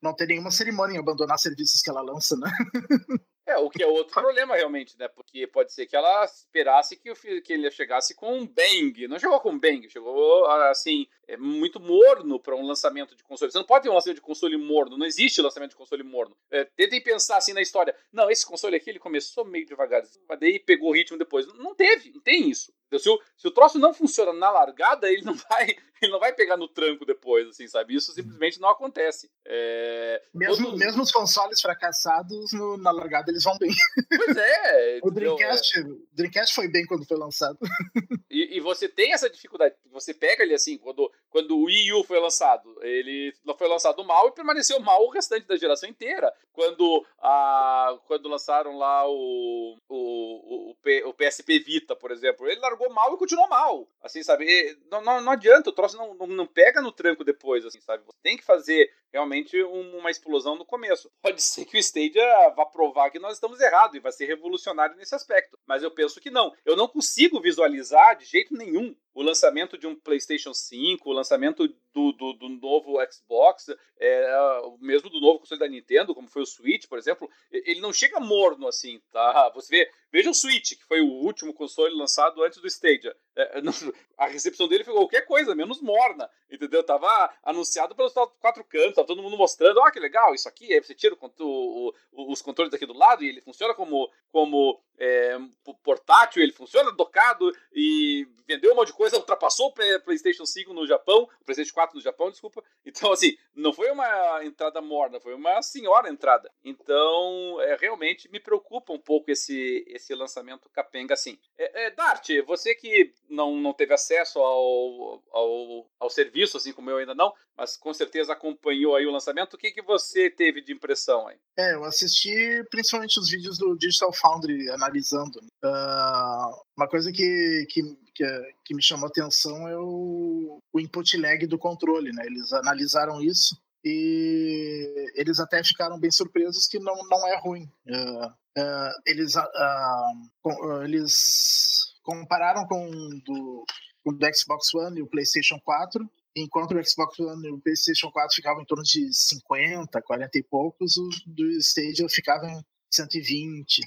não 0.00 0.14
tem 0.14 0.28
nenhuma 0.28 0.50
cerimônia 0.50 0.96
em 0.96 1.00
abandonar 1.00 1.38
serviços 1.38 1.82
que 1.82 1.90
ela 1.90 2.02
lança, 2.02 2.36
né? 2.36 2.50
É, 3.46 3.56
o 3.58 3.70
que 3.70 3.80
é 3.80 3.86
outro 3.86 4.12
problema 4.12 4.56
realmente, 4.56 4.98
né? 4.98 5.06
Porque 5.06 5.46
pode 5.46 5.72
ser 5.72 5.86
que 5.86 5.94
ela 5.94 6.24
esperasse 6.24 6.96
que, 6.96 7.10
o, 7.10 7.14
que 7.14 7.52
ele 7.52 7.70
chegasse 7.70 8.12
com 8.12 8.38
um 8.38 8.44
bang. 8.44 9.06
Não 9.06 9.20
chegou 9.20 9.38
com 9.38 9.50
um 9.50 9.58
bang, 9.58 9.88
chegou 9.88 10.44
assim, 10.46 11.06
é 11.28 11.36
muito 11.36 11.78
morno 11.78 12.40
para 12.40 12.56
um 12.56 12.66
lançamento 12.66 13.14
de 13.14 13.22
console. 13.22 13.52
Você 13.52 13.58
não 13.58 13.64
pode 13.64 13.84
ter 13.84 13.88
um 13.88 13.94
lançamento 13.94 14.16
de 14.16 14.22
console 14.22 14.56
morno, 14.56 14.98
não 14.98 15.06
existe 15.06 15.40
lançamento 15.40 15.70
de 15.70 15.76
console 15.76 16.02
morno. 16.02 16.36
É, 16.50 16.64
tentem 16.64 17.00
pensar 17.00 17.36
assim 17.36 17.52
na 17.52 17.62
história. 17.62 17.94
Não, 18.12 18.28
esse 18.28 18.44
console 18.44 18.74
aqui 18.74 18.90
ele 18.90 18.98
começou 18.98 19.44
meio 19.44 19.64
devagarzinho, 19.64 20.24
mas 20.28 20.40
daí 20.40 20.58
pegou 20.58 20.90
o 20.90 20.94
ritmo 20.94 21.16
depois. 21.16 21.46
Não 21.54 21.72
teve, 21.72 22.10
não 22.10 22.20
tem 22.20 22.50
isso. 22.50 22.72
Se 22.98 23.08
o, 23.08 23.20
se 23.36 23.48
o 23.48 23.50
troço 23.50 23.78
não 23.78 23.92
funciona 23.92 24.32
na 24.32 24.50
largada, 24.50 25.10
ele 25.10 25.22
não 25.22 25.34
vai 25.34 25.76
ele 26.00 26.12
não 26.12 26.20
vai 26.20 26.32
pegar 26.32 26.56
no 26.56 26.68
tranco 26.68 27.04
depois, 27.04 27.48
assim, 27.48 27.66
sabe? 27.66 27.94
Isso 27.94 28.12
simplesmente 28.12 28.60
não 28.60 28.68
acontece. 28.68 29.30
É... 29.46 30.22
Mesmo, 30.34 30.76
mesmo 30.76 31.02
os 31.02 31.10
consoles 31.10 31.60
fracassados, 31.60 32.52
no, 32.52 32.76
na 32.76 32.90
largada 32.90 33.30
eles 33.30 33.42
vão 33.42 33.56
bem. 33.58 33.70
Pois 34.16 34.36
é. 34.36 35.00
o 35.02 35.10
Dreamcast, 35.10 35.78
é... 35.78 35.84
Dreamcast 36.12 36.54
foi 36.54 36.68
bem 36.68 36.84
quando 36.86 37.06
foi 37.06 37.16
lançado. 37.16 37.58
E, 38.28 38.58
e, 38.58 38.60
você 38.60 38.86
tem 38.86 39.12
essa 39.14 39.30
dificuldade. 39.30 39.74
Você 39.92 40.12
pega 40.12 40.42
ele 40.42 40.52
assim, 40.52 40.76
quando, 40.76 41.10
quando 41.30 41.56
o 41.56 41.64
Wii 41.64 41.92
U 41.94 42.04
foi 42.04 42.20
lançado, 42.20 42.76
ele 42.82 43.32
foi 43.56 43.68
lançado 43.68 44.04
mal 44.04 44.28
e 44.28 44.32
permaneceu 44.32 44.78
mal 44.80 45.02
o 45.06 45.10
restante 45.10 45.46
da 45.46 45.56
geração 45.56 45.88
inteira. 45.88 46.30
Quando, 46.52 47.06
a, 47.18 47.96
quando 48.06 48.28
lançaram 48.28 48.76
lá 48.76 49.08
o, 49.08 49.78
o, 49.88 50.74
o, 50.74 51.08
o 51.08 51.14
PSP 51.14 51.60
Vita, 51.60 51.96
por 51.96 52.10
exemplo, 52.10 52.46
ele 52.46 52.60
largou 52.60 52.75
mal 52.90 53.14
e 53.14 53.18
continuou 53.18 53.48
mal. 53.48 53.88
Assim, 54.02 54.22
sabe? 54.22 54.46
Não, 54.90 55.02
não, 55.02 55.20
não 55.20 55.32
adianta, 55.32 55.70
o 55.70 55.72
troço 55.72 55.96
não, 55.96 56.14
não, 56.14 56.26
não, 56.26 56.46
pega 56.46 56.80
no 56.80 56.92
tranco 56.92 57.24
depois, 57.24 57.64
assim, 57.64 57.80
sabe? 57.80 58.04
Você 58.04 58.18
tem 58.22 58.36
que 58.36 58.44
fazer 58.44 58.90
realmente 59.12 59.60
uma 59.62 60.10
explosão 60.10 60.56
no 60.56 60.64
começo. 60.64 61.10
Pode 61.22 61.42
ser 61.42 61.64
que 61.64 61.76
o 61.76 61.80
Stadia 61.80 62.50
vá 62.56 62.66
provar 62.66 63.10
que 63.10 63.18
nós 63.18 63.34
estamos 63.34 63.60
errados 63.60 63.96
e 63.96 64.00
vai 64.00 64.12
ser 64.12 64.26
revolucionário 64.26 64.96
nesse 64.96 65.14
aspecto, 65.14 65.58
mas 65.66 65.82
eu 65.82 65.90
penso 65.90 66.20
que 66.20 66.30
não. 66.30 66.52
Eu 66.64 66.76
não 66.76 66.88
consigo 66.88 67.40
visualizar 67.40 68.16
de 68.16 68.24
jeito 68.24 68.54
nenhum 68.54 68.94
o 69.16 69.22
lançamento 69.22 69.78
de 69.78 69.86
um 69.86 69.94
PlayStation 69.96 70.52
5, 70.52 71.08
o 71.08 71.12
lançamento 71.14 71.66
do, 71.94 72.12
do, 72.12 72.34
do 72.34 72.48
novo 72.50 72.98
Xbox, 73.10 73.74
é, 73.98 74.60
mesmo 74.78 75.08
do 75.08 75.18
novo 75.18 75.38
console 75.38 75.58
da 75.58 75.66
Nintendo, 75.66 76.14
como 76.14 76.28
foi 76.28 76.42
o 76.42 76.46
Switch, 76.46 76.86
por 76.86 76.98
exemplo, 76.98 77.26
ele 77.50 77.80
não 77.80 77.94
chega 77.94 78.20
morno 78.20 78.68
assim, 78.68 79.00
tá? 79.10 79.50
Você 79.54 79.74
vê, 79.74 79.90
veja 80.12 80.28
o 80.28 80.34
Switch, 80.34 80.72
que 80.76 80.84
foi 80.84 81.00
o 81.00 81.10
último 81.10 81.54
console 81.54 81.96
lançado 81.96 82.42
antes 82.44 82.60
do 82.60 82.66
Stadia. 82.66 83.16
É, 83.34 83.60
não, 83.64 83.72
a 84.18 84.26
recepção 84.26 84.68
dele 84.68 84.84
foi 84.84 84.92
qualquer 84.92 85.22
coisa, 85.22 85.54
menos 85.54 85.80
morna, 85.80 86.28
entendeu? 86.50 86.82
Tava 86.82 87.34
anunciado 87.42 87.94
pelos 87.94 88.12
quatro 88.12 88.62
cantos, 88.64 88.96
tava 88.96 89.08
todo 89.08 89.22
mundo 89.22 89.38
mostrando, 89.38 89.80
ah, 89.80 89.90
que 89.90 89.98
legal, 89.98 90.34
isso 90.34 90.46
aqui, 90.46 90.74
aí 90.74 90.82
você 90.82 90.94
tira 90.94 91.16
o, 91.18 91.92
o, 92.12 92.32
os 92.32 92.42
controles 92.42 92.74
aqui 92.74 92.84
do 92.84 92.92
lado 92.92 93.24
e 93.24 93.30
ele 93.30 93.40
funciona 93.40 93.72
como, 93.72 94.12
como 94.30 94.78
é, 94.98 95.38
portátil, 95.82 96.42
ele 96.42 96.52
funciona 96.52 96.92
docado 96.92 97.50
e 97.72 98.28
vendeu 98.46 98.72
um 98.72 98.76
monte 98.76 98.88
de 98.88 98.94
coisa, 98.94 99.16
ultrapassou 99.16 99.68
o 99.68 100.00
PlayStation 100.00 100.46
5 100.46 100.72
no 100.72 100.86
Japão, 100.86 101.28
o 101.40 101.44
PlayStation 101.44 101.74
4 101.74 101.96
no 101.96 102.02
Japão, 102.02 102.30
desculpa. 102.30 102.62
Então, 102.84 103.12
assim, 103.12 103.36
não 103.54 103.72
foi 103.72 103.90
uma 103.90 104.44
entrada 104.44 104.80
morna, 104.80 105.20
foi 105.20 105.34
uma 105.34 105.60
senhora 105.62 106.08
entrada. 106.08 106.50
Então, 106.64 107.60
é, 107.60 107.76
realmente 107.76 108.30
me 108.30 108.40
preocupa 108.40 108.92
um 108.92 108.98
pouco 108.98 109.30
esse, 109.30 109.84
esse 109.88 110.14
lançamento 110.14 110.68
capenga 110.70 111.14
assim. 111.14 111.38
É, 111.58 111.86
é, 111.86 111.90
Dart, 111.90 112.28
você 112.46 112.74
que 112.74 113.12
não, 113.28 113.56
não 113.56 113.72
teve 113.72 113.92
acesso 113.92 114.38
ao, 114.38 115.22
ao, 115.30 115.90
ao 115.98 116.10
serviço, 116.10 116.56
assim 116.56 116.72
como 116.72 116.90
eu 116.90 116.98
ainda 116.98 117.14
não, 117.14 117.32
mas 117.56 117.76
com 117.76 117.92
certeza 117.92 118.32
acompanhou 118.32 118.94
aí 118.94 119.06
o 119.06 119.10
lançamento, 119.10 119.54
o 119.54 119.58
que, 119.58 119.70
que 119.70 119.82
você 119.82 120.30
teve 120.30 120.60
de 120.60 120.72
impressão 120.72 121.26
aí? 121.26 121.36
É, 121.58 121.74
eu 121.74 121.84
assisti 121.84 122.62
principalmente 122.70 123.18
os 123.18 123.30
vídeos 123.30 123.58
do 123.58 123.76
Digital 123.76 124.12
Foundry 124.12 124.68
analisando. 124.70 125.38
Uh, 125.64 126.64
uma 126.76 126.88
coisa 126.88 127.10
que, 127.10 127.66
que, 127.70 127.82
que, 128.16 128.24
que, 128.64 128.74
me 128.74 128.82
chamou 128.82 129.08
atenção 129.08 129.68
é 129.68 129.76
o, 129.78 130.58
o 130.72 130.80
input 130.80 131.16
lag 131.18 131.46
do 131.46 131.58
controle, 131.58 132.10
né? 132.12 132.24
Eles 132.24 132.52
analisaram 132.52 133.22
isso 133.22 133.60
e 133.84 135.12
eles 135.14 135.38
até 135.38 135.62
ficaram 135.62 136.00
bem 136.00 136.10
surpresos 136.10 136.66
que 136.66 136.78
não, 136.78 136.96
não 137.08 137.28
é 137.28 137.38
ruim. 137.38 137.70
Uh, 137.86 138.26
uh, 138.26 138.92
eles, 139.04 139.34
uh, 139.36 140.82
eles 140.82 141.94
compararam 142.02 142.66
com 142.66 142.88
do, 143.24 143.66
do 144.06 144.34
Xbox 144.34 144.74
One 144.74 144.98
e 144.98 145.02
o 145.02 145.06
PlayStation 145.06 145.60
4 145.62 146.08
enquanto 146.34 146.72
o 146.72 146.84
Xbox 146.84 147.18
One 147.18 147.48
e 147.48 147.50
o 147.50 147.60
PlayStation 147.60 148.10
4 148.10 148.34
ficavam 148.34 148.62
em 148.62 148.66
torno 148.66 148.84
de 148.84 149.12
50, 149.12 150.02
40 150.02 150.38
e 150.38 150.42
poucos, 150.42 150.96
o 150.98 151.08
do 151.26 151.48
Stadia 151.58 152.06
ficava 152.10 152.46
em 152.46 152.62
120, 152.90 153.82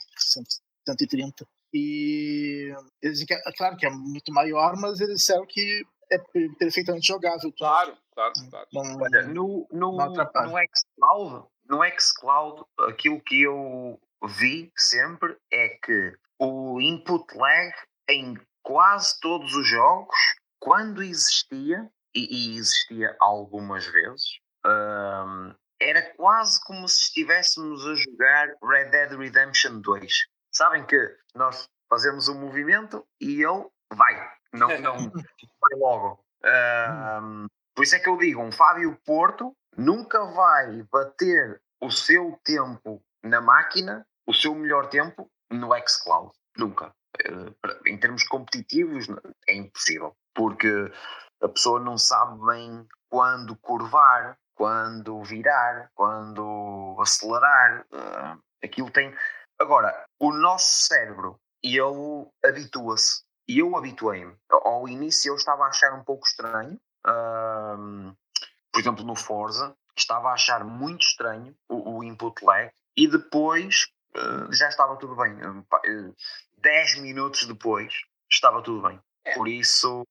130. 0.85 1.47
E 1.73 2.73
eles, 3.01 3.23
é 3.29 3.51
claro 3.57 3.77
que 3.77 3.85
é 3.85 3.89
muito 3.89 4.33
maior, 4.33 4.75
mas 4.77 4.99
eles 4.99 5.17
disseram 5.17 5.45
que 5.47 5.85
é 6.11 6.17
perfeitamente 6.57 7.07
jogável. 7.07 7.53
Claro, 7.57 7.95
claro, 8.13 8.33
claro. 8.49 8.67
Não, 8.73 8.97
Olha, 8.97 9.21
no, 9.27 9.67
no, 9.71 9.91
no 9.91 10.13
xCloud, 10.15 11.47
no 11.65 11.99
xCloud, 11.99 12.63
aquilo 12.87 13.21
que 13.21 13.43
eu 13.43 13.99
vi 14.27 14.71
sempre 14.75 15.37
é 15.51 15.69
que 15.83 16.13
o 16.39 16.81
input 16.81 17.25
lag 17.37 17.71
em 18.09 18.35
quase 18.63 19.19
todos 19.19 19.53
os 19.53 19.67
jogos, 19.67 20.15
quando 20.59 21.03
existia, 21.03 21.89
e, 22.13 22.53
e 22.53 22.57
existia 22.57 23.15
algumas 23.19 23.85
vezes, 23.85 24.39
um, 24.65 25.53
era 25.79 26.01
quase 26.15 26.59
como 26.65 26.87
se 26.87 27.03
estivéssemos 27.03 27.85
a 27.85 27.95
jogar 27.95 28.47
Red 28.63 28.89
Dead 28.89 29.11
Redemption 29.11 29.79
2. 29.79 30.13
Sabem 30.51 30.85
que 30.85 30.97
nós 31.35 31.69
fazemos 31.89 32.27
um 32.27 32.39
movimento 32.39 33.05
e 33.19 33.43
ele 33.43 33.65
vai, 33.93 34.31
não, 34.53 34.67
não 34.81 35.11
vai 35.11 35.79
logo. 35.79 36.23
Um, 36.43 37.47
por 37.75 37.83
isso 37.83 37.95
é 37.95 37.99
que 37.99 38.09
eu 38.09 38.17
digo, 38.17 38.41
um 38.41 38.51
Fábio 38.51 38.97
Porto 39.05 39.55
nunca 39.77 40.23
vai 40.25 40.83
bater 40.91 41.61
o 41.81 41.89
seu 41.89 42.39
tempo 42.43 43.01
na 43.23 43.41
máquina, 43.41 44.05
o 44.27 44.33
seu 44.33 44.53
melhor 44.53 44.87
tempo 44.89 45.29
no 45.49 45.69
xCloud. 45.87 46.31
Nunca. 46.57 46.93
Uh, 47.27 47.55
em 47.87 47.97
termos 47.97 48.23
competitivos, 48.23 49.07
é 49.47 49.55
impossível. 49.55 50.15
Porque 50.33 50.91
a 51.41 51.49
pessoa 51.49 51.79
não 51.79 51.97
sabe 51.97 52.45
bem 52.45 52.87
quando 53.09 53.55
curvar, 53.57 54.37
quando 54.55 55.23
virar, 55.23 55.89
quando 55.95 56.97
acelerar. 57.01 57.85
Uh, 57.91 58.41
aquilo 58.63 58.91
tem. 58.91 59.15
Agora, 59.59 60.05
o 60.19 60.31
nosso 60.31 60.87
cérebro, 60.87 61.39
ele 61.61 62.27
habitua-se. 62.43 63.23
E 63.47 63.59
eu 63.59 63.75
habituei-me. 63.75 64.35
Ao 64.49 64.87
início 64.87 65.31
eu 65.31 65.35
estava 65.35 65.65
a 65.65 65.69
achar 65.69 65.93
um 65.93 66.03
pouco 66.03 66.25
estranho. 66.25 66.79
Uh, 67.05 68.15
por 68.71 68.79
exemplo, 68.79 69.03
no 69.03 69.15
Forza, 69.15 69.75
estava 69.97 70.29
a 70.29 70.33
achar 70.33 70.63
muito 70.63 71.01
estranho 71.01 71.55
o, 71.67 71.97
o 71.97 72.03
input 72.03 72.43
lag. 72.45 72.71
E 72.95 73.07
depois 73.07 73.87
uh, 74.15 74.53
já 74.53 74.69
estava 74.69 74.95
tudo 74.97 75.15
bem. 75.15 75.35
10 76.59 76.99
minutos 76.99 77.45
depois 77.45 77.93
estava 78.31 78.61
tudo 78.61 78.87
bem. 78.87 78.99
É. 79.25 79.33
Por 79.33 79.47
isso, 79.47 80.07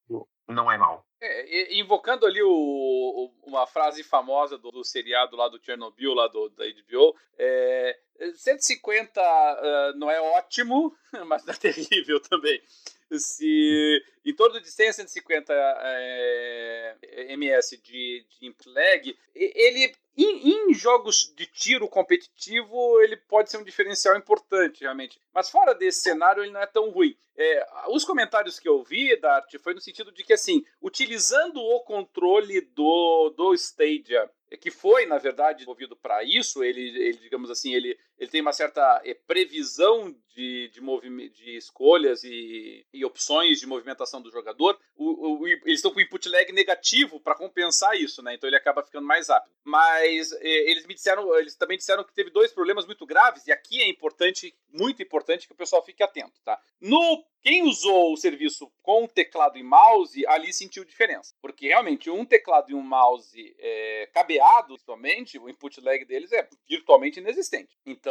não 0.47 0.71
é 0.71 0.77
mau. 0.77 1.05
É, 1.21 1.75
invocando 1.79 2.25
ali 2.25 2.41
o, 2.41 2.49
o, 2.49 3.33
uma 3.45 3.67
frase 3.67 4.05
famosa 4.05 4.57
do, 4.57 4.71
do, 4.71 4.85
seriado 4.85 5.37
lá 5.37 5.49
do 5.49 5.61
Chernobyl, 5.61 6.15
lá 6.15 6.29
do, 6.29 6.49
da 6.51 6.65
HBO, 6.65 7.17
é, 7.37 7.99
150 8.35 9.21
uh, 9.21 9.99
não 9.99 10.09
é 10.09 10.21
ótimo, 10.21 10.97
mas 11.27 11.47
é 11.49 11.53
terrível 11.55 12.21
também. 12.21 12.63
Se 13.11 14.01
em 14.25 14.35
torno 14.35 14.61
de 14.61 14.71
100 14.71 14.89
a 14.89 14.93
150 14.93 15.53
é, 15.53 16.97
ms 17.31 17.81
de, 17.83 18.25
de 18.39 18.55
lag, 18.67 19.19
ele 19.35 19.93
em, 20.25 20.71
em, 20.71 20.75
jogos 20.75 21.33
de 21.37 21.47
tiro 21.47 21.89
competitivo, 21.89 23.01
ele 23.01 23.17
pode 23.17 23.51
ser 23.51 23.59
um 23.59 23.65
diferencial 23.65 24.17
importante, 24.17 24.81
realmente. 24.81 25.21
Mas 25.33 25.51
fora 25.51 25.75
desse 25.75 26.01
cenário, 26.01 26.43
ele 26.43 26.53
não 26.53 26.61
é 26.61 26.67
tão 26.67 26.91
ruim. 26.91 27.17
É, 27.37 27.67
os 27.89 28.05
comentários 28.05 28.59
que 28.59 28.69
eu 28.69 28.83
vi, 28.83 29.17
Dart, 29.21 29.55
foi 29.63 29.75
no 29.75 29.81
sentido 29.81 30.11
de 30.11 30.25
que, 30.25 30.33
assim, 30.33 30.65
utilizando 30.83 31.61
o 31.61 31.81
controle 31.81 32.61
do, 32.61 33.33
do 33.37 33.55
Stadia 33.55 34.29
que 34.57 34.71
foi, 34.71 35.05
na 35.05 35.19
verdade, 35.19 35.59
desenvolvido 35.59 35.95
para 35.95 36.23
isso. 36.23 36.65
Ele, 36.65 36.81
ele, 36.81 37.19
digamos 37.19 37.51
assim, 37.51 37.75
ele, 37.75 37.99
ele 38.19 38.31
tem 38.31 38.41
uma 38.41 38.53
certa 38.53 39.01
é, 39.05 39.15
previsão 39.15 40.15
de, 40.35 40.69
de, 40.69 41.29
de 41.31 41.57
escolhas 41.57 42.23
e, 42.25 42.87
e, 42.93 43.05
opções 43.05 43.61
de 43.61 43.67
movimentação 43.67 44.21
do 44.21 44.31
jogador. 44.31 44.79
O, 44.97 45.41
o, 45.43 45.49
eles 45.49 45.79
estão 45.79 45.93
com 45.93 46.01
input 46.01 46.29
lag 46.29 46.53
negativo 46.53 47.21
para 47.21 47.35
compensar 47.35 47.97
isso, 47.97 48.23
né? 48.23 48.35
Então 48.35 48.49
ele 48.49 48.57
acaba 48.57 48.85
ficando 48.85 49.07
mais 49.07 49.29
rápido. 49.29 49.53
Mas 49.65 50.33
é, 50.33 50.71
eles 50.71 50.87
me 50.87 50.95
disseram, 50.95 51.35
eles 51.37 51.57
também 51.57 51.79
disseram 51.79 52.05
que 52.05 52.15
teve 52.15 52.31
dois 52.31 52.53
problemas 52.53 52.87
muito 52.87 53.07
graves, 53.07 53.47
e 53.47 53.53
aqui 53.53 53.83
é 53.83 53.89
importante, 53.89 54.55
muito 54.73 55.03
importante 55.03 55.47
que 55.47 55.53
o 55.53 55.57
pessoal 55.57 55.85
fique 55.85 56.03
atento, 56.03 56.41
tá? 56.45 56.61
No 56.81 57.25
quem 57.43 57.63
usou 57.63 58.13
o 58.13 58.17
serviço 58.17 58.71
com 58.83 59.07
teclado 59.07 59.59
e 59.59 59.63
mouse, 59.63 60.27
ali 60.27 60.53
sentiu 60.53 60.85
diferença. 60.85 61.35
Porque 61.41 61.69
realmente 61.69 62.11
um 62.11 62.25
teclado 62.25 62.71
e 62.71 62.75
um 62.75 62.83
mouse 62.83 63.55
é, 63.59 64.09
cabeado, 64.13 64.77
somente, 64.79 65.39
o 65.39 65.49
input 65.49 65.81
lag 65.81 66.05
deles 66.05 66.33
é 66.33 66.49
virtualmente 66.69 67.21
inexistente. 67.21 67.79
Então, 67.87 68.08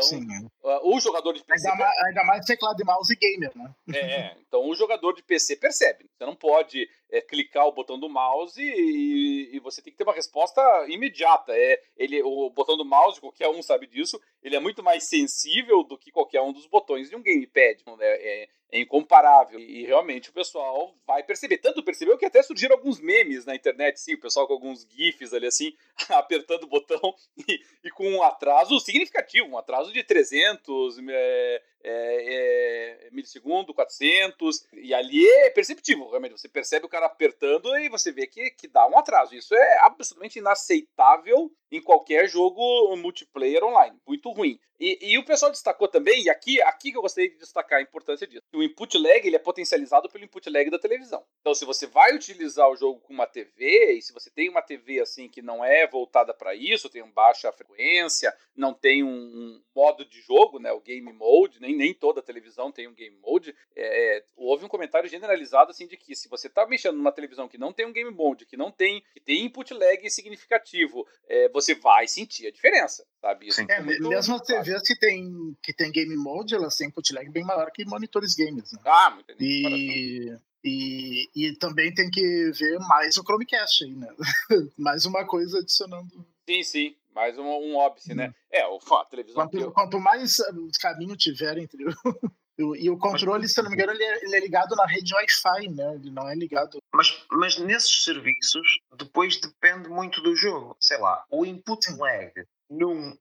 uh, 0.63 0.95
o 0.95 0.99
jogador 0.99 1.33
de 1.33 1.43
PC. 1.43 1.69
Ainda 1.69 1.83
mais, 1.83 1.97
ainda 2.05 2.23
mais 2.23 2.45
teclado 2.45 2.81
e 2.81 2.85
mouse 2.85 3.15
gamer, 3.15 3.51
né? 3.55 3.75
É, 3.93 4.35
então 4.47 4.67
o 4.67 4.75
jogador 4.75 5.13
de 5.13 5.23
PC 5.23 5.55
percebe. 5.55 6.05
Você 6.17 6.25
não 6.25 6.35
pode 6.35 6.89
é, 7.09 7.21
clicar 7.21 7.65
o 7.67 7.71
botão 7.71 7.99
do 7.99 8.09
mouse 8.09 8.61
e, 8.61 9.55
e, 9.55 9.59
você 9.59 9.81
tem 9.81 9.91
que 9.91 9.97
ter 9.97 10.03
uma 10.03 10.13
resposta 10.13 10.61
imediata. 10.87 11.53
É, 11.55 11.81
ele, 11.95 12.21
o 12.23 12.49
botão 12.49 12.77
do 12.77 12.85
mouse, 12.85 13.19
qualquer 13.19 13.49
um 13.49 13.61
sabe 13.61 13.87
disso, 13.87 14.19
ele 14.43 14.55
é 14.55 14.59
muito 14.59 14.83
mais 14.83 15.03
sensível 15.03 15.83
do 15.83 15.97
que 15.97 16.11
qualquer 16.11 16.41
um 16.41 16.53
dos 16.53 16.65
botões 16.65 17.09
de 17.09 17.15
um 17.15 17.21
gamepad. 17.21 17.83
É, 17.99 18.43
é, 18.43 18.49
é 18.71 18.79
incomparável. 18.79 19.59
E, 19.59 19.85
realmente 19.85 20.29
o 20.29 20.33
pessoal 20.33 20.95
vai 21.05 21.23
perceber. 21.23 21.57
Tanto 21.57 21.83
percebeu 21.83 22.17
que 22.17 22.25
até 22.25 22.41
surgiram 22.43 22.75
alguns 22.75 22.99
memes 22.99 23.45
na 23.45 23.55
internet, 23.55 23.99
sim, 23.99 24.15
o 24.15 24.19
pessoal 24.19 24.47
com 24.47 24.53
alguns 24.53 24.87
GIFs 24.89 25.33
ali 25.33 25.47
assim, 25.47 25.73
apertando 26.09 26.63
o 26.63 26.67
botão 26.67 27.15
e, 27.47 27.61
e, 27.83 27.89
com 27.91 28.09
um 28.09 28.23
atraso 28.23 28.79
significativo, 28.79 29.47
um 29.47 29.57
atraso 29.57 29.91
de 29.91 30.03
300 30.03 30.97
é, 31.09 31.63
é, 31.87 33.07
é, 33.07 33.09
milissegundo, 33.11 33.73
400, 33.73 34.67
e 34.73 34.93
ali 34.93 35.25
é 35.27 35.49
perceptível, 35.49 36.09
realmente. 36.09 36.37
Você 36.37 36.49
percebe 36.49 36.85
o 36.85 36.89
cara 36.89 37.05
apertando 37.05 37.75
e 37.77 37.89
você 37.89 38.11
vê 38.11 38.27
que, 38.27 38.51
que 38.51 38.67
dá 38.67 38.87
um 38.87 38.97
atraso. 38.97 39.35
Isso 39.35 39.55
é 39.55 39.79
absolutamente 39.81 40.39
inaceitável 40.39 41.51
em 41.71 41.81
qualquer 41.81 42.27
jogo 42.27 42.95
multiplayer 42.97 43.63
online. 43.63 43.97
Muito 44.05 44.31
ruim. 44.31 44.59
E, 44.79 45.13
e, 45.13 45.17
o 45.17 45.25
pessoal 45.25 45.51
destacou 45.51 45.87
também, 45.87 46.23
e 46.23 46.29
aqui, 46.29 46.61
aqui 46.61 46.91
que 46.91 46.97
eu 46.97 47.01
gostaria 47.01 47.29
de 47.29 47.37
destacar 47.37 47.79
a 47.79 47.81
importância 47.81 48.27
disso. 48.27 48.43
O 48.53 48.61
input 48.61 48.95
lag 48.97 49.25
ele 49.25 49.35
é 49.35 49.39
potencializado 49.39 50.07
pelo 50.07 50.23
input 50.23 50.47
lag 50.49 50.69
da 50.69 50.77
televisão. 50.77 51.23
Então, 51.41 51.55
se 51.55 51.65
você 51.65 51.87
vai 51.87 52.13
utilizar 52.13 52.69
o 52.69 52.75
jogo 52.75 52.99
com 52.99 53.11
uma 53.11 53.25
TV, 53.25 53.93
e 53.93 54.01
se 54.01 54.13
você 54.13 54.29
tem 54.29 54.49
uma 54.49 54.61
TV 54.61 54.99
assim 54.99 55.27
que 55.27 55.41
não 55.41 55.65
é 55.65 55.87
voltada 55.87 56.31
para 56.31 56.53
isso, 56.53 56.89
tem 56.89 57.03
baixa 57.11 57.51
frequência, 57.51 58.31
não 58.55 58.73
tem 58.73 59.03
um, 59.03 59.09
um, 59.09 59.61
modo 59.75 60.05
de 60.05 60.21
jogo, 60.21 60.59
né, 60.59 60.71
o 60.71 60.81
game 60.81 61.11
mode, 61.11 61.59
nem, 61.59 61.75
nem 61.77 61.93
toda 61.93 62.21
televisão 62.21 62.71
tem 62.71 62.87
um 62.87 62.93
game 62.93 63.15
mode, 63.17 63.55
é, 63.75 64.23
houve 64.35 64.65
um 64.65 64.67
comentário 64.67 65.09
generalizado 65.09 65.71
assim 65.71 65.87
de 65.87 65.95
que 65.95 66.15
se 66.15 66.27
você 66.27 66.47
está 66.47 66.65
mexendo 66.67 66.97
numa 66.97 67.11
televisão 67.11 67.47
que 67.47 67.57
não 67.57 67.71
tem 67.71 67.85
um 67.85 67.93
game 67.93 68.11
mode, 68.11 68.45
que 68.45 68.57
não 68.57 68.71
tem, 68.71 69.03
que 69.13 69.21
tem 69.21 69.45
input 69.45 69.73
lag 69.73 70.09
significativo, 70.09 71.07
é, 71.27 71.49
você 71.49 71.75
vai 71.75 72.07
sentir 72.07 72.47
a 72.47 72.51
diferença, 72.51 73.05
sabe? 73.21 73.47
Isso 73.47 73.61
é, 73.61 73.81
muito, 73.81 74.09
mesmo 74.09 74.35
as 74.35 74.41
TVs 74.41 74.81
que 74.81 74.97
tem, 74.97 75.55
que 75.61 75.73
tem 75.73 75.91
game 75.91 76.15
mode, 76.15 76.55
elas 76.55 76.75
têm 76.75 76.87
input 76.87 77.13
lag 77.13 77.29
bem 77.29 77.43
maior 77.43 77.71
que 77.71 77.85
monitores 77.85 78.33
games. 78.35 78.71
Né? 78.71 78.79
Ah, 78.83 79.11
muito 79.11 79.33
e, 79.39 80.35
e, 80.63 81.29
e 81.35 81.55
também 81.57 81.93
tem 81.93 82.09
que 82.09 82.51
ver 82.51 82.79
mais 82.79 83.15
o 83.17 83.23
Chromecast 83.23 83.83
aí, 83.83 83.95
né? 83.95 84.07
mais 84.77 85.05
uma 85.05 85.25
coisa 85.25 85.59
adicionando. 85.59 86.25
Sim, 86.49 86.63
sim. 86.63 86.95
Mais 87.17 87.35
um, 87.35 87.43
um 87.43 87.75
óbice, 87.77 88.13
né? 88.13 88.27
Hum. 88.27 88.33
É, 88.51 88.67
o, 88.67 88.77
a 88.77 89.05
televisão. 89.05 89.41
Quanto, 89.41 89.57
eu... 89.57 89.71
quanto 89.71 89.99
mais 89.99 90.39
eh, 90.39 90.51
caminho 90.79 91.17
tiver 91.17 91.57
entre 91.57 91.83
E 92.59 92.89
o 92.89 92.97
controle, 92.97 93.47
se 93.47 93.59
eu 93.59 93.63
não 93.63 93.71
me 93.71 93.75
engano, 93.75 93.91
ele 93.91 94.03
é, 94.03 94.23
ele 94.23 94.35
é 94.35 94.39
ligado 94.39 94.75
na 94.75 94.85
rede 94.85 95.13
Wi-Fi, 95.13 95.67
né? 95.69 95.95
Ele 95.95 96.11
não 96.11 96.29
é 96.29 96.35
ligado. 96.35 96.77
Mas, 96.93 97.25
mas 97.31 97.57
nesses 97.57 98.03
serviços, 98.03 98.79
depois 98.95 99.39
depende 99.39 99.89
muito 99.89 100.21
do 100.21 100.35
jogo. 100.35 100.75
Sei 100.79 100.97
lá, 100.97 101.23
o 101.31 101.43
input 101.45 101.91
lag 101.97 102.31
num 102.69 103.15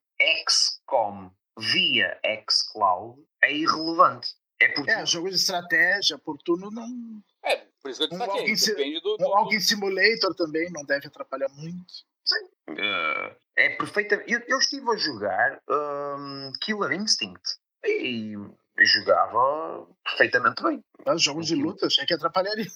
XCOM 0.47 1.31
via 1.59 2.19
xCloud 2.51 3.23
é 3.43 3.53
irrelevante. 3.53 4.35
É, 4.61 4.69
porque... 4.69 4.91
é, 4.91 5.07
jogo 5.07 5.29
de 5.29 5.37
estratégia, 5.37 6.19
por 6.19 6.39
turno 6.39 6.71
não. 6.71 7.23
É, 7.45 7.67
por 7.83 7.91
isso 7.91 8.01
que 8.01 8.15
eu 8.15 8.19
destaquei. 8.19 8.53
Um 8.53 8.57
Depende 8.57 9.01
do. 9.01 9.17
Um 9.21 9.29
Walking 9.29 9.61
Simulator 9.61 10.35
também 10.35 10.71
não 10.71 10.85
deve 10.85 11.09
atrapalhar 11.09 11.49
muito. 11.51 12.07
Sim. 12.27 12.73
Uh, 12.73 13.37
é 13.57 13.71
perfeita. 13.77 14.23
Eu, 14.27 14.43
eu, 14.47 14.59
estive 14.59 14.91
a 14.91 14.97
jogar 14.97 15.61
um, 15.69 16.53
Killer 16.61 16.93
Instinct 16.93 17.43
e 17.85 18.35
jogava 18.79 19.87
perfeitamente 20.05 20.62
bem. 20.62 20.85
Ah, 21.07 21.17
jogos 21.17 21.47
de 21.47 21.55
luta, 21.55 21.87
achei 21.87 22.05
que 22.05 22.15
atrapalharia. 22.15 22.67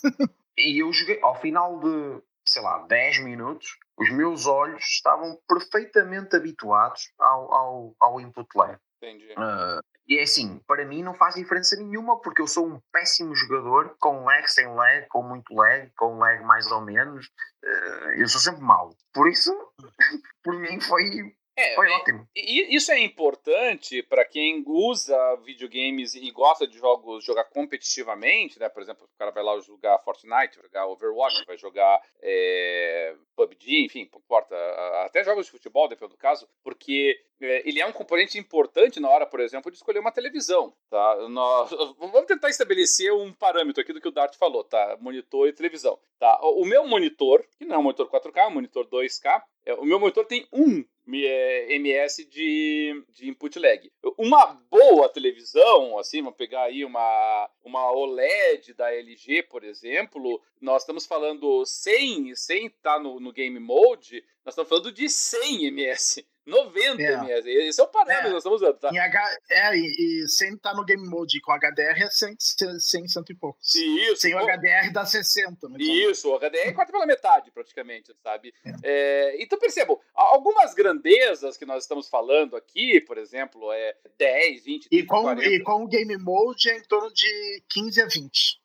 e 0.56 0.82
eu 0.82 0.92
joguei, 0.92 1.18
ao 1.22 1.38
final 1.40 1.80
de, 1.80 2.22
sei 2.46 2.62
lá, 2.62 2.86
10 2.86 3.24
minutos, 3.24 3.76
os 3.98 4.10
meus 4.10 4.46
olhos 4.46 4.82
estavam 4.82 5.38
perfeitamente 5.46 6.36
habituados 6.36 7.12
ao, 7.18 7.52
ao, 7.52 7.96
ao 8.00 8.20
input 8.20 8.48
lag. 8.54 8.78
Entendi. 9.02 9.32
Uh, 9.32 9.82
e 10.10 10.18
é 10.18 10.24
assim, 10.24 10.60
para 10.66 10.84
mim 10.84 11.04
não 11.04 11.14
faz 11.14 11.36
diferença 11.36 11.76
nenhuma, 11.76 12.20
porque 12.20 12.42
eu 12.42 12.46
sou 12.48 12.66
um 12.66 12.80
péssimo 12.92 13.32
jogador, 13.32 13.94
com 14.00 14.24
lag, 14.24 14.44
sem 14.48 14.66
lag, 14.66 15.06
com 15.08 15.22
muito 15.22 15.54
lag, 15.54 15.88
com 15.96 16.18
lag 16.18 16.42
mais 16.42 16.66
ou 16.66 16.80
menos. 16.80 17.26
Uh, 17.64 18.10
eu 18.16 18.28
sou 18.28 18.40
sempre 18.40 18.60
mau. 18.60 18.90
Por 19.14 19.28
isso, 19.28 19.54
por 20.42 20.58
mim 20.58 20.80
foi 20.80 21.32
é, 21.60 21.74
Foi 21.74 21.88
ótimo. 21.90 22.28
E 22.34 22.74
isso 22.74 22.90
é 22.90 22.98
importante 22.98 24.02
para 24.02 24.24
quem 24.24 24.64
usa 24.66 25.36
videogames 25.44 26.14
e 26.14 26.30
gosta 26.30 26.66
de 26.66 26.78
jogos, 26.78 27.24
jogar 27.24 27.44
competitivamente, 27.44 28.58
né? 28.58 28.68
Por 28.68 28.82
exemplo, 28.82 29.04
o 29.04 29.18
cara 29.18 29.30
vai 29.30 29.42
lá 29.42 29.58
jogar 29.60 29.98
Fortnite, 29.98 30.56
vai 30.56 30.64
jogar 30.64 30.86
Overwatch, 30.86 31.44
vai 31.46 31.56
jogar 31.56 32.00
é, 32.22 33.14
PUBG, 33.36 33.84
enfim, 33.84 34.00
importa, 34.00 34.56
até 35.04 35.22
jogos 35.24 35.46
de 35.46 35.52
futebol, 35.52 35.88
dependendo 35.88 36.14
do 36.14 36.18
caso, 36.18 36.48
porque 36.62 37.18
é, 37.40 37.66
ele 37.68 37.80
é 37.80 37.86
um 37.86 37.92
componente 37.92 38.38
importante 38.38 39.00
na 39.00 39.08
hora, 39.08 39.26
por 39.26 39.40
exemplo, 39.40 39.70
de 39.70 39.76
escolher 39.76 39.98
uma 39.98 40.12
televisão, 40.12 40.74
tá? 40.90 41.28
Nós, 41.28 41.70
vamos 41.98 42.26
tentar 42.26 42.50
estabelecer 42.50 43.12
um 43.12 43.32
parâmetro 43.32 43.82
aqui 43.82 43.92
do 43.92 44.00
que 44.00 44.08
o 44.08 44.12
Dart 44.12 44.36
falou, 44.36 44.62
tá? 44.62 44.96
Monitor 45.00 45.48
e 45.48 45.52
televisão, 45.52 45.98
tá? 46.18 46.38
O 46.42 46.64
meu 46.64 46.86
monitor, 46.86 47.44
que 47.58 47.64
não 47.64 47.76
é 47.76 47.78
um 47.78 47.82
monitor 47.82 48.08
4K, 48.08 48.36
é 48.36 48.46
um 48.46 48.50
monitor 48.50 48.86
2K, 48.86 49.42
é, 49.64 49.74
o 49.74 49.84
meu 49.84 49.98
monitor 49.98 50.24
tem 50.26 50.46
um 50.52 50.84
ms 51.18 52.24
de, 52.28 53.04
de 53.10 53.28
input 53.28 53.58
lag. 53.58 53.90
Uma 54.16 54.46
boa 54.70 55.08
televisão, 55.08 55.98
assim, 55.98 56.22
vamos 56.22 56.36
pegar 56.36 56.64
aí 56.64 56.84
uma, 56.84 57.50
uma 57.64 57.90
OLED 57.92 58.74
da 58.74 58.92
LG, 58.92 59.44
por 59.44 59.64
exemplo, 59.64 60.40
nós 60.60 60.82
estamos 60.82 61.06
falando 61.06 61.64
sem, 61.66 62.34
sem 62.34 62.66
estar 62.66 62.94
tá 62.94 63.00
no, 63.00 63.18
no 63.18 63.32
game 63.32 63.58
mode, 63.58 64.24
nós 64.44 64.52
estamos 64.52 64.68
falando 64.68 64.92
de 64.92 65.08
100 65.08 65.66
ms. 65.66 66.26
90 66.50 67.02
é. 67.02 67.14
ms. 67.14 67.48
Esse 67.48 67.80
é 67.80 67.84
o 67.84 67.88
parâmetro 67.88 68.22
é. 68.22 68.26
que 68.26 68.32
nós 68.32 68.38
estamos 68.38 68.60
usando, 68.60 68.78
tá? 68.78 68.90
Em 68.92 68.98
H, 68.98 69.38
é, 69.50 69.76
e, 69.76 70.24
e 70.24 70.28
sem 70.28 70.54
estar 70.54 70.70
tá 70.70 70.76
no 70.76 70.84
game 70.84 71.08
mode 71.08 71.40
com 71.40 71.52
HDR 71.52 72.02
é 72.02 72.10
100, 72.10 72.36
100 72.78 73.08
cento 73.08 73.32
e 73.32 73.34
poucos. 73.34 73.74
Isso. 73.74 74.22
Sem 74.22 74.34
o 74.34 74.38
HDR 74.38 74.92
dá 74.92 75.06
60. 75.06 75.68
Isso, 75.78 76.28
o 76.28 76.38
HDR 76.38 76.74
corta 76.74 76.92
pela 76.92 77.06
metade, 77.06 77.50
praticamente, 77.50 78.12
sabe? 78.22 78.52
É. 78.64 78.72
É, 78.82 79.42
então, 79.42 79.58
percebam, 79.58 79.98
algumas 80.14 80.74
grandezas 80.74 81.56
que 81.56 81.64
nós 81.64 81.84
estamos 81.84 82.08
falando 82.08 82.56
aqui, 82.56 83.00
por 83.00 83.16
exemplo, 83.16 83.72
é 83.72 83.96
10, 84.18 84.64
20, 84.64 84.88
30, 84.88 85.02
e 85.02 85.06
com, 85.06 85.22
40. 85.22 85.48
E 85.48 85.62
com 85.62 85.84
o 85.84 85.88
game 85.88 86.16
mode 86.18 86.68
é 86.68 86.76
em 86.76 86.82
torno 86.82 87.12
de 87.12 87.62
15 87.70 88.02
a 88.02 88.06
20. 88.06 88.60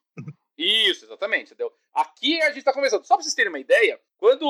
Isso, 0.57 1.05
exatamente, 1.05 1.47
entendeu? 1.47 1.71
Aqui 1.93 2.41
a 2.41 2.47
gente 2.47 2.59
está 2.59 2.71
começando. 2.71 3.05
Só 3.05 3.15
para 3.15 3.23
vocês 3.23 3.35
terem 3.35 3.49
uma 3.49 3.59
ideia, 3.59 3.99
quando. 4.17 4.45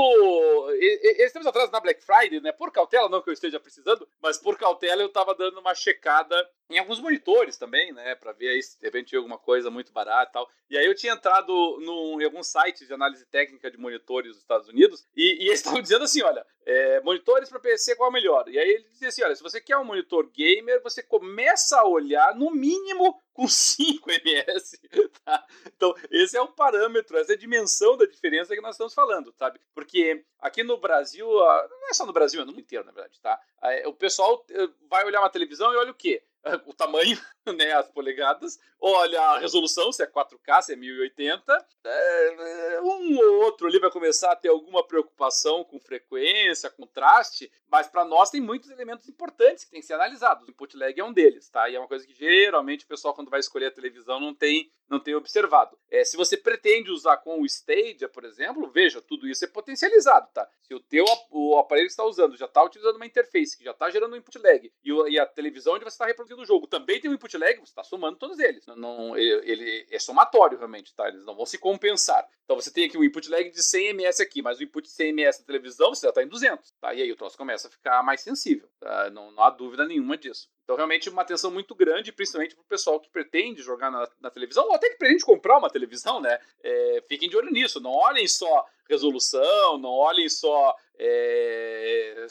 Esses 0.79 1.33
tempos 1.33 1.47
atrás, 1.47 1.71
na 1.71 1.79
Black 1.79 2.03
Friday, 2.03 2.39
né? 2.39 2.51
Por 2.51 2.71
cautela, 2.71 3.09
não 3.09 3.21
que 3.21 3.29
eu 3.29 3.33
esteja 3.33 3.59
precisando, 3.59 4.07
mas 4.21 4.37
por 4.37 4.57
cautela 4.57 5.01
eu 5.01 5.07
estava 5.07 5.33
dando 5.35 5.59
uma 5.59 5.73
checada 5.73 6.35
em 6.69 6.79
alguns 6.79 6.99
monitores 6.99 7.57
também, 7.57 7.91
né? 7.93 8.15
Para 8.15 8.31
ver 8.31 8.49
aí 8.49 8.61
se 8.61 8.79
de 8.79 8.85
repente 8.85 9.15
alguma 9.15 9.37
coisa 9.37 9.69
muito 9.69 9.93
barata 9.93 10.29
e 10.29 10.33
tal. 10.33 10.49
E 10.69 10.77
aí 10.77 10.85
eu 10.85 10.95
tinha 10.95 11.13
entrado 11.13 11.53
no, 11.81 12.21
em 12.21 12.25
alguns 12.25 12.47
sites 12.47 12.87
de 12.87 12.93
análise 12.93 13.25
técnica 13.27 13.69
de 13.69 13.77
monitores 13.77 14.31
dos 14.31 14.41
Estados 14.41 14.67
Unidos 14.67 15.05
e, 15.15 15.43
e 15.43 15.47
eles 15.47 15.59
estavam 15.61 15.81
dizendo 15.81 16.03
assim: 16.03 16.23
olha, 16.23 16.45
é, 16.65 17.01
monitores 17.01 17.49
para 17.49 17.59
PC 17.59 17.95
qual 17.95 18.07
é 18.07 18.09
o 18.09 18.13
melhor? 18.13 18.49
E 18.49 18.57
aí 18.57 18.69
ele 18.69 18.87
dizia 18.89 19.09
assim: 19.09 19.23
olha, 19.23 19.35
se 19.35 19.43
você 19.43 19.61
quer 19.61 19.77
um 19.77 19.85
monitor 19.85 20.29
gamer, 20.31 20.81
você 20.81 21.03
começa 21.03 21.79
a 21.79 21.87
olhar 21.87 22.35
no 22.35 22.51
mínimo 22.51 23.21
com 23.33 23.47
5 23.47 24.09
ms. 24.09 24.79
Tá? 25.25 25.43
Então, 25.75 25.93
esse 26.11 26.37
é 26.37 26.41
o 26.41 26.47
parâmetro, 26.47 27.17
essa 27.17 27.31
é 27.31 27.35
a 27.35 27.37
dimensão 27.37 27.97
da 27.97 28.05
diferença 28.05 28.53
que 28.53 28.61
nós 28.61 28.75
estamos 28.75 28.93
falando, 28.93 29.33
sabe? 29.33 29.54
Porque 29.73 30.23
aqui 30.39 30.63
no 30.63 30.77
Brasil, 30.77 31.27
não 31.27 31.89
é 31.89 31.93
só 31.93 32.05
no 32.05 32.13
Brasil, 32.13 32.41
é 32.41 32.45
no 32.45 32.51
mundo 32.51 32.61
inteiro, 32.61 32.85
na 32.85 32.91
verdade, 32.91 33.19
tá? 33.19 33.39
O 33.85 33.93
pessoal 33.93 34.45
eh, 34.49 34.69
vai 34.89 35.05
olhar 35.05 35.19
uma 35.19 35.29
televisão 35.29 35.73
e 35.73 35.77
olha 35.77 35.91
o 35.91 35.95
quê? 35.95 36.23
o 36.65 36.73
tamanho, 36.73 37.17
né, 37.57 37.73
as 37.73 37.89
polegadas, 37.89 38.59
olha 38.79 39.19
a 39.19 39.39
resolução, 39.39 39.91
se 39.91 40.03
é 40.03 40.07
4K, 40.07 40.61
se 40.61 40.73
é 40.73 40.75
1080. 40.75 41.67
É, 41.83 42.79
um 42.81 43.17
ou 43.17 43.43
outro 43.43 43.67
ali 43.67 43.79
vai 43.79 43.89
começar 43.89 44.31
a 44.31 44.35
ter 44.35 44.49
alguma 44.49 44.85
preocupação 44.85 45.63
com 45.63 45.79
frequência, 45.79 46.69
contraste, 46.69 47.51
mas 47.67 47.87
para 47.87 48.05
nós 48.05 48.29
tem 48.29 48.39
muitos 48.39 48.69
elementos 48.69 49.09
importantes 49.09 49.65
que 49.65 49.71
têm 49.71 49.81
que 49.81 49.87
ser 49.87 49.93
analisados. 49.93 50.47
O 50.47 50.51
input 50.51 50.77
lag 50.77 50.99
é 50.99 51.03
um 51.03 51.13
deles, 51.13 51.49
tá? 51.49 51.67
E 51.69 51.75
é 51.75 51.79
uma 51.79 51.87
coisa 51.87 52.05
que 52.05 52.13
geralmente 52.13 52.85
o 52.85 52.87
pessoal 52.87 53.13
quando 53.13 53.31
vai 53.31 53.39
escolher 53.39 53.67
a 53.67 53.71
televisão 53.71 54.19
não 54.19 54.33
tem 54.33 54.71
não 54.89 54.99
tem 54.99 55.15
observado. 55.15 55.77
É, 55.89 56.03
se 56.03 56.15
você 56.15 56.37
pretende 56.37 56.91
usar 56.91 57.17
com 57.17 57.41
o 57.41 57.45
Stadia, 57.45 58.07
por 58.07 58.23
exemplo, 58.23 58.69
veja, 58.69 59.01
tudo 59.01 59.27
isso 59.27 59.43
é 59.43 59.47
potencializado, 59.47 60.27
tá? 60.33 60.47
Se 60.61 60.73
o 60.73 60.79
teu 60.79 61.05
o 61.31 61.57
aparelho 61.57 61.87
que 61.87 61.91
está 61.91 62.03
usando 62.03 62.37
já 62.37 62.45
está 62.45 62.63
utilizando 62.63 62.95
uma 62.95 63.05
interface 63.05 63.57
que 63.57 63.63
já 63.63 63.71
está 63.71 63.89
gerando 63.89 64.13
um 64.13 64.17
input 64.17 64.37
lag 64.39 64.71
e, 64.83 64.91
o, 64.91 65.07
e 65.07 65.19
a 65.19 65.25
televisão 65.25 65.73
onde 65.73 65.83
você 65.83 65.89
está 65.95 66.05
reproduzindo 66.05 66.41
o 66.41 66.45
jogo 66.45 66.67
também 66.67 66.99
tem 66.99 67.09
um 67.09 67.13
input 67.13 67.37
lag, 67.37 67.55
você 67.55 67.63
está 67.63 67.83
somando 67.83 68.17
todos 68.17 68.39
eles. 68.39 68.65
Não, 68.65 68.75
não, 68.75 69.17
ele, 69.17 69.51
ele, 69.51 69.87
é 69.89 69.99
somatório, 69.99 70.57
realmente, 70.57 70.93
tá? 70.93 71.07
Eles 71.07 71.25
não 71.25 71.35
vão 71.35 71.45
se 71.45 71.57
compensar. 71.57 72.27
Então 72.43 72.55
você 72.55 72.71
tem 72.71 72.85
aqui 72.85 72.97
um 72.97 73.03
input 73.03 73.29
lag 73.29 73.49
de 73.49 73.63
100 73.63 73.89
ms 73.93 74.21
aqui, 74.21 74.41
mas 74.41 74.59
o 74.59 74.63
input 74.63 74.87
de 74.87 74.93
100 74.93 75.13
ms 75.13 75.39
da 75.39 75.45
televisão 75.45 75.93
você 75.93 76.05
já 76.05 76.09
está 76.09 76.23
em 76.23 76.27
200, 76.27 76.71
tá? 76.79 76.93
E 76.93 77.01
aí 77.01 77.11
o 77.11 77.15
troço 77.15 77.37
começa 77.37 77.67
a 77.67 77.71
ficar 77.71 78.03
mais 78.03 78.21
sensível, 78.21 78.69
tá? 78.79 79.09
não, 79.09 79.31
não 79.31 79.43
há 79.43 79.49
dúvida 79.49 79.85
nenhuma 79.85 80.17
disso. 80.17 80.49
Então, 80.65 80.75
realmente, 80.75 81.09
uma 81.09 81.21
atenção 81.21 81.51
muito 81.51 81.75
grande, 81.75 82.11
principalmente 82.11 82.55
para 82.55 82.63
o 82.63 82.67
pessoal 82.67 82.99
que 82.99 83.07
pretende 83.07 83.61
jogar 83.61 83.91
na, 83.91 84.09
na, 84.19 84.31
televisão, 84.31 84.65
ou 84.65 84.73
até 84.73 84.89
que 84.89 84.97
pretende 84.97 85.23
comprar 85.23 85.59
uma 85.59 85.69
televisão, 85.69 86.19
né? 86.19 86.39
É, 86.63 87.03
fiquem 87.07 87.29
de 87.29 87.37
olho 87.37 87.51
nisso. 87.51 87.79
Não 87.79 87.91
olhem 87.91 88.27
só 88.27 88.65
resolução, 88.89 89.77
não 89.77 89.91
olhem 89.91 90.27
só 90.27 90.75
é, 90.97 92.25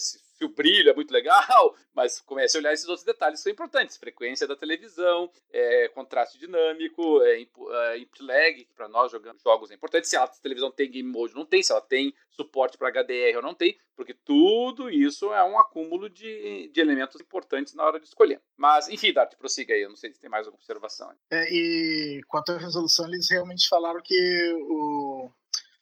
que 0.44 0.52
o 0.52 0.54
brilho 0.54 0.90
é 0.90 0.94
muito 0.94 1.10
legal, 1.10 1.74
mas 1.94 2.20
comece 2.20 2.56
a 2.56 2.60
olhar 2.60 2.72
esses 2.72 2.88
outros 2.88 3.04
detalhes 3.04 3.40
que 3.40 3.44
são 3.44 3.52
importantes. 3.52 3.96
Frequência 3.96 4.46
da 4.46 4.54
televisão, 4.54 5.30
é, 5.50 5.88
contraste 5.88 6.38
dinâmico, 6.38 7.22
é, 7.22 7.40
é, 7.40 7.98
input 7.98 8.22
lag, 8.22 8.64
que 8.64 8.74
para 8.74 8.88
nós 8.88 9.10
jogando 9.10 9.40
jogos 9.42 9.70
é 9.70 9.74
importante. 9.74 10.08
Se 10.08 10.16
a 10.16 10.26
televisão 10.26 10.70
tem 10.70 10.90
game 10.90 11.08
mode, 11.08 11.34
não 11.34 11.46
tem. 11.46 11.62
Se 11.62 11.72
ela 11.72 11.80
tem 11.80 12.14
suporte 12.30 12.76
para 12.76 12.90
HDR 12.90 13.36
ou 13.36 13.42
não 13.42 13.54
tem. 13.54 13.78
Porque 13.96 14.12
tudo 14.12 14.90
isso 14.90 15.32
é 15.32 15.44
um 15.44 15.58
acúmulo 15.58 16.10
de, 16.10 16.68
de 16.68 16.80
elementos 16.80 17.20
importantes 17.20 17.74
na 17.74 17.84
hora 17.84 18.00
de 18.00 18.06
escolher. 18.06 18.40
Mas, 18.56 18.88
enfim, 18.88 19.12
Dart, 19.12 19.36
prossiga 19.36 19.72
aí. 19.72 19.82
Eu 19.82 19.88
não 19.88 19.96
sei 19.96 20.12
se 20.12 20.20
tem 20.20 20.28
mais 20.28 20.46
alguma 20.46 20.60
observação. 20.60 21.12
É, 21.30 21.46
e 21.52 22.20
quanto 22.26 22.52
à 22.52 22.58
resolução, 22.58 23.06
eles 23.06 23.30
realmente 23.30 23.68
falaram 23.68 24.00
que 24.02 24.52
o, 24.68 25.30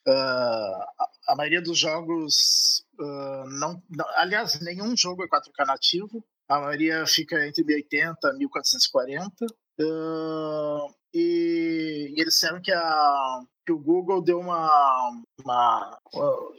Uh, 0.07 0.85
a 1.29 1.37
maioria 1.37 1.63
dos 1.63 1.79
jogos 1.79 2.85
uh, 2.99 3.49
não, 3.59 3.83
não, 3.89 4.05
Aliás, 4.17 4.61
nenhum 4.61 4.97
jogo 4.97 5.23
é 5.25 5.29
4K 5.29 5.67
nativo. 5.67 6.25
A 6.49 6.61
maioria 6.61 7.07
fica 7.07 7.47
entre 7.47 7.65
1080 7.65 8.19
e 8.35 8.39
1440. 8.39 9.47
Uh, 9.81 10.95
e, 11.15 12.15
e, 12.17 12.21
eles 12.21 12.35
disseram 12.35 12.61
que, 12.61 12.73
a, 12.73 13.41
que 13.65 13.73
o 13.73 13.79
Google 13.79 14.23
deu 14.23 14.39
uma. 14.41 15.23
uma 15.45 15.99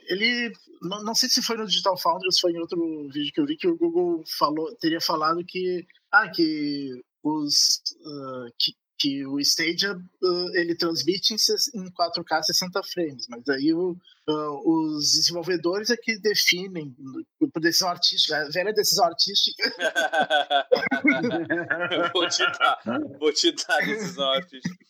ele. 0.08 0.52
Não, 0.82 1.04
não 1.04 1.16
sei 1.16 1.30
se 1.30 1.41
foi 1.41 1.58
no 1.58 1.68
Digital 1.68 1.98
Foundry 1.98 2.26
ou 2.26 2.32
se 2.32 2.41
foi 2.41 2.52
em 2.54 2.60
outro 2.60 2.80
vídeo 3.10 3.32
que 3.34 3.41
eu 3.41 3.46
vi 3.46 3.58
que 3.58 3.68
o 3.68 3.78
Google 3.78 4.24
falou, 4.38 4.74
teria 4.78 5.02
falado 5.02 5.44
que. 5.46 5.86
Ah, 6.12 6.30
que 6.30 7.04
os. 7.24 7.82
Uh, 8.02 8.52
que, 8.58 8.74
que 9.04 9.28
o 9.28 9.38
Stadia 9.41 9.91
uh, 9.91 10.56
ele 10.56 10.74
transmite 10.76 11.34
em 11.34 11.38
4K 11.38 12.43
60 12.43 12.82
frames, 12.84 13.28
mas 13.28 13.49
aí 13.49 13.74
o, 13.74 13.97
uh, 14.30 14.62
os 14.66 15.12
desenvolvedores 15.12 15.89
é 15.89 15.97
que 15.97 16.18
definem 16.20 16.95
por 17.54 17.60
decisão 17.60 17.89
artística, 17.89 18.38
a 18.38 18.47
velha 18.49 18.72
decisão 18.72 19.06
artística. 19.06 19.62
vou 22.14 22.30
te 22.30 22.45
dar, 22.45 22.80
vou 23.20 23.34
te 23.34 23.51
dar 23.51 23.80
decisão 23.80 24.32
artística. 24.32 24.86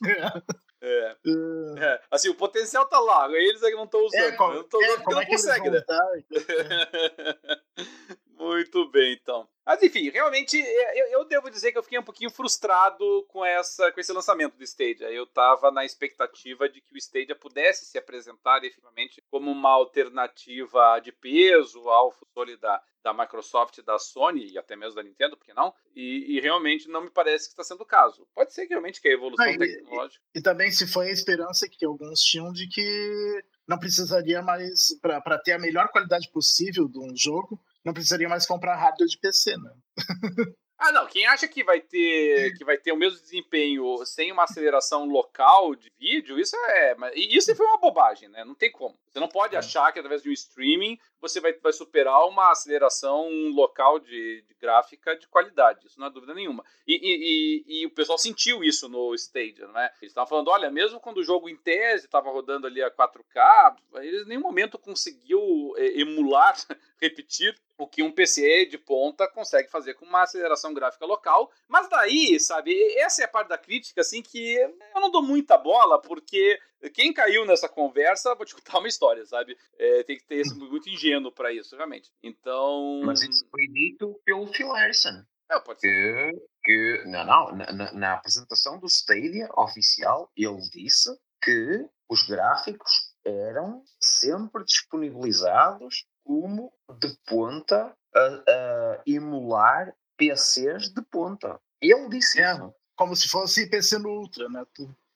É. 0.84 1.16
Uh... 1.26 1.76
é. 1.80 2.00
Assim, 2.12 2.30
o 2.30 2.36
potencial 2.36 2.88
tá 2.88 3.00
lá, 3.00 3.28
eles 3.32 3.64
é 3.64 3.72
que 3.72 3.76
não 3.76 3.86
estão 3.86 4.06
usando. 4.06 4.22
É, 4.22 4.32
como, 4.34 4.54
não, 4.54 4.62
é, 4.62 4.98
como 4.98 5.16
não 5.16 5.22
é 5.22 5.26
consegue, 5.26 5.72
né? 5.72 5.82
Muito 8.38 8.92
bem, 8.92 9.18
então. 9.20 9.50
Mas 9.66 9.82
enfim, 9.82 10.10
realmente 10.10 10.62
é, 10.62 11.02
eu, 11.02 11.20
eu, 11.20 11.26
devo 11.26 11.50
dizer 11.50 11.72
que 11.72 11.78
eu 11.78 11.84
fiquei 11.84 11.98
um 11.98 12.04
pouquinho 12.04 12.30
frustrado 12.30 13.26
com, 13.30 13.46
essa, 13.46 13.92
com 13.92 14.00
esse 14.00 14.12
lançamento 14.12 14.58
do 14.58 14.64
Stadia. 14.64 15.10
Eu 15.10 15.24
estava 15.24 15.72
na 15.72 15.86
expectativa 15.86 16.68
de 16.68 16.82
que 16.82 16.94
o 16.94 16.98
Stadia 16.98 17.36
pudesse 17.36 17.86
se 17.86 17.98
apresentar 17.98 18.64
efetivamente 18.64 19.24
como 19.32 19.50
uma 19.50 19.70
alternativa 19.70 21.00
de 21.00 21.14
peso 21.14 21.90
ao 21.90 22.12
console 22.12 22.58
da, 22.58 22.84
da 23.04 23.14
Microsoft, 23.14 23.82
da 23.84 24.00
Sony 24.00 24.54
e 24.54 24.58
até 24.58 24.76
mesmo 24.76 24.96
da 24.96 25.04
Nintendo, 25.04 25.36
por 25.36 25.46
que 25.46 25.54
não? 25.54 25.74
E, 25.96 26.38
e 26.38 26.40
realmente 26.40 26.88
não 26.88 27.04
me 27.04 27.10
parece 27.10 27.46
que 27.46 27.52
está 27.52 27.64
sendo 27.64 27.82
o 27.82 27.86
caso. 27.86 28.26
Pode 28.34 28.54
ser 28.54 28.66
que 28.66 28.70
realmente 28.70 29.02
que 29.02 29.10
a 29.10 29.14
evolução 29.14 29.46
ah, 29.46 29.58
tecnológica. 29.58 30.24
E, 30.34 30.40
e, 30.40 30.42
também 30.42 30.72
se 30.72 30.88
foi 30.88 31.10
a 31.10 31.12
esperança 31.12 31.68
que 31.68 31.86
alguns 31.86 32.22
tinham 32.22 32.52
de 32.52 32.68
que 32.68 33.44
não 33.68 33.78
precisaria 33.78 34.42
mais, 34.42 34.98
para 35.02 35.38
ter 35.40 35.52
a 35.52 35.60
melhor 35.60 35.90
qualidade 35.90 36.30
possível 36.32 36.88
de 36.88 37.00
um 37.00 37.16
jogo, 37.16 37.60
não 37.84 37.94
precisaria 37.94 38.30
mais 38.30 38.46
comprar 38.46 38.76
hardware 38.76 39.10
de 39.10 39.18
PC, 39.18 39.58
né? 39.58 39.72
Ah, 40.86 40.92
não. 40.92 41.08
Quem 41.08 41.26
acha 41.26 41.48
que 41.48 41.64
vai 41.64 41.80
ter 41.80 42.58
que 42.58 42.66
vai 42.66 42.78
ter 42.78 42.92
o 42.92 42.98
mesmo 42.98 43.18
desempenho 43.18 44.06
sem 44.06 44.34
uma 44.34 44.44
aceleração 44.44 45.06
local 45.06 45.74
de 45.76 45.90
vídeo, 45.98 46.38
isso 46.38 46.58
é. 46.58 46.94
Isso 47.16 47.56
foi 47.56 47.66
uma 47.66 47.78
bobagem, 47.78 48.28
né? 48.28 48.44
Não 48.44 48.54
tem 48.54 48.70
como. 48.70 48.94
Você 49.10 49.18
não 49.18 49.30
pode 49.30 49.56
é. 49.56 49.60
achar 49.60 49.94
que 49.94 50.00
através 50.00 50.22
de 50.22 50.30
um 50.30 50.34
streaming 50.34 51.00
você 51.22 51.40
vai, 51.40 51.54
vai 51.54 51.72
superar 51.72 52.28
uma 52.28 52.52
aceleração 52.52 53.30
local 53.54 53.98
de, 53.98 54.42
de 54.42 54.54
gráfica 54.56 55.16
de 55.16 55.26
qualidade. 55.26 55.88
Isso 55.88 55.98
não 55.98 56.08
é 56.08 56.10
dúvida 56.10 56.34
nenhuma. 56.34 56.66
E, 56.86 56.96
e, 56.96 57.76
e, 57.78 57.82
e 57.82 57.86
o 57.86 57.92
pessoal 57.92 58.18
sentiu 58.18 58.62
isso 58.62 58.90
no 58.90 59.16
Stadia, 59.16 59.68
né? 59.70 59.90
Eles 60.02 60.12
estavam 60.12 60.28
falando, 60.28 60.50
olha, 60.50 60.70
mesmo 60.70 61.00
quando 61.00 61.20
o 61.20 61.24
jogo 61.24 61.48
em 61.48 61.56
tese 61.56 62.08
estava 62.08 62.30
rodando 62.30 62.68
ali 62.68 62.84
a 62.84 62.92
4K, 62.92 63.78
eles 64.02 64.24
em 64.24 64.30
nenhum 64.30 64.42
momento 64.42 64.78
conseguiu 64.78 65.74
é, 65.78 66.02
emular, 66.02 66.58
repetir 67.00 67.58
o 67.78 67.88
que 67.88 68.04
um 68.04 68.12
PC 68.12 68.66
de 68.68 68.78
ponta 68.78 69.28
consegue 69.28 69.70
fazer 69.70 69.96
com 69.96 70.06
uma 70.06 70.24
aceleração 70.24 70.74
gráfica 70.74 71.06
local. 71.06 71.52
Mas 71.68 71.90
daí, 71.90 72.40
sabe, 72.40 72.74
essa 72.98 73.22
é 73.22 73.26
a 73.26 73.30
parte 73.30 73.50
da 73.50 73.58
crítica, 73.58 74.02
assim, 74.02 74.22
que 74.22 74.56
eu 74.56 75.02
não 75.02 75.12
dou 75.12 75.24
muita 75.24 75.58
bola, 75.58 76.02
porque 76.02 76.60
quem 76.94 77.14
caiu 77.14 77.46
nessa 77.46 77.68
conversa, 77.68 78.36
vou 78.36 78.46
te 78.46 78.56
contar 78.56 78.80
uma 78.80 78.88
história, 78.88 79.26
sabe? 79.26 79.58
É, 79.78 80.04
tem 80.04 80.18
que 80.18 80.26
ter 80.26 80.36
esse 80.36 80.56
muito 80.56 80.90
ingênuo 80.90 81.32
para 81.32 81.52
isso, 81.52 81.76
realmente. 81.76 82.12
Então. 82.22 83.02
Mas 83.06 83.22
isso 83.22 83.46
foi 83.50 83.68
dito 83.68 84.20
pelo 84.26 84.48
Phil 84.48 84.72
Harrison. 84.72 85.24
É, 85.52 85.60
pode 85.60 85.82
ser. 85.82 86.32
Que, 86.64 87.04
que 87.04 87.04
não, 87.10 87.26
não, 87.26 87.56
na, 87.56 87.94
na 87.94 88.14
apresentação 88.14 88.80
do 88.80 88.88
Stadia 88.88 89.50
oficial, 89.58 90.32
ele 90.36 90.62
disse 90.72 91.10
que 91.42 91.88
os 92.10 92.24
gráficos 92.24 93.14
eram 93.26 93.84
sempre 94.00 94.64
disponibilizados 94.64 96.06
como 96.24 96.72
de 97.00 97.16
ponta 97.26 97.96
a, 98.16 98.20
a 98.20 99.02
emular 99.06 99.94
PCs 100.18 100.90
de 100.90 101.02
ponta. 101.04 101.60
Ele 101.82 102.10
disse 102.10 102.42
é, 102.42 102.54
isso. 102.54 102.74
Como 102.96 103.16
se 103.16 103.28
fosse 103.28 103.70
PC 103.70 103.98
no 103.98 104.10
Ultra, 104.10 104.48
né? 104.50 104.64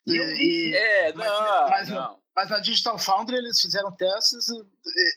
E, 0.05 0.13
e, 0.13 0.75
é, 0.75 1.13
não, 1.13 1.17
mas, 1.17 1.69
mas, 1.69 1.89
não. 1.89 2.19
mas 2.35 2.49
na 2.49 2.59
Digital 2.59 2.97
Foundry 2.97 3.37
eles 3.37 3.59
fizeram 3.59 3.91
testes 3.91 4.47
e, 4.47 4.65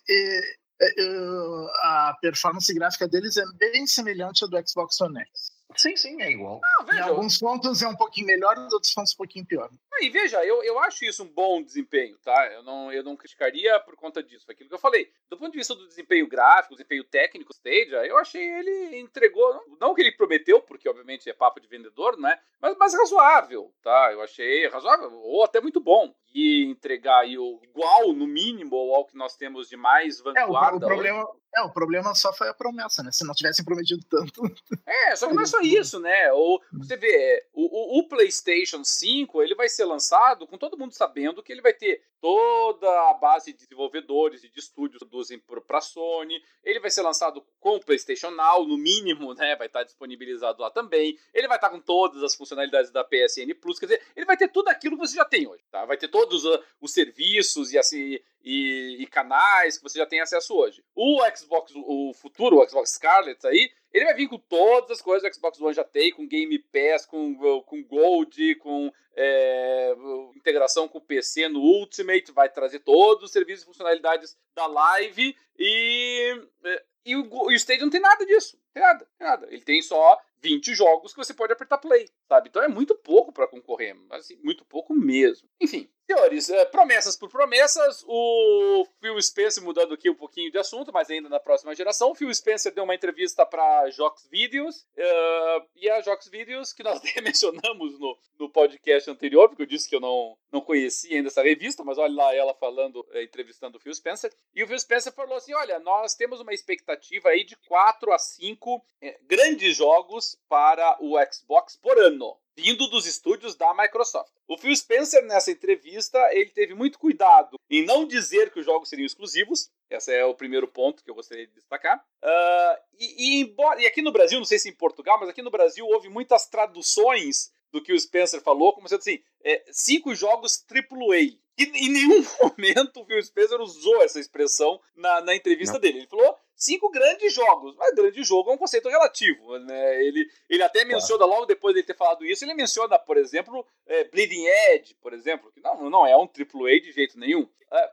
e, 0.08 0.56
e, 0.80 1.66
a 1.82 2.16
performance 2.20 2.72
gráfica 2.74 3.08
deles 3.08 3.36
é 3.36 3.44
bem 3.54 3.86
semelhante 3.86 4.42
ao 4.42 4.50
do 4.50 4.68
Xbox 4.68 5.00
One 5.00 5.20
X. 5.20 5.52
Sim, 5.76 5.96
sim, 5.96 6.20
é 6.20 6.30
igual. 6.30 6.60
Ah, 6.64 6.96
em 6.96 6.98
alguns 7.00 7.38
pontos 7.38 7.82
é 7.82 7.88
um 7.88 7.94
pouquinho 7.94 8.26
melhor, 8.26 8.56
em 8.58 8.72
outros 8.72 8.92
pontos 8.92 9.12
um 9.14 9.16
pouquinho 9.16 9.46
pior. 9.46 9.70
E 10.00 10.08
veja, 10.08 10.44
eu, 10.44 10.62
eu 10.62 10.78
acho 10.78 11.04
isso 11.04 11.22
um 11.22 11.28
bom 11.28 11.62
desempenho, 11.62 12.16
tá? 12.18 12.46
Eu 12.52 12.62
não, 12.62 12.92
eu 12.92 13.02
não 13.02 13.16
criticaria 13.16 13.78
por 13.80 13.96
conta 13.96 14.22
disso. 14.22 14.44
Foi 14.44 14.54
aquilo 14.54 14.68
que 14.68 14.74
eu 14.74 14.80
falei. 14.80 15.10
Do 15.28 15.36
ponto 15.36 15.52
de 15.52 15.58
vista 15.58 15.74
do 15.74 15.86
desempenho 15.86 16.26
gráfico, 16.26 16.74
desempenho 16.74 17.04
técnico, 17.04 17.52
Stadia, 17.52 18.06
eu 18.06 18.18
achei 18.18 18.42
ele 18.42 18.98
entregou, 18.98 19.54
não, 19.54 19.76
não 19.80 19.94
que 19.94 20.00
ele 20.00 20.12
prometeu, 20.12 20.60
porque 20.60 20.88
obviamente 20.88 21.28
é 21.28 21.32
papo 21.32 21.60
de 21.60 21.68
vendedor, 21.68 22.18
né? 22.18 22.38
Mas, 22.60 22.76
mas 22.78 22.94
razoável, 22.94 23.72
tá? 23.82 24.10
Eu 24.12 24.22
achei 24.22 24.68
razoável, 24.68 25.12
ou 25.12 25.44
até 25.44 25.60
muito 25.60 25.80
bom. 25.80 26.14
E 26.32 26.64
entregar 26.64 27.20
aí 27.20 27.36
o 27.36 27.58
igual, 27.64 28.12
no 28.12 28.26
mínimo, 28.26 28.76
ao 28.94 29.04
que 29.04 29.16
nós 29.16 29.36
temos 29.36 29.68
de 29.68 29.76
mais 29.76 30.20
vanguarda. 30.20 30.40
É, 30.40 30.72
o, 30.72 30.76
o 30.76 30.80
problema, 30.80 31.28
é, 31.56 31.62
o 31.62 31.72
problema 31.72 32.14
só 32.14 32.32
foi 32.32 32.48
a 32.48 32.54
promessa, 32.54 33.02
né? 33.02 33.10
Se 33.10 33.26
não 33.26 33.34
tivessem 33.34 33.64
prometido 33.64 34.00
tanto. 34.08 34.42
É, 34.86 35.16
só 35.16 35.26
que 35.26 35.34
não 35.34 35.42
é 35.42 35.46
só 35.46 35.60
isso, 35.60 35.98
né? 35.98 36.32
Ou 36.32 36.62
você 36.72 36.96
vê, 36.96 37.44
o, 37.52 37.96
o, 37.96 38.00
o 38.00 38.08
PlayStation 38.08 38.84
5 38.84 39.42
ele 39.42 39.56
vai 39.56 39.68
ser 39.68 39.84
lançado 39.90 40.46
com 40.46 40.56
todo 40.56 40.78
mundo 40.78 40.92
sabendo 40.92 41.42
que 41.42 41.52
ele 41.52 41.60
vai 41.60 41.74
ter 41.74 42.02
toda 42.20 43.10
a 43.10 43.14
base 43.14 43.52
de 43.52 43.58
desenvolvedores 43.58 44.44
e 44.44 44.48
de 44.48 44.58
estúdios 44.58 45.00
produzem 45.00 45.38
para 45.38 45.78
a 45.78 45.80
Sony. 45.80 46.42
Ele 46.62 46.80
vai 46.80 46.90
ser 46.90 47.02
lançado 47.02 47.44
com 47.58 47.76
o 47.76 47.80
PlayStation 47.80 48.30
Now, 48.30 48.66
no 48.66 48.76
mínimo, 48.76 49.34
né? 49.34 49.56
Vai 49.56 49.66
estar 49.66 49.82
disponibilizado 49.82 50.62
lá 50.62 50.70
também. 50.70 51.18
Ele 51.34 51.48
vai 51.48 51.56
estar 51.56 51.70
com 51.70 51.80
todas 51.80 52.22
as 52.22 52.34
funcionalidades 52.34 52.90
da 52.90 53.04
PSN 53.04 53.54
Plus, 53.60 53.78
quer 53.78 53.86
dizer, 53.86 54.02
ele 54.14 54.26
vai 54.26 54.36
ter 54.36 54.48
tudo 54.48 54.68
aquilo 54.68 54.96
que 54.96 55.06
você 55.06 55.16
já 55.16 55.24
tem 55.24 55.46
hoje, 55.46 55.64
tá? 55.70 55.84
Vai 55.84 55.96
ter 55.96 56.08
todos 56.08 56.44
os 56.80 56.92
serviços 56.92 57.72
e 57.72 57.78
assim 57.78 58.18
e, 58.42 58.96
e, 59.00 59.06
canais 59.06 59.76
que 59.76 59.82
você 59.82 59.98
já 59.98 60.06
tem 60.06 60.20
acesso 60.20 60.54
hoje. 60.54 60.82
O 60.94 61.20
Xbox, 61.36 61.72
o 61.74 62.12
futuro, 62.14 62.58
o 62.58 62.68
Xbox 62.68 62.92
Scarlet 62.92 63.46
aí, 63.46 63.70
ele 63.92 64.04
vai 64.04 64.14
vir 64.14 64.28
com 64.28 64.38
todas 64.38 64.92
as 64.92 65.02
coisas 65.02 65.22
que 65.22 65.30
o 65.30 65.34
Xbox 65.34 65.60
One 65.60 65.74
já 65.74 65.84
tem, 65.84 66.12
com 66.12 66.26
Game 66.26 66.58
Pass, 66.58 67.06
com, 67.06 67.62
com 67.62 67.84
Gold, 67.84 68.54
com 68.56 68.92
é, 69.16 69.94
integração 70.36 70.88
com 70.88 70.98
o 70.98 71.02
PC 71.02 71.48
no 71.48 71.60
Ultimate, 71.60 72.32
vai 72.32 72.48
trazer 72.48 72.80
todos 72.80 73.24
os 73.24 73.32
serviços 73.32 73.64
e 73.64 73.66
funcionalidades 73.66 74.36
da 74.54 74.66
Live 74.66 75.36
e, 75.58 76.46
é, 76.64 76.84
e 77.04 77.16
o, 77.16 77.28
o 77.30 77.52
Stadia 77.52 77.84
não 77.84 77.90
tem 77.90 78.00
nada 78.00 78.24
disso. 78.24 78.58
Tem 78.72 78.82
nada, 78.82 79.06
tem 79.18 79.26
nada. 79.26 79.46
Ele 79.50 79.62
tem 79.62 79.82
só 79.82 80.18
20 80.42 80.74
jogos 80.74 81.12
que 81.12 81.18
você 81.18 81.34
pode 81.34 81.52
apertar 81.52 81.78
play, 81.78 82.08
sabe? 82.28 82.48
Então 82.48 82.62
é 82.62 82.68
muito 82.68 82.94
pouco 82.94 83.32
para 83.32 83.46
concorrer, 83.46 83.96
assim, 84.10 84.36
muito 84.42 84.64
pouco 84.64 84.94
mesmo. 84.94 85.48
Enfim, 85.60 85.88
senhores, 86.10 86.50
é, 86.50 86.64
promessas 86.64 87.16
por 87.16 87.28
promessas, 87.28 88.04
o 88.06 88.86
Phil 89.00 89.20
Spencer, 89.22 89.62
mudando 89.62 89.94
aqui 89.94 90.10
um 90.10 90.14
pouquinho 90.14 90.50
de 90.50 90.58
assunto, 90.58 90.92
mas 90.92 91.08
ainda 91.08 91.28
na 91.28 91.38
próxima 91.38 91.74
geração, 91.74 92.10
o 92.10 92.14
Phil 92.14 92.32
Spencer 92.34 92.74
deu 92.74 92.84
uma 92.84 92.94
entrevista 92.94 93.46
para 93.46 93.88
Jox 93.90 94.26
Videos, 94.28 94.82
uh, 94.96 95.66
e 95.76 95.88
a 95.88 96.00
Jox 96.00 96.28
Videos, 96.28 96.72
que 96.72 96.82
nós 96.82 96.98
até 97.04 97.20
mencionamos 97.20 97.98
no, 97.98 98.18
no 98.38 98.50
podcast 98.50 99.08
anterior, 99.08 99.48
porque 99.48 99.62
eu 99.62 99.66
disse 99.66 99.88
que 99.88 99.94
eu 99.94 100.00
não, 100.00 100.36
não 100.50 100.60
conhecia 100.60 101.16
ainda 101.16 101.28
essa 101.28 101.42
revista, 101.42 101.84
mas 101.84 101.96
olha 101.96 102.14
lá 102.14 102.34
ela 102.34 102.54
falando, 102.54 103.06
é, 103.12 103.22
entrevistando 103.22 103.78
o 103.78 103.80
Phil 103.80 103.94
Spencer. 103.94 104.32
E 104.54 104.64
o 104.64 104.66
Phil 104.66 104.78
Spencer 104.78 105.12
falou 105.12 105.36
assim: 105.36 105.54
olha, 105.54 105.78
nós 105.78 106.14
temos 106.14 106.40
uma 106.40 106.52
expectativa 106.52 107.28
aí 107.28 107.44
de 107.44 107.56
4 107.68 108.12
a 108.12 108.18
5 108.18 108.84
é, 109.00 109.18
grandes 109.22 109.76
jogos 109.76 110.29
para 110.48 110.96
o 111.00 111.14
Xbox 111.32 111.76
por 111.76 111.98
ano 111.98 112.36
vindo 112.60 112.88
dos 112.88 113.06
estúdios 113.06 113.54
da 113.56 113.72
Microsoft. 113.74 114.32
O 114.46 114.56
Phil 114.56 114.74
Spencer, 114.76 115.24
nessa 115.24 115.50
entrevista, 115.50 116.18
ele 116.32 116.50
teve 116.50 116.74
muito 116.74 116.98
cuidado 116.98 117.58
em 117.70 117.84
não 117.84 118.06
dizer 118.06 118.52
que 118.52 118.60
os 118.60 118.66
jogos 118.66 118.88
seriam 118.88 119.06
exclusivos. 119.06 119.70
Esse 119.88 120.14
é 120.14 120.24
o 120.24 120.34
primeiro 120.34 120.68
ponto 120.68 121.02
que 121.02 121.10
eu 121.10 121.14
gostaria 121.14 121.46
de 121.46 121.54
destacar. 121.54 121.98
Uh, 122.22 122.76
e, 122.98 123.38
e, 123.38 123.40
embora, 123.40 123.80
e 123.80 123.86
aqui 123.86 124.02
no 124.02 124.12
Brasil, 124.12 124.38
não 124.38 124.44
sei 124.44 124.58
se 124.58 124.68
em 124.68 124.74
Portugal, 124.74 125.18
mas 125.18 125.28
aqui 125.28 125.42
no 125.42 125.50
Brasil 125.50 125.86
houve 125.86 126.08
muitas 126.08 126.46
traduções 126.46 127.50
do 127.72 127.82
que 127.82 127.92
o 127.92 127.98
Spencer 127.98 128.40
falou, 128.40 128.72
como 128.72 128.88
sendo 128.88 128.98
assim, 128.98 129.22
é, 129.44 129.64
cinco 129.70 130.14
jogos 130.14 130.64
AAA. 130.68 131.38
E 131.56 131.64
em 131.64 131.88
nenhum 131.88 132.24
momento 132.42 133.00
o 133.00 133.06
Phil 133.06 133.22
Spencer 133.22 133.60
usou 133.60 134.02
essa 134.02 134.18
expressão 134.18 134.80
na, 134.94 135.20
na 135.20 135.34
entrevista 135.34 135.74
não. 135.74 135.80
dele. 135.80 135.98
Ele 135.98 136.06
falou 136.08 136.36
cinco 136.60 136.90
grandes 136.90 137.32
jogos. 137.32 137.74
Mas 137.76 137.94
grande 137.94 138.22
jogo 138.22 138.50
é 138.50 138.54
um 138.54 138.58
conceito 138.58 138.88
relativo. 138.88 139.58
Né? 139.58 140.04
Ele, 140.04 140.30
ele 140.48 140.62
até 140.62 140.84
menciona, 140.84 141.24
logo 141.24 141.46
depois 141.46 141.74
de 141.74 141.82
ter 141.82 141.96
falado 141.96 142.24
isso, 142.24 142.44
ele 142.44 142.54
menciona, 142.54 142.98
por 142.98 143.16
exemplo, 143.16 143.66
é, 143.86 144.04
Bleeding 144.04 144.46
Edge, 144.46 144.94
por 145.00 145.12
exemplo, 145.12 145.50
que 145.50 145.60
não, 145.60 145.88
não 145.88 146.06
é 146.06 146.16
um 146.16 146.28
AAA 146.28 146.80
de 146.82 146.92
jeito 146.92 147.18
nenhum. 147.18 147.48
É, 147.72 147.92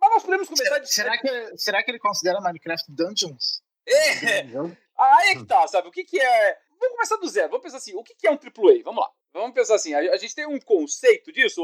mas 0.00 0.10
nós 0.10 0.22
podemos 0.22 0.48
começar... 0.48 0.78
De... 0.78 0.92
Será, 0.92 1.18
que, 1.18 1.58
será 1.58 1.82
que 1.82 1.90
ele 1.90 1.98
considera 1.98 2.40
Minecraft 2.40 2.90
Dungeons? 2.90 3.62
É! 3.86 4.42
Aí 4.96 5.30
é 5.30 5.34
que 5.36 5.44
tá, 5.44 5.66
sabe? 5.66 5.88
O 5.88 5.90
que, 5.90 6.04
que 6.04 6.20
é... 6.20 6.58
Vamos 6.78 6.96
começar 6.96 7.16
do 7.16 7.28
zero. 7.28 7.48
Vamos 7.48 7.62
pensar 7.62 7.78
assim, 7.78 7.94
o 7.94 8.02
que, 8.02 8.14
que 8.14 8.26
é 8.26 8.30
um 8.30 8.34
AAA? 8.34 8.82
Vamos 8.84 9.02
lá. 9.02 9.10
Vamos 9.32 9.52
pensar 9.52 9.74
assim, 9.74 9.92
a, 9.94 10.16
gente 10.16 10.34
tem 10.34 10.46
um 10.46 10.60
conceito 10.60 11.32
disso. 11.32 11.60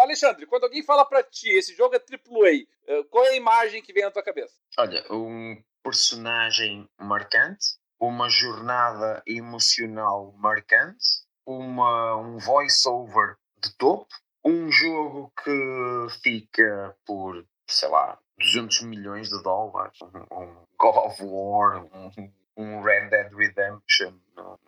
Alexandre, 0.00 0.46
quando 0.46 0.64
alguém 0.64 0.80
fala 0.82 1.04
para 1.04 1.24
ti, 1.24 1.50
esse 1.50 1.74
jogo 1.74 1.96
é 1.96 1.98
AAA, 1.98 2.66
eh, 2.86 3.02
qual 3.10 3.24
é 3.24 3.30
a 3.30 3.36
imagem 3.36 3.82
que 3.82 3.92
vem 3.92 4.04
na 4.04 4.12
tua 4.12 4.22
cabeça? 4.22 4.54
Olha, 4.78 5.04
um 5.10 5.60
personagem 5.82 6.88
marcante, 6.98 7.78
uma 7.98 8.28
jornada 8.28 9.22
emocional 9.26 10.32
marcante, 10.36 11.22
uma, 11.46 12.16
um 12.16 12.38
voice-over 12.38 13.36
de 13.62 13.76
topo, 13.76 14.08
um 14.44 14.70
jogo 14.70 15.32
que 15.42 16.06
fica 16.22 16.96
por, 17.04 17.44
sei 17.66 17.88
lá, 17.88 18.18
200 18.38 18.82
milhões 18.82 19.28
de 19.28 19.42
dólares, 19.42 19.98
um 20.02 20.54
God 20.78 20.96
of 20.96 21.22
War, 21.22 21.84
um, 21.84 22.32
um 22.56 22.82
Red 22.82 23.10
Dead 23.10 23.32
Redemption, 23.34 24.14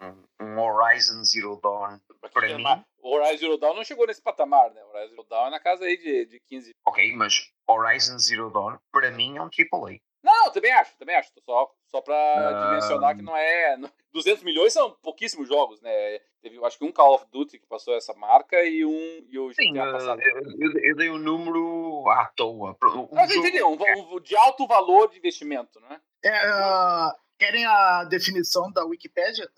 um, 0.01 0.45
um 0.45 0.61
Horizon 0.61 1.25
Zero 1.25 1.59
Dawn. 1.63 1.99
Para 2.33 2.57
mim, 2.57 2.65
o 2.99 3.17
Horizon 3.17 3.39
Zero 3.39 3.59
Dawn 3.59 3.75
não 3.75 3.85
chegou 3.85 4.07
nesse 4.07 4.23
patamar, 4.23 4.71
né? 4.73 4.83
O 4.85 4.89
Horizon 4.89 5.11
Zero 5.11 5.27
Dawn 5.29 5.47
é 5.47 5.51
na 5.51 5.61
casa 5.61 5.85
aí 5.85 5.97
de, 5.97 6.27
de 6.27 6.41
15. 6.41 6.75
Ok, 6.87 7.17
mas 7.17 7.51
Horizon 7.67 8.19
Zero 8.19 8.51
Dawn, 8.51 8.79
para 8.91 9.11
mim, 9.11 9.39
é 9.39 9.43
um 9.43 9.49
AAA. 9.49 9.99
Não, 10.23 10.53
também 10.53 10.73
acho, 10.73 10.97
também 10.97 11.17
acho. 11.17 11.33
Só, 11.45 11.75
só 11.87 12.01
pra 12.01 12.71
mencionar 12.75 13.17
que 13.17 13.23
não 13.23 13.37
é. 13.37 13.77
200 14.13 14.45
milhões 14.45 14.73
são 14.73 14.91
pouquíssimos 15.03 15.49
jogos, 15.49 15.81
né? 15.81 16.21
Teve, 16.41 16.65
acho 16.65 16.79
que 16.79 16.85
um 16.85 16.93
Call 16.93 17.15
of 17.15 17.27
Duty 17.31 17.59
que 17.59 17.67
passou 17.67 17.95
essa 17.95 18.15
marca 18.15 18.63
e 18.65 18.85
um. 18.85 19.27
E 19.29 19.39
o 19.39 19.49
GTA 19.49 19.63
Sim, 19.63 19.75
passado. 19.75 20.21
Eu, 20.23 20.73
eu, 20.81 20.97
dei 20.97 21.11
um 21.11 21.19
número 21.19 22.09
à 22.09 22.27
toa. 22.37 22.77
Um 22.85 23.09
Mas 23.13 23.33
jogo... 23.33 23.47
entendi, 23.47 23.63
um, 23.63 23.77
um, 24.15 24.21
de 24.21 24.37
alto 24.37 24.67
valor 24.67 25.11
de 25.11 25.19
investimento, 25.19 25.81
né? 25.81 26.01
É, 26.25 26.31
uh, 26.31 27.13
querem 27.39 27.65
a 27.65 28.05
definição 28.05 28.71
da 28.71 28.85
Wikipédia? 28.85 29.49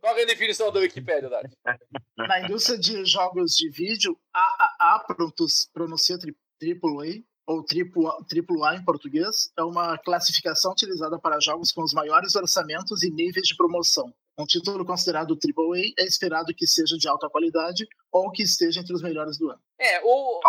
Qual 0.00 0.16
é 0.16 0.22
a 0.22 0.26
definição 0.26 0.70
da 0.70 0.80
Wikipédia, 0.80 1.28
Dati? 1.28 1.56
Na 2.16 2.40
indústria 2.40 2.78
de 2.78 3.04
jogos 3.04 3.52
de 3.52 3.68
vídeo, 3.70 4.16
a, 4.32 4.40
a, 4.40 4.94
a 4.96 5.04
ou 7.50 7.64
AAA 7.64 8.76
em 8.76 8.84
português, 8.84 9.50
é 9.58 9.62
uma 9.64 9.98
classificação 9.98 10.70
utilizada 10.70 11.18
para 11.18 11.40
jogos 11.40 11.72
com 11.72 11.82
os 11.82 11.92
maiores 11.92 12.36
orçamentos 12.36 13.02
e 13.02 13.10
níveis 13.10 13.48
de 13.48 13.56
promoção. 13.56 14.14
Um 14.38 14.44
título 14.44 14.84
considerado 14.84 15.34
AAA 15.34 15.92
é 15.98 16.04
esperado 16.04 16.54
que 16.54 16.66
seja 16.66 16.96
de 16.96 17.08
alta 17.08 17.28
qualidade 17.28 17.88
ou 18.12 18.30
que 18.30 18.44
esteja 18.44 18.80
entre 18.80 18.94
os 18.94 19.02
melhores 19.02 19.36
do 19.36 19.50
ano. 19.50 19.60
É, 19.78 20.00
o, 20.04 20.40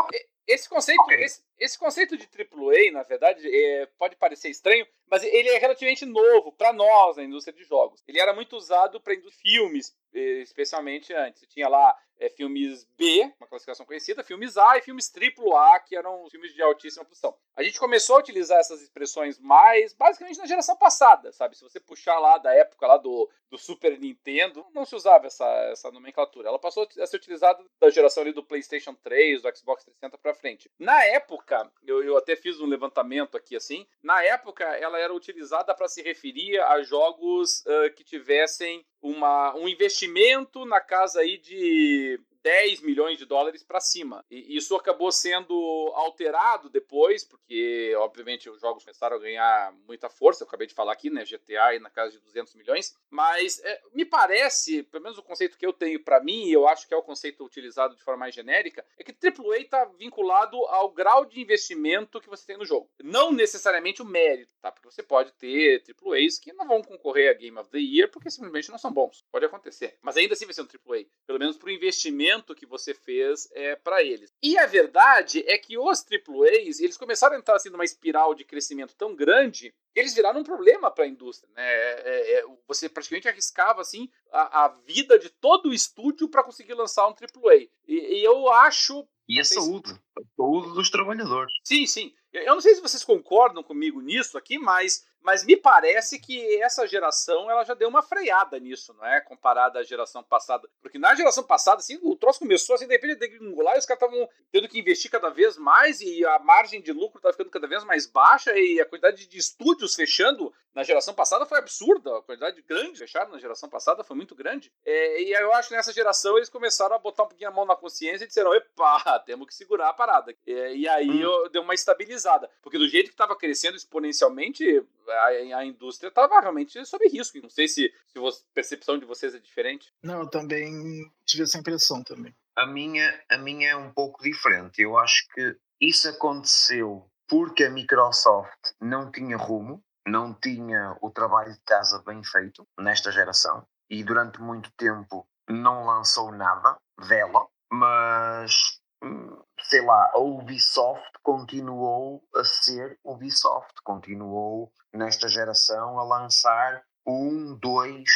esse 0.48 0.70
conceito, 0.70 1.02
okay. 1.02 1.24
esse, 1.24 1.42
esse, 1.62 1.78
conceito 1.78 2.18
de 2.18 2.26
AAA, 2.26 2.92
na 2.92 3.04
verdade, 3.04 3.48
é, 3.48 3.86
pode 3.98 4.16
parecer 4.16 4.50
estranho, 4.50 4.86
mas 5.10 5.24
ele 5.24 5.50
é 5.50 5.58
relativamente 5.58 6.06
novo 6.06 6.52
para 6.52 6.74
nós 6.74 7.18
na 7.18 7.24
indústria 7.24 7.56
de 7.56 7.64
jogos. 7.64 8.04
Ele 8.08 8.20
era 8.20 8.34
muito 8.34 8.56
usado 8.56 9.00
para 9.00 9.14
filmes, 9.42 9.96
eh, 10.14 10.42
especialmente 10.42 11.14
antes. 11.14 11.46
Tinha 11.48 11.68
lá 11.68 11.96
é, 12.22 12.30
filmes 12.30 12.86
B, 12.96 13.34
uma 13.40 13.48
classificação 13.48 13.86
conhecida, 13.86 14.24
filmes 14.24 14.56
A 14.56 14.78
e 14.78 14.82
filmes 14.82 15.12
AAA, 15.12 15.80
que 15.80 15.96
eram 15.96 16.30
filmes 16.30 16.54
de 16.54 16.62
altíssima 16.62 17.04
produção. 17.04 17.36
A 17.56 17.64
gente 17.64 17.80
começou 17.80 18.16
a 18.16 18.20
utilizar 18.20 18.60
essas 18.60 18.82
expressões 18.82 19.40
mais, 19.40 19.92
basicamente, 19.94 20.38
na 20.38 20.46
geração 20.46 20.78
passada, 20.78 21.32
sabe? 21.32 21.58
Se 21.58 21.64
você 21.64 21.80
puxar 21.80 22.20
lá 22.20 22.38
da 22.38 22.54
época 22.54 22.86
lá 22.86 22.98
do, 22.98 23.28
do 23.50 23.58
Super 23.58 24.00
Nintendo, 24.00 24.64
não 24.74 24.86
se 24.86 24.96
usava 24.96 25.26
essa, 25.26 25.46
essa 25.72 25.92
nomenclatura. 25.92 26.48
Ela 26.48 26.60
passou 26.60 26.88
a 27.00 27.08
ser 27.08 27.18
utilizada 27.18 27.64
da 27.80 27.90
geração 27.90 28.22
ali 28.22 28.32
do 28.32 28.44
PlayStation 28.44 28.94
3, 28.94 29.42
do 29.42 29.58
Xbox 29.58 29.84
360 29.84 30.18
para 30.20 30.36
frente. 30.36 30.72
Na 30.78 31.04
época, 31.06 31.51
eu, 31.86 32.04
eu 32.04 32.18
até 32.18 32.36
fiz 32.36 32.60
um 32.60 32.66
levantamento 32.66 33.36
aqui 33.36 33.56
assim, 33.56 33.88
na 34.04 34.24
época 34.24 34.64
ela 34.64 35.00
era 35.00 35.14
utilizada 35.14 35.74
para 35.74 35.88
se 35.88 36.02
referir 36.02 36.60
a 36.60 36.82
jogos 36.84 37.64
uh, 37.66 37.94
que 37.96 38.04
tivessem 38.04 38.86
uma, 39.02 39.56
um 39.56 39.68
investimento 39.68 40.66
na 40.66 40.80
casa 40.80 41.22
aí 41.22 41.38
de 41.38 42.20
10 42.44 42.82
milhões 42.82 43.18
de 43.18 43.26
dólares 43.26 43.64
para 43.64 43.80
cima. 43.80 44.26
E 44.30 44.56
isso 44.56 44.76
acabou 44.76 45.12
sendo 45.12 45.54
alterado 45.96 46.70
depois, 46.70 47.24
porque, 47.24 47.94
obviamente, 47.98 48.50
os 48.50 48.60
jogos 48.60 48.84
começaram 48.84 49.18
a 49.18 49.20
ganhar 49.20 49.74
muita 49.88 50.10
força. 50.10 50.44
Eu 50.44 50.48
acabei 50.48 50.68
de 50.68 50.74
falar 50.74 50.94
aqui, 50.94 51.10
né? 51.10 51.24
GTA 51.24 51.66
aí 51.66 51.80
na 51.80 51.90
casa 51.90 52.12
de 52.12 52.20
200 52.20 52.56
milhões. 52.56 52.96
Mas 53.10 53.60
é, 53.64 53.82
me 53.94 54.06
parece, 54.06 54.84
pelo 54.84 55.04
menos 55.04 55.18
o 55.18 55.24
conceito 55.24 55.58
que 55.58 55.66
eu 55.66 55.74
tenho 55.74 56.04
para 56.04 56.24
mim, 56.24 56.46
e 56.46 56.54
eu 56.54 56.68
acho 56.68 56.88
que 56.88 56.94
é 56.94 56.98
o 56.98 57.04
conceito 57.04 57.46
utilizado 57.46 57.96
de 57.96 58.04
forma 58.04 58.22
mais 58.22 58.36
genérica, 58.36 58.86
é 58.98 59.04
que 59.04 59.12
AAA 59.12 59.60
está 59.60 59.86
vinculado 59.86 60.58
ao 60.68 60.90
grau 60.92 61.26
de 61.26 61.42
investimento 61.42 62.22
que 62.22 62.30
você 62.30 62.46
tem 62.46 62.58
no 62.58 62.66
jogo. 62.66 62.90
Não 63.04 63.32
necessariamente 63.32 64.02
o 64.02 64.06
mérito, 64.06 64.54
tá? 64.62 64.72
Porque 64.72 64.90
você 64.90 65.04
pode 65.04 65.34
ter 65.34 65.84
AAAs 66.04 66.40
que 66.40 66.54
não 66.54 66.68
vão 66.68 66.82
concorrer 66.82 67.30
a 67.30 67.34
Game 67.34 67.58
of 67.58 67.70
the 67.70 67.80
Year 67.80 68.10
porque 68.10 68.30
simplesmente 68.30 68.70
não 68.70 68.78
são 68.78 68.92
bons. 68.92 69.26
Pode 69.32 69.46
acontecer. 69.46 69.98
Mas 70.02 70.18
ainda 70.18 70.34
assim 70.34 70.46
vai 70.46 70.54
ser 70.54 70.62
um 70.62 70.68
AAA. 70.68 71.06
Pelo 71.26 71.40
menos 71.40 71.58
pro 71.58 71.70
investimento 71.70 72.31
que 72.56 72.66
você 72.66 72.94
fez 72.94 73.50
é, 73.52 73.76
para 73.76 74.02
eles. 74.04 74.32
E 74.42 74.58
a 74.58 74.66
verdade 74.66 75.44
é 75.48 75.58
que 75.58 75.78
os 75.78 76.06
AAAs, 76.06 76.80
eles 76.80 76.98
começaram 76.98 77.36
a 77.36 77.40
entrar 77.40 77.56
assim, 77.56 77.70
numa 77.70 77.84
espiral 77.84 78.34
de 78.34 78.46
crescimento 78.46 78.96
tão 78.96 79.16
grande 79.16 79.74
que 79.94 80.00
eles 80.00 80.14
viraram 80.14 80.40
um 80.40 80.44
problema 80.44 80.90
para 80.90 81.04
a 81.04 81.08
indústria. 81.08 81.52
Né? 81.56 81.64
É, 81.64 82.02
é, 82.06 82.40
é, 82.40 82.46
você 82.68 82.88
praticamente 82.88 83.28
arriscava 83.28 83.82
assim, 83.82 84.10
a, 84.32 84.66
a 84.66 84.68
vida 84.70 85.20
de 85.20 85.30
todo 85.30 85.70
o 85.70 85.74
estúdio 85.74 86.30
para 86.30 86.44
conseguir 86.44 86.74
lançar 86.74 87.08
um 87.08 87.12
AAA. 87.12 87.68
E, 87.88 88.20
e 88.20 88.24
eu 88.24 88.50
acho 88.50 89.06
e 89.28 89.40
a 89.40 89.46
saúde, 89.46 89.92
a 90.18 90.22
saúde 90.36 90.74
dos 90.74 90.90
trabalhadores. 90.90 91.54
Sim, 91.64 91.86
sim. 91.86 92.14
Eu 92.34 92.54
não 92.54 92.62
sei 92.62 92.76
se 92.76 92.82
vocês 92.82 93.04
concordam 93.04 93.64
comigo 93.64 94.02
nisso 94.02 94.38
aqui, 94.38 94.58
mas 94.58 95.06
mas 95.22 95.44
me 95.44 95.56
parece 95.56 96.20
que 96.20 96.62
essa 96.62 96.88
geração 96.88 97.50
ela 97.50 97.64
já 97.64 97.74
deu 97.74 97.88
uma 97.88 98.02
freada 98.02 98.60
nisso, 98.60 98.94
não 98.94 99.06
é? 99.06 99.22
Comparada 99.22 99.80
à 99.80 99.84
geração 99.84 100.24
passada. 100.24 100.68
Porque 100.82 100.98
na 100.98 101.14
geração 101.16 101.44
passada, 101.44 101.78
assim, 101.78 102.00
o 102.02 102.16
troço 102.16 102.40
começou 102.40 102.76
assim, 102.76 102.88
de 102.88 102.94
repente, 102.94 103.16
degringolar 103.16 103.76
e 103.76 103.80
os 103.80 103.86
caras 103.86 104.02
estavam 104.02 104.30
tendo 104.52 104.68
que 104.68 104.80
investir 104.80 105.12
cada 105.12 105.30
vez 105.30 105.58
mais 105.58 106.02
e 106.02 106.26
a 106.26 106.40
margem 106.40 106.82
de 106.82 106.92
lucro 106.92 107.18
estava 107.18 107.34
ficando 107.34 107.52
cada 107.52 107.68
vez 107.68 107.84
mais 107.84 108.06
baixa 108.06 108.52
e 108.58 108.80
a 108.80 108.86
quantidade 108.86 109.28
de 109.28 109.38
estúdios 109.38 109.96
fechando 109.96 110.54
na 110.74 110.84
geração 110.84 111.14
passada 111.14 111.46
foi 111.46 111.60
absurda. 111.60 112.18
A 112.18 112.22
quantidade 112.22 112.62
grande 112.62 112.98
fechada 112.98 113.32
na 113.32 113.40
geração 113.40 113.70
passada 113.70 114.04
foi 114.04 114.16
muito 114.16 114.36
grande. 114.36 114.72
É, 114.86 115.22
e 115.22 115.34
eu 115.34 115.54
acho 115.54 115.70
que 115.70 115.76
nessa 115.76 115.94
geração 115.94 116.38
eles 116.38 116.50
começaram 116.50 116.96
a 116.96 117.00
botar 117.00 117.24
um 117.24 117.28
pouquinho 117.28 117.50
a 117.50 117.54
mão 117.54 117.66
na 117.66 117.76
consciência 117.76 118.24
e 118.24 118.28
disseram: 118.28 118.54
epa, 118.54 119.20
temos 119.26 119.48
que 119.48 119.54
segurar 119.54 119.90
a 119.90 119.94
parada. 119.94 120.34
É, 120.48 120.74
e 120.74 120.88
aí 120.88 121.10
hum. 121.10 121.22
eu, 121.22 121.50
deu 121.50 121.62
uma 121.62 121.74
estabilizada. 121.74 122.50
Porque 122.62 122.78
do 122.78 122.88
jeito 122.88 123.08
que 123.08 123.14
estava 123.14 123.36
crescendo 123.36 123.76
exponencialmente, 123.76 124.84
a, 125.08 125.58
a 125.58 125.66
indústria 125.66 126.10
estava 126.10 126.40
realmente 126.40 126.84
sob 126.86 127.08
risco. 127.08 127.40
Não 127.42 127.50
sei 127.50 127.68
se, 127.68 127.94
se 128.08 128.20
a 128.20 128.32
percepção 128.54 128.98
de 128.98 129.06
vocês 129.06 129.36
é 129.36 129.40
diferente. 129.40 129.92
Não, 130.04 130.22
eu 130.22 130.28
também 130.30 131.12
tive 131.26 131.44
essa 131.44 131.58
impressão 131.58 132.04
também. 132.04 132.36
A 132.56 132.66
minha, 132.66 133.24
a 133.30 133.38
minha 133.38 133.70
é 133.70 133.76
um 133.76 133.92
pouco 133.92 134.22
diferente. 134.22 134.82
Eu 134.82 134.98
acho 134.98 135.28
que 135.34 135.56
isso 135.80 136.10
aconteceu 136.10 137.10
porque 137.28 137.64
a 137.64 137.70
Microsoft 137.70 138.74
não 138.80 139.10
tinha 139.10 139.38
rumo, 139.38 139.82
não 140.06 140.34
tinha 140.34 140.98
o 141.02 141.10
trabalho 141.10 141.54
de 141.54 141.62
casa 141.62 142.04
bem 142.06 142.22
feito 142.24 142.68
nesta 142.78 143.12
geração 143.12 143.66
e 143.90 144.04
durante 144.04 144.42
muito 144.42 144.70
tempo 144.78 145.26
não 145.50 145.86
lançou 145.86 146.32
nada 146.32 146.78
dela, 147.08 147.48
mas 147.72 148.82
hum, 149.04 149.42
sei 149.64 149.86
lá, 149.86 150.12
a 150.14 150.20
Ubisoft 150.20 151.12
continuou 151.24 152.24
a 152.36 152.44
ser 152.44 153.00
Ubisoft, 153.04 153.74
continuou 153.84 154.72
nesta 154.94 155.28
geração 155.28 156.00
a 156.00 156.04
lançar 156.04 156.84
um, 157.06 157.56
dois, 157.56 158.10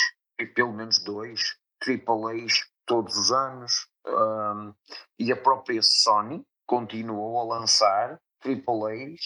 pelo 0.54 0.74
menos 0.74 1.04
dois 1.04 1.56
AAAs 1.82 2.62
todos 2.86 3.16
os 3.18 3.32
anos. 3.32 3.88
Um, 4.06 4.74
e 5.18 5.32
a 5.32 5.38
própria 5.38 5.82
Sony 5.82 6.46
continuou 6.68 7.39
a 7.39 7.58
lançar 7.58 8.20
AAAs 8.43 9.22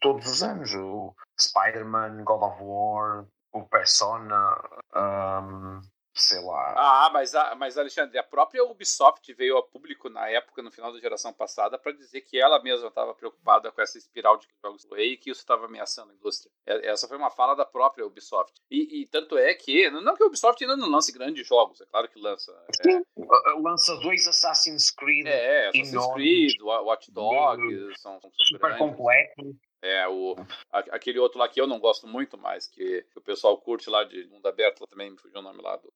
todos 0.00 0.26
os 0.26 0.42
anos. 0.42 0.74
O 0.74 1.14
Spider-Man, 1.38 2.24
God 2.24 2.42
of 2.42 2.62
War, 2.62 3.26
o 3.52 3.62
Persona, 3.64 4.60
um, 4.94 5.80
sei 6.16 6.40
lá. 6.40 6.74
Ah, 6.76 7.10
mas, 7.12 7.32
mas 7.58 7.76
Alexandre, 7.76 8.18
a 8.18 8.22
própria 8.22 8.64
Ubisoft 8.64 9.32
veio 9.34 9.58
a 9.58 9.62
público 9.62 10.08
na 10.08 10.28
época, 10.28 10.62
no 10.62 10.72
final 10.72 10.92
da 10.92 10.98
geração 10.98 11.32
passada, 11.32 11.78
para 11.78 11.92
dizer 11.92 12.22
que 12.22 12.40
ela 12.40 12.62
mesma 12.62 12.88
estava 12.88 13.14
preocupada 13.14 13.70
com 13.70 13.80
essa 13.80 13.98
espiral 13.98 14.38
de 14.38 14.48
jogos 14.64 14.84
play 14.84 15.12
e 15.12 15.16
que 15.16 15.30
isso 15.30 15.40
estava 15.40 15.66
ameaçando 15.66 16.12
a 16.12 16.14
indústria. 16.14 16.50
Essa 16.66 17.06
foi 17.06 17.16
uma 17.16 17.30
fala 17.30 17.54
da 17.54 17.64
própria 17.64 18.06
Ubisoft. 18.06 18.54
E, 18.70 19.02
e, 19.02 19.06
tanto 19.06 19.36
é 19.36 19.54
que, 19.54 19.90
não 19.90 20.14
que 20.14 20.22
a 20.22 20.26
Ubisoft 20.26 20.62
ainda 20.62 20.76
não 20.76 20.88
lance 20.88 21.12
grandes 21.12 21.46
jogos, 21.46 21.80
é 21.80 21.86
claro 21.86 22.08
que 22.08 22.18
lança. 22.18 22.52
É, 22.86 23.60
lança 23.60 23.94
dois 23.96 24.26
Assassin's 24.26 24.90
Creed. 24.90 25.26
É, 25.26 25.68
Assassin's 25.68 25.92
enormes, 25.92 26.54
Creed, 26.54 26.62
Watch 26.62 27.10
Dogs, 27.12 28.00
são, 28.00 28.20
são 28.20 28.30
super 28.48 28.78
completos. 28.78 29.56
É, 29.86 30.08
o, 30.08 30.34
aquele 30.72 31.20
outro 31.20 31.38
lá 31.38 31.48
que 31.48 31.60
eu 31.60 31.66
não 31.66 31.78
gosto 31.78 32.08
muito 32.08 32.36
mais, 32.36 32.66
que, 32.66 33.02
que 33.02 33.18
o 33.18 33.22
pessoal 33.22 33.56
curte 33.56 33.88
lá 33.88 34.02
de 34.02 34.26
mundo 34.26 34.44
aberto, 34.46 34.80
lá 34.80 34.86
também 34.88 35.12
me 35.12 35.16
fugiu 35.16 35.38
o 35.38 35.42
nome 35.42 35.62
lá 35.62 35.76
do. 35.76 35.92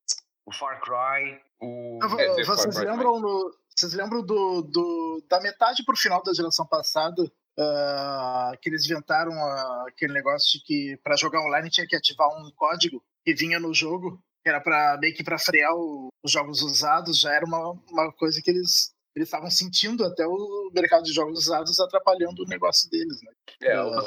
O 0.47 0.53
Far 0.53 0.81
Cry, 0.81 1.41
o. 1.61 1.99
É, 2.19 2.45
vocês, 2.45 2.77
lembram 2.77 3.19
no, 3.19 3.53
vocês 3.77 3.93
lembram 3.95 4.25
do, 4.25 4.63
do, 4.63 5.25
da 5.29 5.41
metade 5.41 5.85
pro 5.85 5.97
final 5.97 6.23
da 6.23 6.33
geração 6.33 6.65
passada? 6.67 7.23
Uh, 7.59 8.57
que 8.63 8.71
eles 8.71 8.87
inventaram 8.87 9.33
uh, 9.33 9.89
aquele 9.89 10.15
negócio 10.15 10.59
de 10.59 10.65
que 10.65 10.97
para 11.03 11.17
jogar 11.17 11.41
online 11.41 11.69
tinha 11.69 11.87
que 11.87 11.97
ativar 11.97 12.29
um 12.29 12.51
código 12.53 13.03
que 13.25 13.35
vinha 13.35 13.59
no 13.59 13.75
jogo, 13.75 14.23
que 14.43 14.49
era 14.49 14.61
para 14.61 14.97
meio 14.99 15.15
que 15.15 15.25
para 15.25 15.39
frear 15.39 15.75
o, 15.75 16.09
os 16.25 16.31
jogos 16.31 16.63
usados, 16.63 17.21
já 17.21 17.35
era 17.35 17.45
uma, 17.45 17.73
uma 17.91 18.13
coisa 18.13 18.41
que 18.41 18.51
eles 18.51 18.95
eles 19.15 19.29
estavam 19.29 19.51
sentindo 19.51 20.05
até 20.05 20.27
o 20.27 20.71
mercado 20.73 21.03
de 21.03 21.13
jogos 21.13 21.41
usados 21.41 21.79
atrapalhando 21.81 22.43
o 22.43 22.49
negócio 22.49 22.89
deles, 22.91 23.21
né? 23.23 23.33
É, 23.63 23.83
uh, 23.83 24.01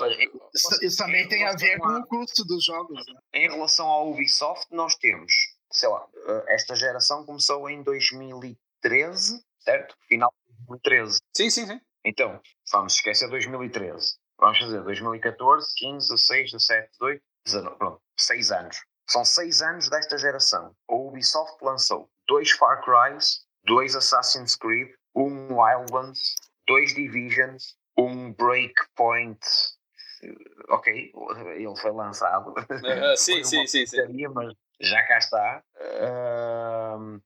isso, 0.54 0.86
isso, 0.86 0.98
também 0.98 1.28
tem 1.28 1.44
a 1.46 1.56
ver 1.56 1.78
com 1.78 1.88
o 1.88 2.08
custo 2.08 2.46
dos 2.46 2.64
jogos. 2.64 3.06
Né? 3.08 3.20
Em 3.34 3.50
relação 3.50 3.86
ao 3.86 4.12
Ubisoft, 4.12 4.68
nós 4.72 4.96
temos, 4.96 5.32
sei 5.72 5.90
lá, 5.90 6.08
esta 6.48 6.76
geração 6.76 7.26
começou 7.26 7.70
em 7.70 7.84
2013, 7.84 9.44
certo? 9.60 9.96
Final 10.08 10.34
de 10.48 10.56
2013. 10.68 11.20
Sim, 11.36 11.50
sim, 11.50 11.68
sim. 11.68 11.82
Então, 12.06 12.40
vamos 12.72 12.96
esquecer 12.96 13.30
2013. 13.30 14.16
Vamos 14.40 14.60
fazer 14.60 14.82
2014, 14.82 15.68
15, 15.76 16.10
16, 16.10 16.52
17, 16.52 16.92
18, 16.92 17.24
19, 17.46 17.78
pronto, 17.78 18.02
6 18.18 18.52
anos. 18.52 18.78
São 19.08 19.24
6 19.24 19.62
anos 19.62 19.90
desta 19.90 20.18
geração. 20.18 20.76
A 20.90 20.96
Ubisoft 20.96 21.64
lançou 21.64 22.10
dois 22.28 22.52
Far 22.52 22.84
Crys 22.84 23.46
dois 23.66 23.96
Assassin's 23.96 24.56
Creed, 24.56 24.90
um 25.16 25.56
Wildlands, 25.56 26.36
dois 26.68 26.94
Divisions, 26.94 27.76
um 27.98 28.34
Breakpoint. 28.34 29.40
Ok, 30.70 31.12
ele 31.56 31.76
foi 31.82 31.92
lançado. 31.92 32.54
Uh, 32.84 33.18
sim, 33.18 33.44
sim, 33.44 33.68
sim, 33.68 33.86
sim. 33.86 34.28
Mas 34.34 34.54
já 34.80 35.04
cá 35.08 35.18
está. 35.18 35.64
Uh, 35.78 37.22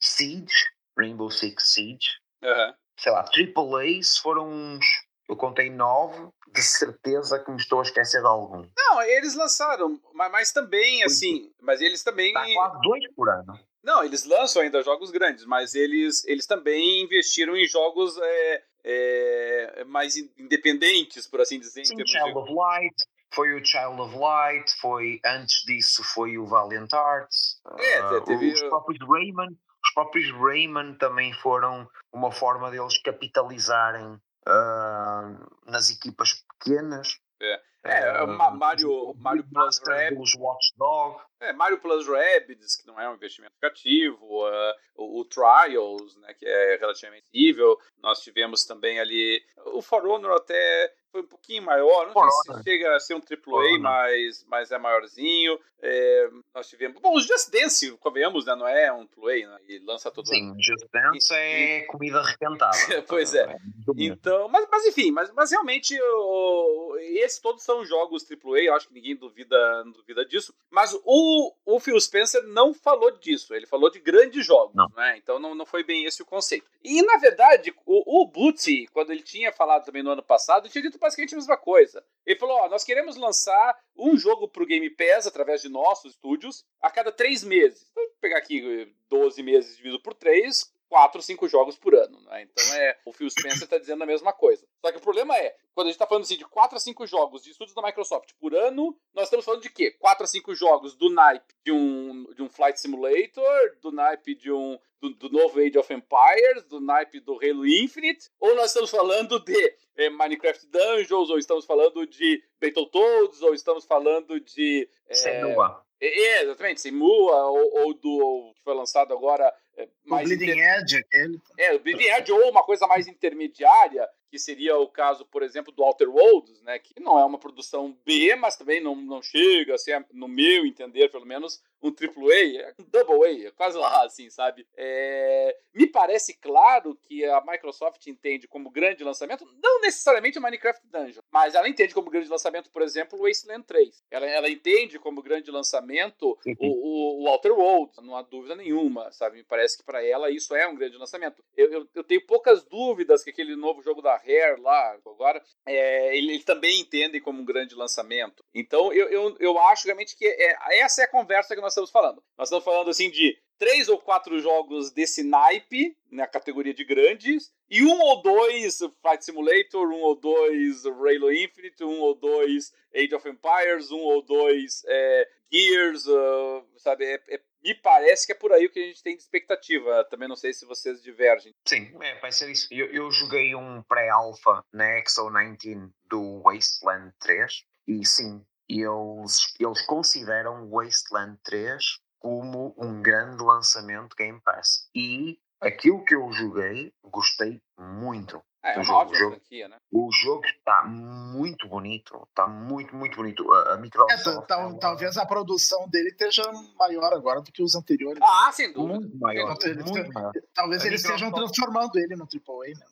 Siege, 0.00 0.70
Rainbow 0.98 1.30
Six 1.30 1.72
Siege. 1.72 2.08
Uh 2.42 2.48
-huh. 2.48 2.74
Sei 2.98 3.12
lá, 3.12 3.24
AAAs 3.24 4.18
foram 4.18 4.48
uns. 4.48 4.84
Eu 5.28 5.36
contei 5.36 5.70
nove, 5.70 6.28
de 6.52 6.62
certeza 6.62 7.38
que 7.38 7.50
me 7.50 7.56
estou 7.56 7.80
a 7.80 7.82
esquecer 7.82 8.20
de 8.20 8.26
algum. 8.26 8.68
Não, 8.76 9.02
eles 9.02 9.34
lançaram, 9.34 9.98
mas, 10.12 10.30
mas 10.30 10.52
também, 10.52 11.02
assim, 11.04 11.50
mas 11.60 11.80
eles 11.80 12.02
também. 12.02 12.32
Dá 12.32 12.44
quase 12.52 12.80
dois 12.82 13.14
por 13.14 13.30
ano. 13.30 13.58
Não, 13.82 14.04
eles 14.04 14.24
lançam 14.24 14.62
ainda 14.62 14.82
jogos 14.82 15.10
grandes, 15.10 15.44
mas 15.44 15.74
eles, 15.74 16.24
eles 16.26 16.46
também 16.46 17.02
investiram 17.02 17.56
em 17.56 17.66
jogos 17.66 18.16
é, 18.18 18.64
é, 18.84 19.84
mais 19.84 20.16
independentes, 20.16 21.26
por 21.26 21.40
assim 21.40 21.58
dizer. 21.58 21.84
Sim, 21.84 21.96
Child 22.06 22.32
de... 22.32 22.38
of 22.38 22.52
Light, 22.52 22.94
foi 23.34 23.54
o 23.54 23.64
Child 23.64 24.00
of 24.00 24.16
Light, 24.16 24.70
foi 24.80 25.20
antes 25.24 25.64
disso 25.64 26.02
foi 26.04 26.38
o 26.38 26.46
Valiant 26.46 26.92
Arts. 26.92 27.60
É, 27.78 28.04
uh, 28.04 28.24
teve... 28.24 28.52
Os 28.52 28.62
próprios 28.62 29.00
Rayman, 29.08 29.48
os 29.50 29.94
próprios 29.94 30.30
Rayman 30.30 30.94
também 30.94 31.32
foram 31.34 31.88
uma 32.12 32.30
forma 32.30 32.70
deles 32.70 33.00
capitalizarem 33.02 34.14
uh, 34.46 35.70
nas 35.70 35.90
equipas 35.90 36.44
pequenas. 36.60 37.18
É. 37.40 37.60
É, 37.84 38.22
uh, 38.22 38.28
Mario, 38.56 39.12
Mario 39.16 39.44
Plus 39.52 39.80
Rabbids. 39.84 40.34
Watchdog. 40.38 41.20
É, 41.42 41.52
Mario 41.52 41.78
Plus 41.78 42.06
Rabbids, 42.06 42.76
que 42.76 42.86
não 42.86 42.98
é 43.00 43.08
um 43.10 43.14
investimento 43.14 43.52
negativo. 43.60 44.24
Uh, 44.24 44.72
o, 44.94 45.20
o, 45.20 45.24
Trials, 45.24 46.16
né, 46.18 46.32
que 46.34 46.46
é 46.46 46.76
relativamente 46.76 47.26
nível. 47.34 47.78
Nós 48.02 48.20
tivemos 48.20 48.64
também 48.64 49.00
ali. 49.00 49.42
O 49.66 49.82
For 49.82 50.06
Honor 50.06 50.36
até 50.36 50.92
foi 51.12 51.20
um 51.20 51.26
pouquinho 51.26 51.62
maior. 51.62 52.12
Não 52.12 52.30
sei 52.30 52.54
se 52.54 52.62
chega 52.62 52.96
a 52.96 53.00
ser 53.00 53.14
um 53.14 53.20
AAA, 53.20 53.78
mas, 53.78 54.44
mas 54.48 54.72
é 54.72 54.78
maiorzinho. 54.78 55.58
É, 55.80 56.30
nós 56.54 56.68
tivemos. 56.68 57.00
Bom, 57.02 57.14
o 57.16 57.20
Just 57.20 57.50
Dance, 57.50 57.90
convenhamos, 57.98 58.46
né? 58.46 58.54
Não 58.54 58.66
é 58.66 58.92
um 58.92 59.06
AAA, 59.16 59.48
né? 59.48 59.58
E 59.68 59.78
lança 59.80 60.10
todo 60.10 60.26
Sim, 60.26 60.50
ano. 60.50 60.62
Just 60.62 60.86
Dance 60.90 61.34
e, 61.34 61.36
é 61.36 61.80
comida 61.82 62.20
arrebentada. 62.20 62.76
pois 63.08 63.34
é. 63.34 63.42
é 63.42 63.56
então, 63.98 64.48
mas, 64.48 64.66
mas 64.70 64.86
enfim, 64.86 65.10
mas, 65.10 65.30
mas 65.32 65.50
realmente 65.50 65.98
o, 66.00 66.96
esses 66.98 67.38
todos 67.40 67.62
são 67.62 67.84
jogos 67.84 68.24
AAA, 68.30 68.60
eu 68.60 68.74
acho 68.74 68.88
que 68.88 68.94
ninguém 68.94 69.16
duvida, 69.16 69.84
duvida 69.92 70.24
disso. 70.24 70.54
Mas 70.70 70.94
o, 71.04 71.31
o 71.64 71.80
Phil 71.80 72.00
Spencer 72.00 72.42
não 72.48 72.74
falou 72.74 73.10
disso, 73.18 73.54
ele 73.54 73.66
falou 73.66 73.90
de 73.90 74.00
grandes 74.00 74.44
jogos, 74.44 74.74
não. 74.74 74.88
né? 74.96 75.16
Então 75.16 75.38
não, 75.38 75.54
não 75.54 75.66
foi 75.66 75.84
bem 75.84 76.04
esse 76.04 76.22
o 76.22 76.26
conceito. 76.26 76.70
E 76.82 77.02
na 77.02 77.16
verdade, 77.16 77.74
o, 77.86 78.22
o 78.22 78.26
Booty, 78.26 78.86
quando 78.92 79.10
ele 79.10 79.22
tinha 79.22 79.52
falado 79.52 79.84
também 79.84 80.02
no 80.02 80.10
ano 80.10 80.22
passado, 80.22 80.68
tinha 80.68 80.82
dito 80.82 80.98
basicamente 80.98 81.34
a 81.34 81.38
mesma 81.38 81.56
coisa. 81.56 82.04
Ele 82.26 82.38
falou: 82.38 82.56
Ó, 82.56 82.68
nós 82.68 82.84
queremos 82.84 83.16
lançar 83.16 83.78
um 83.96 84.16
jogo 84.16 84.48
pro 84.48 84.66
Game 84.66 84.88
Pass 84.90 85.26
através 85.26 85.62
de 85.62 85.68
nossos 85.68 86.12
estúdios 86.12 86.64
a 86.80 86.90
cada 86.90 87.12
três 87.12 87.44
meses. 87.44 87.88
Então, 87.90 88.04
vou 88.04 88.14
pegar 88.20 88.38
aqui 88.38 88.92
12 89.08 89.42
meses 89.42 89.76
dividido 89.76 90.02
por 90.02 90.14
três, 90.14 90.72
quatro, 90.92 91.22
cinco 91.22 91.48
jogos 91.48 91.74
por 91.74 91.94
ano. 91.94 92.20
Né? 92.20 92.42
Então 92.42 92.74
é 92.74 92.98
o 93.06 93.14
Phil 93.14 93.30
Spencer 93.30 93.62
está 93.62 93.78
dizendo 93.78 94.02
a 94.02 94.06
mesma 94.06 94.30
coisa. 94.30 94.66
Só 94.84 94.92
que 94.92 94.98
o 94.98 95.00
problema 95.00 95.34
é, 95.38 95.56
quando 95.74 95.86
a 95.86 95.90
gente 95.90 95.94
está 95.94 96.06
falando 96.06 96.24
assim, 96.24 96.36
de 96.36 96.44
quatro 96.44 96.76
a 96.76 96.78
cinco 96.78 97.06
jogos 97.06 97.42
de 97.42 97.50
estúdios 97.50 97.74
da 97.74 97.80
Microsoft 97.80 98.32
por 98.38 98.54
ano, 98.54 98.94
nós 99.14 99.24
estamos 99.24 99.42
falando 99.42 99.62
de 99.62 99.70
quê? 99.70 99.90
Quatro 99.92 100.24
a 100.24 100.26
cinco 100.26 100.54
jogos 100.54 100.94
do 100.94 101.08
naipe 101.08 101.54
de 101.64 101.72
um, 101.72 102.26
de 102.34 102.42
um 102.42 102.48
Flight 102.50 102.78
Simulator, 102.78 103.78
do 103.80 103.90
naipe 103.90 104.34
de 104.34 104.52
um 104.52 104.78
do, 105.00 105.14
do, 105.14 105.30
novo 105.30 105.58
Age 105.60 105.78
of 105.78 105.92
Empires, 105.92 106.62
do 106.64 106.78
naipe 106.78 107.20
do 107.20 107.38
Halo 107.42 107.66
Infinite, 107.66 108.28
ou 108.38 108.54
nós 108.54 108.66
estamos 108.66 108.90
falando 108.90 109.40
de 109.40 109.74
é, 109.96 110.10
Minecraft 110.10 110.66
Dungeons, 110.66 111.30
ou 111.30 111.38
estamos 111.38 111.64
falando 111.64 112.06
de 112.06 112.44
Battletoads, 112.60 113.40
ou 113.40 113.54
estamos 113.54 113.86
falando 113.86 114.38
de. 114.38 114.88
É, 115.08 115.14
Senua. 115.14 115.82
É, 116.04 116.42
exatamente, 116.42 116.80
Simua, 116.80 117.46
ou, 117.46 117.80
ou 117.80 117.94
do 117.94 118.10
ou, 118.10 118.54
que 118.54 118.62
foi 118.64 118.74
lançado 118.74 119.12
agora. 119.12 119.52
É, 119.76 119.88
mais 120.04 120.24
o 120.24 120.28
Bleeding 120.28 120.52
inter... 120.52 120.80
Edge, 120.80 120.96
aquele. 120.96 121.40
É, 121.56 121.74
o 121.74 121.78
Bleeding 121.78 122.08
Edge, 122.08 122.32
ou 122.32 122.50
uma 122.50 122.64
coisa 122.64 122.86
mais 122.88 123.06
intermediária, 123.06 124.08
que 124.32 124.38
seria 124.38 124.78
o 124.78 124.88
caso, 124.88 125.26
por 125.26 125.42
exemplo, 125.42 125.70
do 125.70 125.82
Outer 125.82 126.08
Worlds, 126.08 126.62
né, 126.62 126.78
que 126.78 126.98
não 126.98 127.18
é 127.18 127.24
uma 127.26 127.38
produção 127.38 127.94
B, 128.02 128.34
mas 128.34 128.56
também 128.56 128.80
não, 128.80 128.96
não 128.96 129.20
chega 129.20 129.74
a 129.74 129.78
ser, 129.78 130.06
no 130.10 130.26
meu 130.26 130.64
entender, 130.64 131.10
pelo 131.10 131.26
menos, 131.26 131.62
um 131.82 131.88
AAA, 131.88 132.62
é 132.62 132.74
um 132.78 132.84
Double 132.84 133.26
A, 133.26 133.48
é 133.48 133.50
quase 133.50 133.76
lá, 133.76 134.04
assim, 134.04 134.30
sabe? 134.30 134.66
É... 134.74 135.54
Me 135.74 135.86
parece 135.86 136.38
claro 136.38 136.96
que 137.02 137.24
a 137.26 137.42
Microsoft 137.46 138.06
entende 138.06 138.48
como 138.48 138.70
grande 138.70 139.04
lançamento, 139.04 139.44
não 139.62 139.80
necessariamente 139.82 140.38
o 140.38 140.42
Minecraft 140.42 140.80
Dungeon, 140.86 141.22
mas 141.30 141.54
ela 141.54 141.68
entende 141.68 141.92
como 141.92 142.08
grande 142.08 142.28
lançamento, 142.28 142.70
por 142.70 142.80
exemplo, 142.80 143.18
o 143.18 143.26
Wasteland 143.26 143.66
3. 143.66 144.02
Ela, 144.10 144.26
ela 144.26 144.48
entende 144.48 144.98
como 144.98 145.22
grande 145.22 145.50
lançamento 145.50 146.38
o, 146.58 146.66
o, 146.66 147.24
o 147.24 147.28
Outer 147.28 147.52
Worlds, 147.52 147.98
não 148.02 148.16
há 148.16 148.22
dúvida 148.22 148.54
nenhuma, 148.54 149.12
sabe? 149.12 149.38
Me 149.38 149.44
parece 149.44 149.76
que 149.76 149.84
para 149.84 150.02
ela 150.02 150.30
isso 150.30 150.54
é 150.54 150.66
um 150.66 150.74
grande 150.74 150.96
lançamento. 150.96 151.44
Eu, 151.54 151.70
eu, 151.70 151.88
eu 151.94 152.04
tenho 152.04 152.24
poucas 152.26 152.64
dúvidas 152.64 153.22
que 153.22 153.30
aquele 153.30 153.56
novo 153.56 153.82
jogo 153.82 154.00
da 154.00 154.16
Hair 154.26 154.60
lá, 154.60 154.96
agora, 155.06 155.42
é, 155.66 156.16
eles 156.16 156.44
também 156.44 156.80
entendem 156.80 157.20
como 157.20 157.40
um 157.40 157.44
grande 157.44 157.74
lançamento. 157.74 158.44
Então, 158.54 158.92
eu, 158.92 159.08
eu, 159.08 159.36
eu 159.38 159.58
acho 159.58 159.86
realmente 159.86 160.16
que 160.16 160.26
é, 160.26 160.78
essa 160.80 161.02
é 161.02 161.04
a 161.04 161.10
conversa 161.10 161.54
que 161.54 161.60
nós 161.60 161.72
estamos 161.72 161.90
falando. 161.90 162.22
Nós 162.36 162.48
estamos 162.48 162.64
falando, 162.64 162.90
assim, 162.90 163.10
de 163.10 163.38
três 163.62 163.88
ou 163.88 163.96
quatro 163.96 164.40
jogos 164.40 164.90
desse 164.90 165.22
naipe, 165.22 165.96
na 166.10 166.26
categoria 166.26 166.74
de 166.74 166.84
grandes, 166.84 167.52
e 167.70 167.84
um 167.84 167.96
ou 168.00 168.20
dois 168.20 168.80
Flight 169.00 169.24
Simulator, 169.24 169.88
um 169.88 170.00
ou 170.00 170.16
dois 170.16 170.84
Halo 170.84 171.32
Infinite, 171.32 171.84
um 171.84 172.00
ou 172.00 172.12
dois 172.12 172.72
Age 172.92 173.14
of 173.14 173.28
Empires, 173.28 173.92
um 173.92 174.00
ou 174.00 174.20
dois 174.20 174.82
é, 174.84 175.28
Gears, 175.52 176.08
uh, 176.08 176.66
sabe? 176.76 177.04
É, 177.04 177.22
é, 177.28 177.40
me 177.62 177.72
parece 177.72 178.26
que 178.26 178.32
é 178.32 178.34
por 178.34 178.52
aí 178.52 178.66
o 178.66 178.70
que 178.70 178.80
a 178.80 178.86
gente 178.86 179.00
tem 179.00 179.14
de 179.14 179.22
expectativa. 179.22 180.04
Também 180.10 180.28
não 180.28 180.34
sei 180.34 180.52
se 180.52 180.66
vocês 180.66 181.00
divergem. 181.00 181.54
Sim, 181.64 181.88
é, 182.00 182.18
vai 182.18 182.32
ser 182.32 182.50
isso. 182.50 182.66
Eu, 182.68 182.86
eu 182.88 183.12
joguei 183.12 183.54
um 183.54 183.80
pré-alpha 183.84 184.64
na 184.72 185.00
XO19 185.04 185.88
do 186.10 186.42
Wasteland 186.42 187.14
3 187.20 187.62
e 187.86 188.04
sim, 188.04 188.44
eles, 188.68 189.54
eles 189.60 189.86
consideram 189.86 190.68
Wasteland 190.68 191.38
3 191.44 192.01
como 192.22 192.72
um 192.78 193.02
grande 193.02 193.42
lançamento 193.42 194.14
Game 194.16 194.40
Pass. 194.44 194.88
E 194.94 195.38
aquilo 195.60 196.04
que 196.04 196.14
eu 196.14 196.30
joguei, 196.32 196.92
gostei 197.04 197.60
muito. 197.78 198.40
É, 198.64 198.78
é 198.78 198.82
jogo, 198.84 198.98
ótima 199.00 199.18
jogo. 199.18 199.30
franquia, 199.32 199.68
né? 199.68 199.76
O 199.92 200.08
jogo 200.12 200.44
está 200.46 200.84
muito 200.84 201.66
bonito, 201.66 202.16
está 202.28 202.46
muito, 202.46 202.94
muito 202.94 203.16
bonito. 203.16 203.52
A, 203.52 203.72
a 203.72 203.74
É, 203.74 203.80
Microsoft. 203.80 204.22
tal- 204.24 204.46
tal- 204.46 204.60
ela- 204.70 204.78
talvez 204.78 205.16
a 205.16 205.26
produção 205.26 205.88
dele 205.88 206.10
esteja 206.10 206.44
maior 206.78 207.12
agora 207.12 207.40
do 207.40 207.50
que 207.50 207.60
os 207.60 207.74
anteriores. 207.74 208.22
Ah, 208.22 208.52
sem 208.52 208.72
dúvida. 208.72 209.00
muito 209.00 209.18
maior, 209.18 209.48
muito 209.48 210.12
maior. 210.12 210.32
talvez 210.54 210.82
a 210.82 210.86
eles 210.86 211.00
estejam 211.00 211.26
Microsoft- 211.28 211.54
transformando 211.56 211.98
ele 211.98 212.14
no 212.14 212.24
AAA, 212.28 212.68
né? 212.78 212.86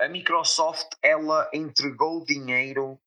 A 0.00 0.08
Microsoft 0.08 0.88
ela 1.00 1.48
entregou 1.54 2.24
dinheiro 2.24 2.98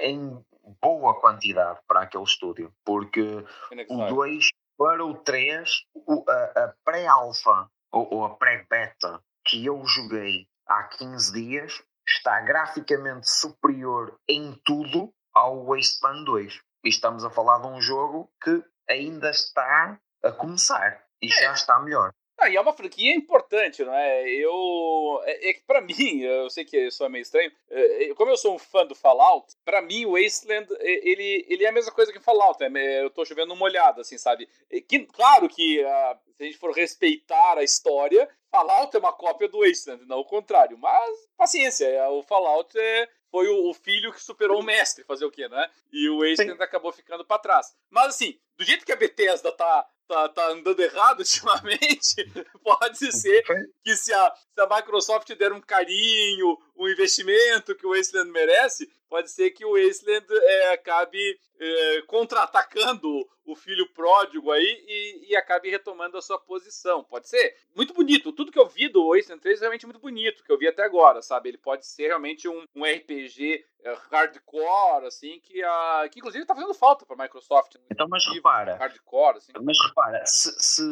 em 0.00 0.42
boa 0.80 1.20
quantidade 1.20 1.80
para 1.86 2.02
aquele 2.02 2.24
estúdio, 2.24 2.72
porque 2.82 3.20
o 3.20 3.44
Inexorável. 3.72 4.14
2 4.14 4.48
para 4.80 5.04
o 5.04 5.14
3, 5.14 5.68
o- 5.94 6.24
a, 6.26 6.64
a 6.64 6.74
pré-alpha 6.82 7.68
ou, 7.92 8.14
ou 8.14 8.24
a 8.24 8.34
pré-beta 8.36 9.22
que 9.44 9.66
eu 9.66 9.84
joguei 9.86 10.48
há 10.66 10.84
15 10.84 11.32
dias 11.34 11.82
está 12.08 12.40
graficamente 12.40 13.28
superior 13.28 14.18
em 14.26 14.58
tudo 14.64 15.12
ao 15.34 15.66
Wasteland 15.66 16.24
2. 16.24 16.60
E 16.82 16.88
estamos 16.88 17.26
a 17.26 17.30
falar 17.30 17.58
de 17.58 17.66
um 17.66 17.78
jogo 17.78 18.32
que 18.42 18.64
ainda 18.88 19.28
está 19.28 20.00
a 20.24 20.32
começar 20.32 21.04
e 21.20 21.28
já 21.28 21.52
está 21.52 21.78
melhor. 21.80 22.10
Ah, 22.40 22.48
e 22.48 22.56
é 22.56 22.60
uma 22.60 22.72
franquia 22.72 23.14
importante, 23.14 23.84
não 23.84 23.94
é? 23.94 24.30
Eu. 24.30 25.20
É, 25.24 25.50
é 25.50 25.52
que 25.52 25.60
pra 25.62 25.80
mim, 25.82 26.22
eu 26.22 26.48
sei 26.48 26.64
que 26.64 26.86
isso 26.86 27.04
é 27.04 27.08
meio 27.08 27.20
estranho, 27.20 27.52
é, 27.68 28.04
é, 28.04 28.14
como 28.14 28.30
eu 28.30 28.36
sou 28.36 28.54
um 28.54 28.58
fã 28.58 28.86
do 28.86 28.94
Fallout, 28.94 29.54
pra 29.62 29.82
mim 29.82 30.06
o 30.06 30.12
Wasteland, 30.12 30.66
é, 30.78 31.08
ele, 31.08 31.44
ele 31.48 31.64
é 31.64 31.68
a 31.68 31.72
mesma 31.72 31.92
coisa 31.92 32.10
que 32.12 32.18
Fallout, 32.18 32.62
é, 32.62 33.02
eu 33.02 33.10
tô 33.10 33.26
chovendo 33.26 33.52
uma 33.52 33.64
olhada, 33.64 34.00
assim, 34.00 34.16
sabe? 34.16 34.48
É 34.70 34.80
que, 34.80 35.00
claro 35.00 35.50
que 35.50 35.84
ah, 35.84 36.18
se 36.36 36.42
a 36.42 36.46
gente 36.46 36.58
for 36.58 36.72
respeitar 36.72 37.58
a 37.58 37.62
história, 37.62 38.26
Fallout 38.50 38.96
é 38.96 38.98
uma 38.98 39.12
cópia 39.12 39.46
do 39.46 39.60
Wasteland, 39.60 40.06
não 40.06 40.20
o 40.20 40.24
contrário, 40.24 40.78
mas 40.78 41.28
paciência, 41.36 41.86
o 42.08 42.22
Fallout 42.22 42.76
é, 42.78 43.06
foi 43.30 43.48
o, 43.48 43.68
o 43.68 43.74
filho 43.74 44.12
que 44.12 44.22
superou 44.22 44.60
o 44.60 44.64
mestre, 44.64 45.04
fazer 45.04 45.26
o 45.26 45.30
quê, 45.30 45.46
né? 45.46 45.70
E 45.92 46.08
o 46.08 46.20
Wasteland 46.20 46.62
acabou 46.62 46.90
ficando 46.90 47.24
pra 47.24 47.38
trás. 47.38 47.76
Mas 47.90 48.08
assim, 48.08 48.38
do 48.56 48.64
jeito 48.64 48.84
que 48.84 48.92
a 48.92 48.96
Bethesda 48.96 49.52
tá, 49.52 49.86
tá, 50.10 50.28
tá 50.28 50.48
andando 50.48 50.80
errado 50.80 51.20
ultimamente, 51.22 52.16
pode 52.64 53.12
ser 53.12 53.44
que 53.84 53.96
se 53.96 54.12
a, 54.12 54.34
se 54.52 54.60
a 54.60 54.66
Microsoft 54.66 55.32
der 55.36 55.52
um 55.52 55.60
carinho, 55.60 56.58
um 56.76 56.88
investimento 56.88 57.76
que 57.76 57.86
o 57.86 57.90
Wasteland 57.90 58.30
merece, 58.32 58.90
pode 59.10 59.30
ser 59.30 59.50
que 59.50 59.64
o 59.64 59.72
Wasteland 59.72 60.24
é, 60.30 60.72
acabe 60.72 61.38
é, 61.58 62.02
contra-atacando 62.02 63.28
o 63.44 63.56
filho 63.56 63.92
pródigo 63.92 64.52
aí 64.52 64.84
e, 64.86 65.32
e 65.32 65.36
acabe 65.36 65.68
retomando 65.68 66.16
a 66.16 66.22
sua 66.22 66.38
posição. 66.38 67.02
Pode 67.02 67.28
ser? 67.28 67.56
Muito 67.74 67.92
bonito. 67.92 68.32
Tudo 68.32 68.52
que 68.52 68.58
eu 68.58 68.68
vi 68.68 68.88
do 68.88 69.08
Wasteland 69.08 69.42
3 69.42 69.58
é 69.58 69.60
realmente 69.62 69.86
muito 69.86 69.98
bonito, 69.98 70.44
que 70.44 70.52
eu 70.52 70.56
vi 70.56 70.68
até 70.68 70.84
agora, 70.84 71.20
sabe? 71.20 71.48
Ele 71.48 71.58
pode 71.58 71.84
ser 71.84 72.06
realmente 72.06 72.48
um, 72.48 72.64
um 72.74 72.84
RPG 72.84 73.64
é, 73.82 73.98
hardcore, 74.12 75.06
assim, 75.06 75.40
que, 75.40 75.62
a, 75.62 76.08
que 76.10 76.20
inclusive 76.20 76.46
tá 76.46 76.54
fazendo 76.54 76.74
falta 76.74 77.04
pra 77.04 77.16
Microsoft. 77.16 77.74
Então, 77.90 78.06
mas 78.08 78.24
repara, 78.26 78.76
Hardcore, 78.76 79.38
assim. 79.38 79.52
Mas 79.60 79.76
repara, 79.88 80.24
se, 80.24 80.54
se 80.60 80.82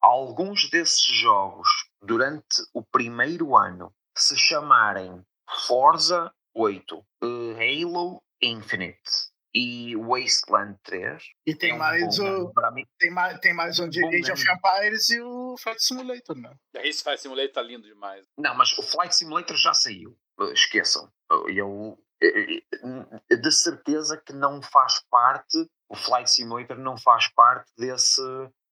alguns 0.00 0.70
desses 0.70 1.04
jogos 1.04 1.68
durante 2.00 2.62
o 2.72 2.82
primeiro 2.82 3.56
ano 3.56 3.92
se 4.16 4.36
chamarem 4.36 5.24
Forza 5.66 6.32
8, 6.54 7.04
eh, 7.22 7.82
Halo 7.84 8.22
Infinite 8.42 9.10
e 9.54 9.94
Wasteland 9.96 10.78
3, 10.82 11.22
E 11.46 11.54
tem 11.54 11.70
é 11.70 11.74
um 11.74 11.78
mais 11.78 12.18
o. 12.18 12.24
nome 12.24 12.52
para 12.54 12.70
mim. 12.72 12.84
Tem 12.98 13.10
mais, 13.10 13.38
tem 13.38 13.54
mais 13.54 13.78
um 13.78 13.88
de 13.88 14.00
Bom 14.00 14.08
Age 14.08 14.32
of. 14.32 14.44
Empires 14.50 15.10
e 15.10 15.20
o 15.20 15.56
Flight 15.58 15.82
Simulator, 15.82 16.36
né? 16.36 16.52
Esse 16.76 17.02
Flight 17.04 17.22
Simulator 17.22 17.52
tá 17.52 17.62
lindo 17.62 17.86
demais. 17.86 18.26
Não, 18.36 18.54
mas 18.54 18.76
o 18.76 18.82
Flight 18.82 19.14
Simulator 19.14 19.56
já 19.56 19.72
saiu. 19.72 20.18
Eh, 20.40 20.52
Esqueçam. 20.52 21.08
Eu, 21.48 21.96
eh, 22.20 22.62
eh, 23.30 23.36
de 23.36 23.52
certeza 23.52 24.20
que 24.20 24.32
não 24.32 24.60
faz 24.60 25.00
parte, 25.08 25.56
o 25.88 25.94
Flight 25.94 26.28
Simulator 26.30 26.76
não 26.76 26.96
faz 26.98 27.28
parte 27.28 27.70
desse 27.78 28.20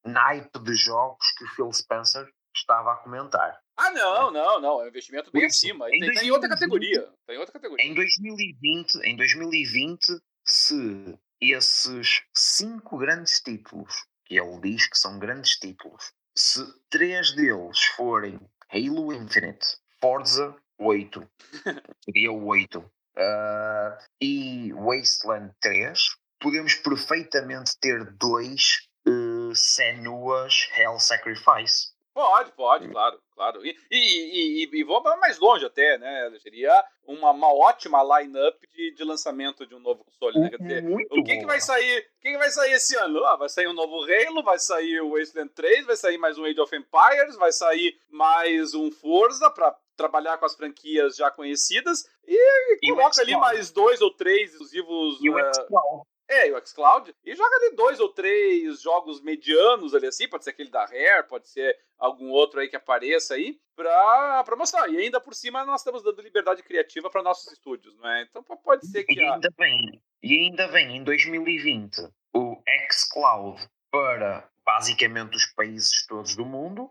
naipe 0.04 0.58
de 0.58 0.74
jogos 0.74 1.30
que 1.38 1.44
o 1.44 1.48
Phil 1.54 1.72
Spencer 1.72 2.28
estava 2.56 2.92
a 2.92 2.96
comentar. 2.96 3.61
Ah, 3.76 3.90
não, 3.90 4.30
não, 4.30 4.60
não. 4.60 4.80
É 4.80 4.84
um 4.84 4.88
investimento 4.88 5.30
bem 5.32 5.46
isso, 5.46 5.58
acima. 5.58 5.88
em 5.88 6.00
Tem, 6.00 6.14
tem 6.14 6.30
outra 6.30 6.48
2020, 6.48 6.50
categoria. 6.50 7.14
Tem 7.26 7.38
outra 7.38 7.52
categoria. 7.52 7.86
Em 7.86 7.94
2020, 7.94 8.94
em 9.04 9.16
2020, 9.16 10.04
se 10.44 11.18
esses 11.40 12.22
cinco 12.34 12.98
grandes 12.98 13.40
títulos, 13.40 13.92
que 14.24 14.38
ele 14.38 14.60
diz 14.60 14.86
que 14.86 14.98
são 14.98 15.18
grandes 15.18 15.58
títulos, 15.58 16.12
se 16.36 16.60
três 16.88 17.32
deles 17.34 17.82
forem 17.96 18.40
Halo 18.70 19.12
Infinite, 19.12 19.66
Forza 20.00 20.56
8, 20.78 21.30
seria 22.04 22.32
o 22.32 22.46
8, 22.46 22.84
ah, 23.16 23.98
e 24.20 24.72
Wasteland 24.72 25.52
3, 25.60 26.16
podemos 26.40 26.74
perfeitamente 26.74 27.78
ter 27.78 28.04
dois 28.14 28.88
uh, 29.06 29.54
Senuas 29.54 30.68
Hell 30.76 30.98
Sacrifice. 30.98 31.91
Pode, 32.14 32.52
pode, 32.52 32.88
claro, 32.88 33.18
claro. 33.34 33.66
E, 33.66 33.74
e, 33.90 34.64
e, 34.64 34.70
e 34.70 34.84
vou 34.84 35.02
mais 35.18 35.38
longe 35.38 35.64
até, 35.64 35.96
né? 35.96 36.30
Seria 36.42 36.84
uma, 37.06 37.30
uma 37.30 37.52
ótima 37.52 38.02
line-up 38.02 38.58
de, 38.68 38.94
de 38.94 39.02
lançamento 39.02 39.66
de 39.66 39.74
um 39.74 39.80
novo 39.80 40.04
console, 40.04 40.38
né? 40.38 40.50
Quer 40.50 40.58
dizer, 40.58 40.82
Muito 40.82 41.18
o 41.18 41.24
que, 41.24 41.38
que 41.38 41.46
vai 41.46 41.60
sair? 41.60 42.00
O 42.00 42.20
que, 42.20 42.32
que 42.32 42.38
vai 42.38 42.50
sair 42.50 42.72
esse 42.72 42.94
ano? 42.96 43.24
Ah, 43.24 43.36
vai 43.36 43.48
sair 43.48 43.66
um 43.66 43.72
novo 43.72 44.04
Halo, 44.04 44.42
vai 44.42 44.58
sair 44.58 45.00
o 45.00 45.16
Wasteland 45.16 45.52
3, 45.54 45.86
vai 45.86 45.96
sair 45.96 46.18
mais 46.18 46.36
um 46.36 46.44
Age 46.44 46.60
of 46.60 46.76
Empires, 46.76 47.36
vai 47.36 47.50
sair 47.50 47.98
mais 48.10 48.74
um 48.74 48.90
Forza 48.90 49.50
para 49.50 49.74
trabalhar 49.96 50.36
com 50.36 50.44
as 50.44 50.54
franquias 50.54 51.16
já 51.16 51.30
conhecidas 51.30 52.04
e, 52.26 52.76
E 52.82 52.90
coloca 52.90 53.22
ali 53.22 53.36
mais 53.36 53.70
dois 53.70 54.02
ou 54.02 54.10
três 54.12 54.52
exclusivos. 54.52 55.18
E 55.22 55.30
o 55.30 55.54
xCloud. 55.54 56.11
É, 56.32 56.48
e 56.48 56.52
o 56.52 56.66
xCloud. 56.66 57.14
E 57.24 57.34
joga 57.34 57.54
ali 57.56 57.76
dois 57.76 58.00
ou 58.00 58.08
três 58.08 58.80
jogos 58.80 59.20
medianos 59.22 59.94
ali 59.94 60.06
assim, 60.06 60.28
pode 60.28 60.44
ser 60.44 60.50
aquele 60.50 60.70
da 60.70 60.84
Rare, 60.84 61.28
pode 61.28 61.48
ser 61.48 61.78
algum 61.98 62.30
outro 62.30 62.60
aí 62.60 62.68
que 62.68 62.76
apareça 62.76 63.34
aí, 63.34 63.60
pra, 63.76 64.42
pra 64.44 64.56
mostrar. 64.56 64.88
E 64.88 64.96
ainda 64.98 65.20
por 65.20 65.34
cima 65.34 65.64
nós 65.64 65.80
estamos 65.80 66.02
dando 66.02 66.22
liberdade 66.22 66.62
criativa 66.62 67.10
para 67.10 67.22
nossos 67.22 67.52
estúdios, 67.52 67.96
não 67.96 68.08
é? 68.08 68.22
Então 68.22 68.42
pode 68.42 68.86
ser 68.86 69.04
que 69.04 69.14
E 69.14 69.24
a... 69.24 69.34
ainda 69.34 69.48
vem, 69.56 70.02
e 70.22 70.34
ainda 70.34 70.66
vem 70.68 70.96
em 70.96 71.04
2020 71.04 72.08
o 72.34 72.62
xCloud 72.90 73.62
para 73.90 74.48
basicamente 74.64 75.36
os 75.36 75.46
países 75.54 76.06
todos 76.06 76.34
do 76.34 76.44
mundo, 76.44 76.90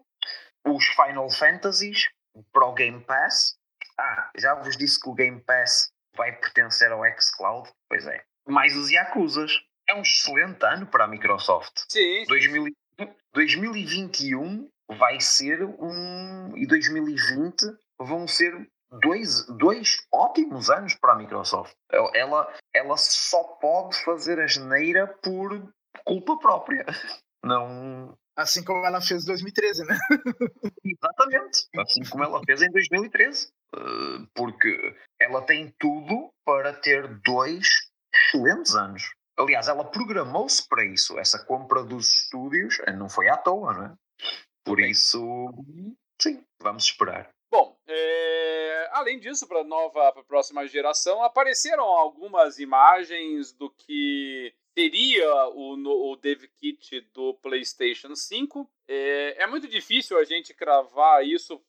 os 0.65 0.85
Final 0.87 1.29
Fantasies 1.29 2.07
para 2.51 2.67
o 2.67 2.73
Game 2.73 3.03
Pass. 3.03 3.57
Ah, 3.97 4.31
já 4.37 4.55
vos 4.55 4.77
disse 4.77 4.99
que 4.99 5.09
o 5.09 5.13
Game 5.13 5.41
Pass 5.41 5.91
vai 6.15 6.31
pertencer 6.37 6.91
ao 6.91 7.03
xCloud? 7.19 7.69
Pois 7.89 8.05
é. 8.07 8.23
Mais 8.47 8.75
os 8.75 8.89
Yakuzas. 8.89 9.51
É 9.87 9.95
um 9.95 10.01
excelente 10.01 10.63
ano 10.65 10.85
para 10.85 11.05
a 11.05 11.07
Microsoft. 11.07 11.83
Sim, 11.89 12.23
2000 12.27 12.71
2021 13.33 14.69
vai 14.97 15.19
ser 15.19 15.63
um. 15.63 16.55
e 16.57 16.65
2020 16.67 17.65
vão 17.99 18.27
ser 18.27 18.69
dois, 19.01 19.45
dois 19.47 20.05
ótimos 20.11 20.69
anos 20.69 20.95
para 20.95 21.13
a 21.13 21.15
Microsoft. 21.15 21.73
Ela, 22.13 22.53
ela 22.73 22.97
só 22.97 23.43
pode 23.61 23.97
fazer 24.03 24.39
a 24.39 24.47
geneira 24.47 25.07
por 25.07 25.73
culpa 26.05 26.37
própria. 26.37 26.85
Não. 27.43 28.17
Assim 28.35 28.63
como 28.63 28.85
ela 28.85 29.01
fez 29.01 29.23
em 29.23 29.27
2013, 29.27 29.85
né? 29.85 29.97
Exatamente. 30.85 31.67
Assim 31.77 32.01
como 32.09 32.23
ela 32.23 32.41
fez 32.45 32.61
em 32.61 32.71
2013. 32.71 33.49
Uh, 33.75 34.27
Porque 34.33 34.95
ela 35.19 35.41
tem 35.41 35.73
tudo 35.79 36.31
para 36.45 36.73
ter 36.73 37.07
dois 37.21 37.90
excelentes 38.31 38.75
anos. 38.75 39.13
Aliás, 39.37 39.67
ela 39.67 39.83
programou-se 39.83 40.67
para 40.67 40.85
isso. 40.85 41.19
Essa 41.19 41.43
compra 41.43 41.83
dos 41.83 42.23
estúdios 42.23 42.79
eh, 42.85 42.93
não 42.93 43.09
foi 43.09 43.27
à 43.27 43.37
toa, 43.37 43.73
não 43.73 43.85
é? 43.85 43.93
Por 44.63 44.79
isso, 44.79 45.19
sim, 46.21 46.43
vamos 46.61 46.83
esperar. 46.85 47.29
Bom, 47.51 47.75
é, 47.87 48.80
além 48.91 49.19
disso, 49.19 49.47
para 49.47 49.63
nova, 49.63 50.11
para 50.11 50.23
próxima 50.23 50.67
geração, 50.67 51.23
apareceram 51.23 51.83
algumas 51.83 52.59
imagens 52.59 53.51
do 53.51 53.69
que 53.69 54.53
seria 54.73 55.47
o, 55.49 56.11
o 56.11 56.15
Dev 56.15 56.43
Kit 56.57 57.01
do 57.13 57.33
PlayStation 57.35 58.15
5. 58.15 58.69
É, 58.87 59.43
é 59.43 59.47
muito 59.47 59.67
difícil 59.67 60.17
a 60.17 60.23
gente 60.23 60.53
cravar 60.53 61.25
isso 61.25 61.59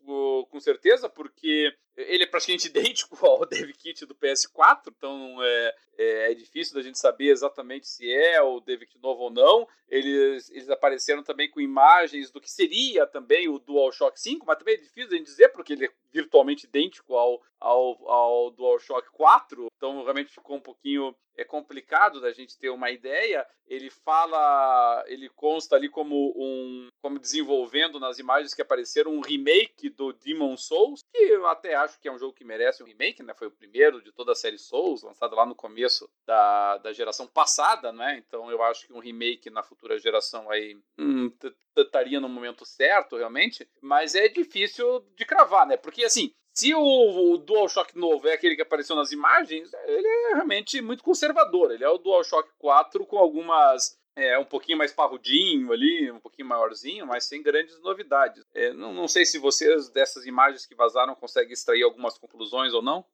com 0.50 0.60
certeza, 0.60 1.08
porque 1.08 1.72
ele 1.96 2.24
é 2.24 2.26
praticamente 2.26 2.66
idêntico 2.68 3.24
ao 3.24 3.46
Dev 3.46 3.70
Kit 3.72 4.06
do 4.06 4.14
PS4, 4.14 4.92
então 4.96 5.42
é, 5.42 5.74
é, 5.98 6.32
é 6.32 6.34
difícil 6.34 6.74
da 6.74 6.82
gente 6.82 6.98
saber 6.98 7.28
exatamente 7.28 7.86
se 7.86 8.10
é 8.10 8.40
o 8.40 8.60
Dev 8.60 8.82
Kit 8.82 9.00
novo 9.02 9.24
ou 9.24 9.30
não. 9.30 9.68
Eles, 9.88 10.50
eles 10.50 10.70
apareceram 10.70 11.22
também 11.22 11.50
com 11.50 11.60
imagens 11.60 12.30
do 12.30 12.40
que 12.40 12.50
seria 12.50 13.06
também 13.06 13.48
o 13.48 13.58
DualShock 13.58 14.18
5, 14.18 14.46
mas 14.46 14.58
também 14.58 14.74
é 14.74 14.78
difícil 14.78 15.12
a 15.12 15.16
gente 15.16 15.26
dizer, 15.26 15.48
porque 15.50 15.74
ele 15.74 15.86
é 15.86 15.90
virtualmente 16.10 16.66
idêntico 16.66 17.11
ao, 17.16 17.42
ao, 17.60 18.08
ao 18.08 18.50
DualShock 18.50 19.10
4. 19.12 19.66
então 19.76 20.02
realmente 20.02 20.32
ficou 20.32 20.56
um 20.56 20.60
pouquinho 20.60 21.14
é 21.36 21.44
complicado 21.44 22.20
da 22.20 22.32
gente 22.32 22.58
ter 22.58 22.70
uma 22.70 22.90
ideia. 22.90 23.46
Ele 23.66 23.90
fala, 23.90 25.04
ele 25.06 25.28
consta 25.30 25.76
ali 25.76 25.88
como 25.88 26.32
um, 26.36 26.88
como 27.00 27.18
desenvolvendo 27.18 27.98
nas 27.98 28.18
imagens 28.18 28.52
que 28.52 28.60
apareceram 28.60 29.12
um 29.12 29.20
remake 29.20 29.88
do 29.88 30.12
Demon 30.12 30.56
Souls, 30.56 31.00
que 31.10 31.18
eu 31.18 31.46
até 31.46 31.74
acho 31.74 31.98
que 31.98 32.08
é 32.08 32.12
um 32.12 32.18
jogo 32.18 32.34
que 32.34 32.44
merece 32.44 32.82
um 32.82 32.86
remake, 32.86 33.22
né? 33.22 33.32
Foi 33.34 33.46
o 33.46 33.52
primeiro 33.52 34.02
de 34.02 34.12
toda 34.12 34.32
a 34.32 34.36
série 34.36 34.58
Souls, 34.58 35.02
lançado 35.02 35.34
lá 35.34 35.46
no 35.46 35.54
começo 35.54 36.08
da, 36.26 36.78
da 36.78 36.92
geração 36.92 37.26
passada, 37.26 37.92
né? 37.92 38.18
Então 38.18 38.50
eu 38.50 38.62
acho 38.62 38.86
que 38.86 38.92
um 38.92 38.98
remake 38.98 39.48
na 39.48 39.62
futura 39.62 39.98
geração 39.98 40.50
aí 40.50 40.78
hum, 40.98 41.32
estaria 41.76 42.20
no 42.20 42.28
momento 42.28 42.66
certo, 42.66 43.16
realmente. 43.16 43.66
Mas 43.80 44.14
é 44.14 44.28
difícil 44.28 45.00
de 45.16 45.24
cravar, 45.24 45.66
né? 45.66 45.76
Porque 45.78 46.04
assim, 46.04 46.32
se 46.54 46.74
o, 46.74 47.32
o 47.32 47.38
DualShock 47.38 47.96
novo 47.96 48.28
é 48.28 48.34
aquele 48.34 48.56
que 48.56 48.62
apareceu 48.62 48.94
nas 48.94 49.10
imagens, 49.10 49.72
ele 49.86 50.06
é 50.06 50.34
realmente 50.34 50.80
muito 50.80 51.02
conservador. 51.02 51.70
Ele 51.70 51.84
é 51.84 51.88
o 51.88 51.98
DualShock 51.98 52.50
4 52.58 53.06
com 53.06 53.18
algumas 53.18 53.96
é 54.14 54.38
um 54.38 54.44
pouquinho 54.44 54.76
mais 54.76 54.92
parrudinho 54.92 55.72
ali, 55.72 56.10
um 56.10 56.20
pouquinho 56.20 56.46
maiorzinho, 56.46 57.06
mas 57.06 57.24
sem 57.24 57.42
grandes 57.42 57.80
novidades. 57.80 58.44
É, 58.54 58.70
não, 58.74 58.92
não 58.92 59.08
sei 59.08 59.24
se 59.24 59.38
vocês, 59.38 59.88
dessas 59.88 60.26
imagens 60.26 60.66
que 60.66 60.74
vazaram, 60.74 61.14
conseguem 61.14 61.52
extrair 61.52 61.82
algumas 61.82 62.18
conclusões 62.18 62.74
ou 62.74 62.82
não. 62.82 63.04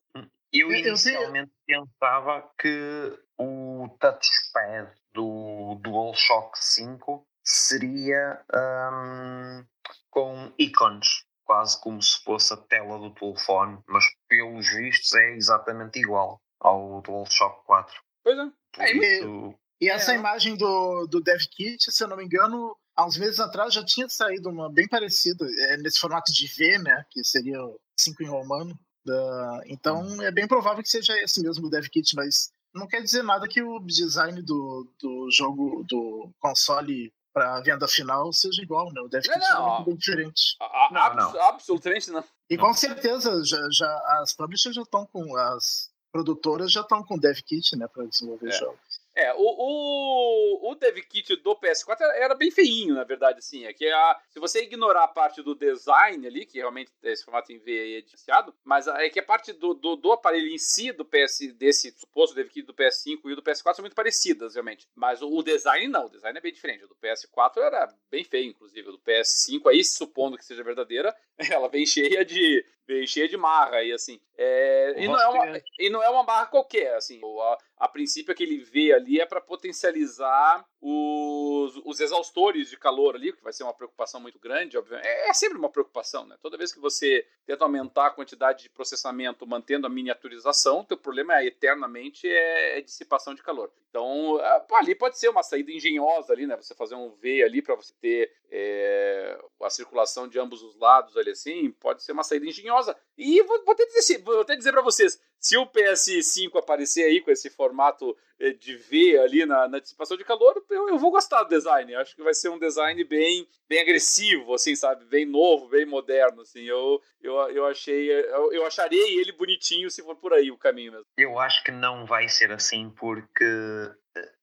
Eu 0.53 0.72
inicialmente 0.72 1.53
eu 1.68 1.86
pensava 1.86 2.51
que 2.59 3.18
o 3.39 3.89
touchpad 4.01 4.91
do 5.12 5.78
DualShock 5.82 6.59
5 6.59 7.24
seria 7.45 8.43
um, 8.53 9.64
com 10.11 10.53
ícones 10.59 11.27
quase 11.49 11.80
como 11.80 12.01
se 12.03 12.22
fosse 12.22 12.53
a 12.53 12.59
tela 12.59 12.99
do 12.99 13.14
telefone, 13.14 13.78
mas 13.88 14.05
pelos 14.28 14.68
vistos 14.68 15.14
é 15.14 15.34
exatamente 15.34 15.99
igual 15.99 16.38
ao 16.61 17.01
DualShock 17.01 17.64
4. 17.64 18.01
Pois 18.22 18.38
é. 18.38 18.51
é 18.84 18.92
isso... 18.92 19.55
E 19.80 19.88
essa 19.88 20.12
é. 20.12 20.16
imagem 20.16 20.57
do, 20.57 21.07
do 21.07 21.22
DevKit, 21.22 21.90
se 21.90 22.05
eu 22.05 22.09
não 22.09 22.16
me 22.16 22.24
engano, 22.24 22.76
há 22.96 23.07
uns 23.07 23.16
meses 23.16 23.38
atrás 23.38 23.72
já 23.72 23.84
tinha 23.84 24.09
saído 24.09 24.51
uma 24.51 24.70
bem 24.70 24.88
parecida, 24.88 25.46
é, 25.46 25.76
nesse 25.76 26.01
formato 26.01 26.32
de 26.32 26.49
V, 26.49 26.78
né? 26.80 27.05
Que 27.11 27.24
seria 27.24 27.59
5 27.96 28.22
em 28.24 28.26
romano. 28.26 28.78
Da... 29.07 29.62
Então 29.66 30.03
hum. 30.03 30.20
é 30.20 30.32
bem 30.32 30.49
provável 30.49 30.82
que 30.82 30.88
seja 30.90 31.16
esse 31.22 31.40
mesmo 31.40 31.70
DevKit, 31.70 32.14
mas 32.16 32.51
não 32.74 32.88
quer 32.88 33.01
dizer 33.01 33.22
nada 33.22 33.49
que 33.49 33.62
o 33.62 33.78
design 33.78 34.42
do, 34.42 34.92
do 35.01 35.30
jogo, 35.30 35.84
do 35.88 36.28
console 36.40 37.12
para 37.32 37.60
venda 37.60 37.86
final 37.86 38.32
seja 38.32 38.62
igual, 38.62 38.92
né? 38.92 39.00
O 39.00 39.08
Dev 39.08 39.22
Kit 39.22 39.38
não, 39.38 39.80
é 39.80 39.84
bem 39.84 39.96
diferente. 39.96 40.56
A, 40.60 40.88
não, 40.92 41.14
não. 41.32 41.42
Absolutamente 41.42 42.10
não. 42.10 42.24
E 42.50 42.56
com 42.56 42.72
certeza 42.72 43.44
já, 43.44 43.58
já 43.70 44.20
as 44.20 44.32
publishers 44.32 44.74
já 44.74 44.82
estão 44.82 45.06
com 45.06 45.36
as 45.36 45.90
produtoras 46.12 46.72
já 46.72 46.80
estão 46.80 47.04
com 47.04 47.18
Dev 47.18 47.38
Kit, 47.40 47.76
né, 47.76 47.86
para 47.86 48.06
desenvolver 48.06 48.48
é. 48.48 48.52
jogos. 48.52 48.88
É, 49.18 49.34
o, 49.34 49.40
o, 49.40 50.70
o 50.70 50.74
dev 50.76 50.96
kit 50.98 51.34
do 51.42 51.56
PS4 51.56 52.02
era 52.14 52.36
bem 52.36 52.52
feinho, 52.52 52.94
na 52.94 53.02
verdade, 53.02 53.40
assim. 53.40 53.64
É 53.64 53.72
que 53.72 53.84
a, 53.84 54.16
se 54.28 54.38
você 54.38 54.62
ignorar 54.62 55.02
a 55.02 55.08
parte 55.08 55.42
do 55.42 55.56
design 55.56 56.24
ali, 56.24 56.46
que 56.46 56.58
realmente 56.58 56.92
esse 57.02 57.24
formato 57.24 57.52
em 57.52 57.58
V 57.58 57.98
é 57.98 58.00
diferenciado, 58.00 58.54
mas 58.62 58.86
é 58.86 59.10
que 59.10 59.18
a 59.18 59.22
parte 59.24 59.52
do, 59.52 59.74
do, 59.74 59.96
do, 59.96 60.12
aparelho 60.12 60.46
em 60.46 60.56
si, 60.56 60.92
do 60.92 61.04
PS, 61.04 61.52
desse 61.56 61.90
suposto 61.98 62.36
dev 62.36 62.48
kit 62.48 62.64
do 62.64 62.72
PS5 62.72 63.18
e 63.24 63.34
do 63.34 63.42
PS4 63.42 63.74
são 63.74 63.82
muito 63.82 63.96
parecidas, 63.96 64.54
realmente. 64.54 64.86
Mas 64.94 65.20
o, 65.20 65.28
o 65.28 65.42
design 65.42 65.88
não, 65.88 66.06
o 66.06 66.10
design 66.10 66.38
é 66.38 66.40
bem 66.40 66.52
diferente. 66.52 66.84
O 66.84 66.88
do 66.88 66.94
PS4 66.94 67.56
era 67.56 67.92
bem 68.08 68.22
feio, 68.22 68.48
inclusive. 68.50 68.88
O 68.88 68.92
do 68.92 69.00
PS5, 69.00 69.68
aí, 69.68 69.82
supondo 69.82 70.38
que 70.38 70.44
seja 70.44 70.62
verdadeira, 70.62 71.12
ela 71.50 71.68
vem 71.68 71.84
cheia 71.84 72.24
de, 72.24 72.64
bem 72.89 73.07
cheia 73.07 73.28
de 73.28 73.36
marra 73.36 73.82
e 73.82 73.93
assim. 73.93 74.18
É, 74.36 74.95
e, 74.97 75.07
não 75.07 75.20
é 75.20 75.28
uma, 75.28 75.62
e 75.78 75.91
não 75.91 76.03
é 76.03 76.09
uma 76.09 76.24
marra 76.24 76.47
qualquer, 76.47 76.95
assim. 76.95 77.20
A, 77.22 77.59
a 77.84 77.89
princípio, 77.89 78.32
aquele 78.32 78.59
V 78.59 78.95
ali 78.95 79.20
é 79.20 79.26
para 79.26 79.43
potencializar 79.43 80.64
os, 80.80 81.80
os 81.84 82.00
exaustores 82.00 82.70
de 82.70 82.76
calor 82.76 83.16
ali, 83.16 83.32
que 83.32 83.42
vai 83.42 83.52
ser 83.52 83.64
uma 83.64 83.74
preocupação 83.74 84.20
muito 84.20 84.38
grande, 84.38 84.78
obviamente. 84.78 85.06
É, 85.06 85.28
é, 85.28 85.34
sempre 85.34 85.58
uma 85.58 85.68
preocupação, 85.68 86.24
né? 86.24 86.36
Toda 86.40 86.56
vez 86.56 86.72
que 86.72 86.78
você 86.78 87.26
tenta 87.44 87.64
aumentar 87.64 88.06
a 88.06 88.10
quantidade 88.10 88.62
de 88.62 88.70
processamento 88.70 89.46
mantendo 89.46 89.86
a 89.86 89.90
miniaturização, 89.90 90.84
teu 90.84 90.96
problema 90.96 91.36
é 91.40 91.46
eternamente 91.46 92.28
é, 92.28 92.78
é 92.78 92.80
dissipação 92.80 93.34
de 93.34 93.42
calor. 93.42 93.72
Então, 93.90 94.38
é, 94.40 94.66
ali 94.74 94.94
pode 94.94 95.18
ser 95.18 95.28
uma 95.28 95.42
saída 95.42 95.72
engenhosa 95.72 96.32
ali, 96.32 96.46
né? 96.46 96.56
Você 96.56 96.74
fazer 96.74 96.94
um 96.94 97.10
V 97.10 97.42
ali 97.42 97.60
para 97.60 97.74
você 97.74 97.92
ter 98.00 98.32
é, 98.50 99.38
a 99.60 99.70
circulação 99.70 100.28
de 100.28 100.38
ambos 100.38 100.62
os 100.62 100.76
lados 100.76 101.16
ali 101.16 101.30
assim, 101.30 101.72
pode 101.72 102.04
ser 102.04 102.12
uma 102.12 102.22
saída 102.22 102.46
engenhosa. 102.46 102.96
E 103.16 103.42
vou, 103.42 103.64
vou 103.64 103.74
até 103.74 103.84
dizer, 103.86 104.18
vou 104.18 104.44
dizer 104.44 104.72
para 104.72 104.82
vocês, 104.82 105.20
se 105.40 105.56
o 105.56 105.66
PS5 105.66 106.56
aparecer 106.56 107.04
aí 107.04 107.20
com 107.20 107.30
esse 107.30 107.50
formato 107.50 108.16
de 108.61 108.76
V 108.76 109.18
ali 109.18 109.45
na, 109.45 109.66
na 109.68 109.78
dissipação 109.80 110.16
de 110.16 110.24
calor, 110.24 110.62
eu, 110.70 110.89
eu, 110.89 110.99
vou 110.99 111.11
gostar 111.11 111.43
do 111.43 111.49
design. 111.49 111.95
Acho 111.97 112.14
que 112.14 112.22
vai 112.22 112.34
ser 112.34 112.49
um 112.49 112.59
design 112.59 113.03
bem, 113.05 113.47
bem 113.68 113.80
agressivo, 113.80 114.55
assim, 114.55 114.76
sabe? 114.76 115.05
Bem 115.07 115.26
novo, 115.26 115.68
bem 115.68 115.84
moderno, 115.84 116.43
assim. 116.43 116.62
Eu, 116.62 117.03
eu, 117.20 117.34
eu 117.51 117.66
achei, 117.66 118.11
eu, 118.11 118.53
eu 118.53 118.66
acharei 118.66 119.18
ele 119.18 119.32
bonitinho 119.32 119.91
se 119.91 120.03
for 120.03 120.16
por 120.16 120.32
aí 120.32 120.51
o 120.51 120.59
caminho 120.59 120.93
mesmo. 120.93 121.07
Eu 121.16 121.39
acho 121.39 121.62
que 121.64 121.72
não 121.72 122.07
vai 122.07 122.28
ser 122.28 122.53
assim 122.53 122.91
porque 122.91 123.45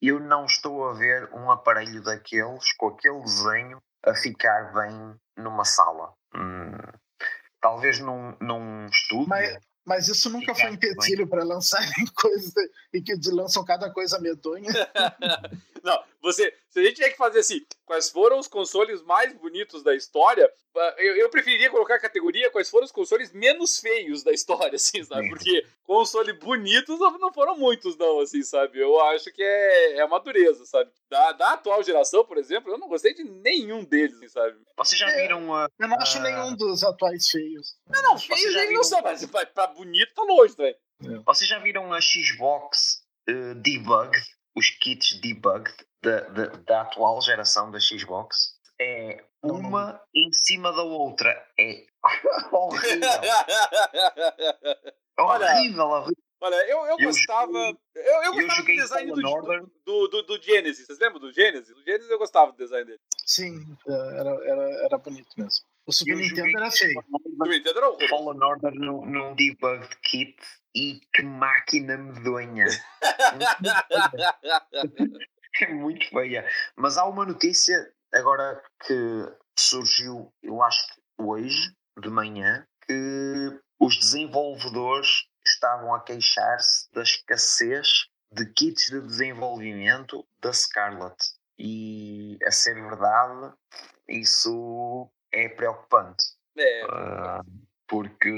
eu 0.02 0.20
não 0.20 0.46
estou 0.46 0.90
a 0.90 0.94
ver 0.94 1.30
um 1.34 1.50
aparelho 1.50 2.02
daqueles 2.04 2.74
com 2.74 2.88
aquele 2.88 3.22
desenho 3.22 3.82
a 4.04 4.14
ficar 4.14 4.74
bem 4.74 5.16
numa 5.38 5.66
sala. 5.66 6.14
Hum, 6.36 6.78
talvez 7.62 8.00
num, 8.00 8.36
num 8.40 8.86
estúdio. 8.88 9.30
Mas, 9.30 9.58
mas 9.86 10.08
isso 10.08 10.30
nunca 10.30 10.56
foi 10.56 10.72
empecilho 10.72 11.28
para 11.28 11.44
lançarem 11.44 12.06
coisas 12.16 12.54
e 12.92 13.02
que 13.02 13.14
lançam 13.32 13.64
cada 13.64 13.90
coisa 13.92 14.20
medonha. 14.20 14.72
Não, 15.84 16.04
você, 16.22 16.54
se 16.72 16.80
a 16.80 16.84
gente 16.84 16.96
tiver 16.96 17.12
que 17.12 17.18
fazer 17.18 17.40
assim, 17.40 17.64
quais 17.86 18.10
foram 18.10 18.40
os 18.40 18.48
consoles 18.48 19.02
mais 19.04 19.34
bonitos 19.34 19.84
da 19.84 19.96
história, 19.96 20.52
ah, 20.76 20.96
eu, 20.98 21.16
eu 21.16 21.30
preferiria 21.30 21.70
colocar 21.70 21.96
a 21.96 22.00
categoria 22.00 22.50
quais 22.50 22.70
foram 22.70 22.86
os 22.86 22.92
consoles 22.92 23.32
menos 23.32 23.80
feios 23.80 24.24
da 24.24 24.32
história, 24.32 24.76
assim, 24.76 25.04
sabe? 25.04 25.30
Porque 25.30 25.66
console 25.84 26.34
bonitos 26.34 27.00
não 27.00 27.32
foram 27.32 27.58
muitos, 27.58 27.96
não, 27.98 28.20
assim, 28.20 28.44
sabe? 28.44 28.80
Eu 28.80 29.00
acho 29.02 29.32
que 29.32 29.42
é, 29.42 30.00
é 30.00 30.06
uma 30.06 30.20
dureza, 30.20 30.66
sabe? 30.66 30.92
Da, 31.10 31.32
da 31.32 31.54
atual 31.54 31.82
geração, 31.84 32.26
por 32.26 32.38
exemplo, 32.38 32.72
eu 32.72 32.78
não 32.78 32.90
gostei 32.90 33.14
de 33.14 33.24
nenhum 33.24 33.86
deles, 33.86 34.18
assim, 34.18 34.28
sabe? 34.28 34.58
Vocês 34.78 35.00
já 35.00 35.08
viram 35.16 35.54
a. 35.54 35.68
Eu 35.80 35.88
não 35.88 35.98
acho 35.98 36.20
nenhum 36.22 36.56
dos 36.56 36.84
atuais 36.84 37.30
feios. 37.30 37.78
Não, 37.88 38.02
não, 38.02 38.18
feios 38.18 38.56
eles 38.56 38.74
não 38.74 38.84
são, 38.84 39.02
mas 39.02 39.26
pra, 39.26 39.46
pra 39.46 39.68
bonito 39.68 40.14
tá 40.14 40.24
longe, 40.24 40.56
velho. 40.56 40.76
É. 41.04 41.20
Vocês 41.26 41.50
já 41.50 41.60
viram 41.60 41.94
a 41.94 42.00
Xbox 42.02 43.04
uh, 43.30 43.56
Debug? 43.56 44.12
Os 44.58 44.70
kits 44.70 45.20
debugged 45.20 45.76
da, 46.06 46.22
da, 46.22 46.46
da 46.46 46.82
atual 46.82 47.22
geração 47.22 47.72
da 47.72 47.80
Xbox? 47.80 48.56
É 48.80 49.24
uma 49.44 50.00
em 50.14 50.32
cima 50.32 50.72
da 50.72 50.84
outra. 50.84 51.32
É 51.60 51.86
horrível. 52.52 53.10
horrível, 55.18 55.86
horrível. 55.86 56.16
Olha, 56.42 56.70
eu, 56.70 56.86
eu, 56.86 56.98
gostava. 56.98 57.76
Eu, 57.96 58.24
eu 58.24 58.34
gostava 58.34 58.62
do 58.62 58.76
design 58.76 59.12
do, 59.12 59.72
do, 59.86 60.08
do, 60.08 60.24
do, 60.24 60.44
Genesis. 60.44 60.86
Vocês 60.86 61.00
lembram 61.00 61.20
do 61.20 61.32
Genesis? 61.32 61.74
Do 61.74 61.84
Genesis 61.84 62.10
eu 62.10 62.20
gostava 62.20 62.52
do 62.52 62.58
design 62.58 62.86
dele. 62.86 63.00
Sim, 63.26 63.76
é, 63.88 64.20
era, 64.20 64.30
era, 64.30 64.86
era 64.86 64.98
bonito 64.98 65.30
mesmo. 65.38 65.66
O 65.88 65.94
Super 65.94 66.18
Nintendo 66.18 66.58
era 66.58 66.70
feio. 66.70 67.00
O 67.00 67.30
Super 67.30 67.50
Nintendo 67.50 67.80
era 67.80 67.90
horroroso. 67.90 68.10
Fallen 68.10 68.44
Order 68.44 68.76
num, 68.76 69.06
num 69.06 69.34
debugged 69.34 69.96
kit 70.04 70.36
e 70.76 71.00
que 71.14 71.24
máquina 71.24 71.98
medonha. 71.98 72.66
é 75.62 75.74
muito 75.74 76.08
feia. 76.10 76.48
Mas 76.76 76.98
há 76.98 77.06
uma 77.06 77.26
notícia 77.26 77.92
agora 78.14 78.62
que 78.86 79.34
surgiu, 79.58 80.34
eu 80.42 80.62
acho 80.62 80.88
que 80.94 81.02
hoje, 81.18 81.76
de 82.00 82.10
manhã, 82.10 82.66
que 82.86 83.60
os 83.80 83.98
desenvolvedores 83.98 85.28
estavam 85.46 85.94
a 85.94 86.02
queixar-se 86.02 86.92
da 86.94 87.04
escassez 87.04 88.08
de 88.32 88.46
kits 88.54 88.86
de 88.86 89.02
desenvolvimento 89.02 90.26
da 90.42 90.52
Scarlett. 90.52 91.16
E, 91.58 92.38
a 92.46 92.52
ser 92.52 92.76
verdade, 92.76 93.54
isso 94.10 95.10
é 95.32 95.48
preocupante. 95.50 96.24
É. 96.58 96.86
Uh, 96.86 97.66
porque 97.88 98.32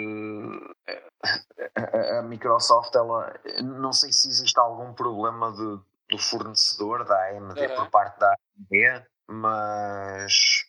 a, 1.76 2.20
a 2.20 2.22
Microsoft, 2.22 2.94
ela, 2.94 3.34
não 3.64 3.92
sei 3.92 4.12
se 4.12 4.28
existe 4.28 4.60
algum 4.60 4.94
problema 4.94 5.52
de, 5.52 5.80
do 6.10 6.18
fornecedor 6.18 7.06
da 7.06 7.30
AMD 7.30 7.60
uhum. 7.60 7.76
por 7.76 7.90
parte 7.90 8.20
da 8.20 8.34
AMD, 8.34 9.06
mas 9.30 10.66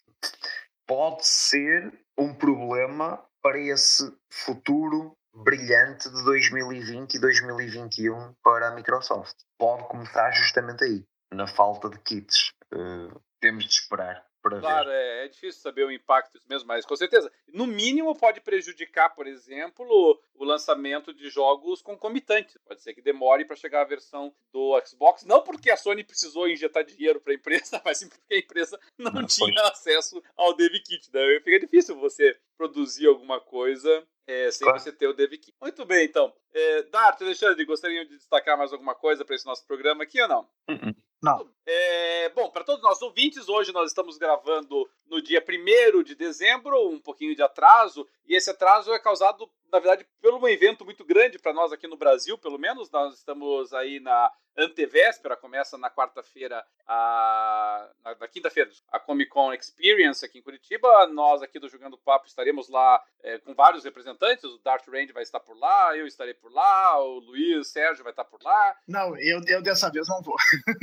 pode 0.86 1.26
ser 1.26 1.92
um 2.16 2.34
problema 2.34 3.22
para 3.42 3.58
esse 3.58 4.12
futuro 4.30 5.16
brilhante 5.32 6.08
de 6.08 6.24
2020 6.24 7.14
e 7.14 7.18
2021 7.20 8.34
para 8.42 8.68
a 8.68 8.74
Microsoft. 8.74 9.36
Pode 9.56 9.84
começar 9.88 10.30
justamente 10.32 10.84
aí, 10.84 11.04
na 11.32 11.46
falta 11.46 11.88
de 11.88 11.98
kits. 12.00 12.52
Uh, 12.72 13.20
temos 13.40 13.64
de 13.64 13.70
esperar 13.70 14.27
claro. 14.42 14.90
É, 14.90 15.24
é 15.24 15.28
difícil 15.28 15.60
saber 15.60 15.84
o 15.84 15.92
impacto 15.92 16.32
disso 16.34 16.46
mesmo, 16.48 16.68
mas 16.68 16.84
com 16.84 16.96
certeza. 16.96 17.30
No 17.52 17.66
mínimo 17.66 18.14
pode 18.14 18.40
prejudicar, 18.40 19.10
por 19.14 19.26
exemplo, 19.26 19.86
o 20.34 20.44
lançamento 20.44 21.12
de 21.12 21.28
jogos 21.28 21.82
concomitantes. 21.82 22.56
Pode 22.66 22.82
ser 22.82 22.94
que 22.94 23.02
demore 23.02 23.44
para 23.44 23.56
chegar 23.56 23.82
a 23.82 23.88
versão 23.88 24.34
do 24.52 24.80
Xbox, 24.86 25.24
não 25.24 25.42
porque 25.42 25.70
a 25.70 25.76
Sony 25.76 26.04
precisou 26.04 26.48
injetar 26.48 26.84
dinheiro 26.84 27.20
para 27.20 27.32
a 27.32 27.36
empresa, 27.36 27.80
mas 27.84 27.98
sim 27.98 28.08
porque 28.08 28.34
a 28.34 28.38
empresa 28.38 28.80
não, 28.96 29.12
não 29.12 29.26
tinha 29.26 29.60
foi. 29.60 29.70
acesso 29.70 30.22
ao 30.36 30.54
Dev 30.54 30.72
Kit. 30.84 31.10
Né? 31.12 31.40
Fica 31.42 31.60
difícil 31.60 31.96
você 31.96 32.38
produzir 32.56 33.06
alguma 33.06 33.40
coisa 33.40 34.06
é, 34.26 34.50
sem 34.50 34.66
claro. 34.66 34.78
você 34.78 34.92
ter 34.92 35.08
o 35.08 35.14
Dev 35.14 35.30
Kit. 35.32 35.54
Muito 35.60 35.84
bem, 35.84 36.04
então. 36.04 36.32
É, 36.52 36.82
Dart, 36.84 37.20
Alexandre, 37.22 37.64
gostariam 37.64 38.04
de 38.04 38.16
destacar 38.16 38.58
mais 38.58 38.72
alguma 38.72 38.94
coisa 38.94 39.24
para 39.24 39.34
esse 39.34 39.46
nosso 39.46 39.66
programa 39.66 40.02
aqui 40.02 40.20
ou 40.20 40.28
não? 40.28 40.42
Uh 40.68 40.74
-uh. 40.74 41.07
Não. 41.22 41.50
É, 41.66 42.28
bom, 42.30 42.50
para 42.50 42.64
todos 42.64 42.80
os 42.80 42.88
nossos 42.88 43.02
ouvintes, 43.02 43.48
hoje 43.48 43.72
nós 43.72 43.90
estamos 43.90 44.16
gravando 44.16 44.88
no 45.06 45.20
dia 45.20 45.44
1 45.46 46.02
de 46.02 46.14
dezembro, 46.14 46.88
um 46.88 47.00
pouquinho 47.00 47.34
de 47.34 47.42
atraso, 47.42 48.08
e 48.26 48.34
esse 48.34 48.50
atraso 48.50 48.92
é 48.92 48.98
causado, 48.98 49.50
na 49.72 49.78
verdade, 49.78 50.06
por 50.20 50.34
um 50.34 50.48
evento 50.48 50.84
muito 50.84 51.04
grande 51.04 51.38
para 51.38 51.52
nós 51.52 51.72
aqui 51.72 51.86
no 51.86 51.96
Brasil, 51.96 52.36
pelo 52.38 52.58
menos. 52.58 52.90
Nós 52.90 53.14
estamos 53.14 53.72
aí 53.72 54.00
na 54.00 54.30
antevéspera, 54.56 55.36
começa 55.36 55.78
na 55.78 55.88
quarta-feira, 55.88 56.64
a... 56.86 57.88
na, 58.04 58.16
na 58.16 58.28
quinta-feira, 58.28 58.70
a 58.90 58.98
Comic 58.98 59.30
Con 59.30 59.52
Experience 59.52 60.24
aqui 60.24 60.38
em 60.38 60.42
Curitiba. 60.42 61.06
Nós 61.06 61.42
aqui 61.42 61.58
do 61.58 61.68
Jogando 61.68 61.96
Papo 61.96 62.26
estaremos 62.26 62.68
lá 62.68 63.02
é, 63.22 63.38
com 63.38 63.54
vários 63.54 63.84
representantes, 63.84 64.44
o 64.44 64.58
Dart 64.58 64.86
Range 64.88 65.12
vai 65.12 65.22
estar 65.22 65.40
por 65.40 65.56
lá, 65.56 65.96
eu 65.96 66.06
estarei 66.06 66.34
por 66.34 66.52
lá, 66.52 67.00
o 67.00 67.18
Luiz, 67.20 67.58
o 67.58 67.64
Sérgio 67.64 68.02
vai 68.02 68.12
estar 68.12 68.24
por 68.24 68.42
lá. 68.42 68.76
Não, 68.86 69.16
eu, 69.16 69.40
eu 69.46 69.62
dessa 69.62 69.90
vez 69.90 70.08
não 70.08 70.22
vou. 70.22 70.36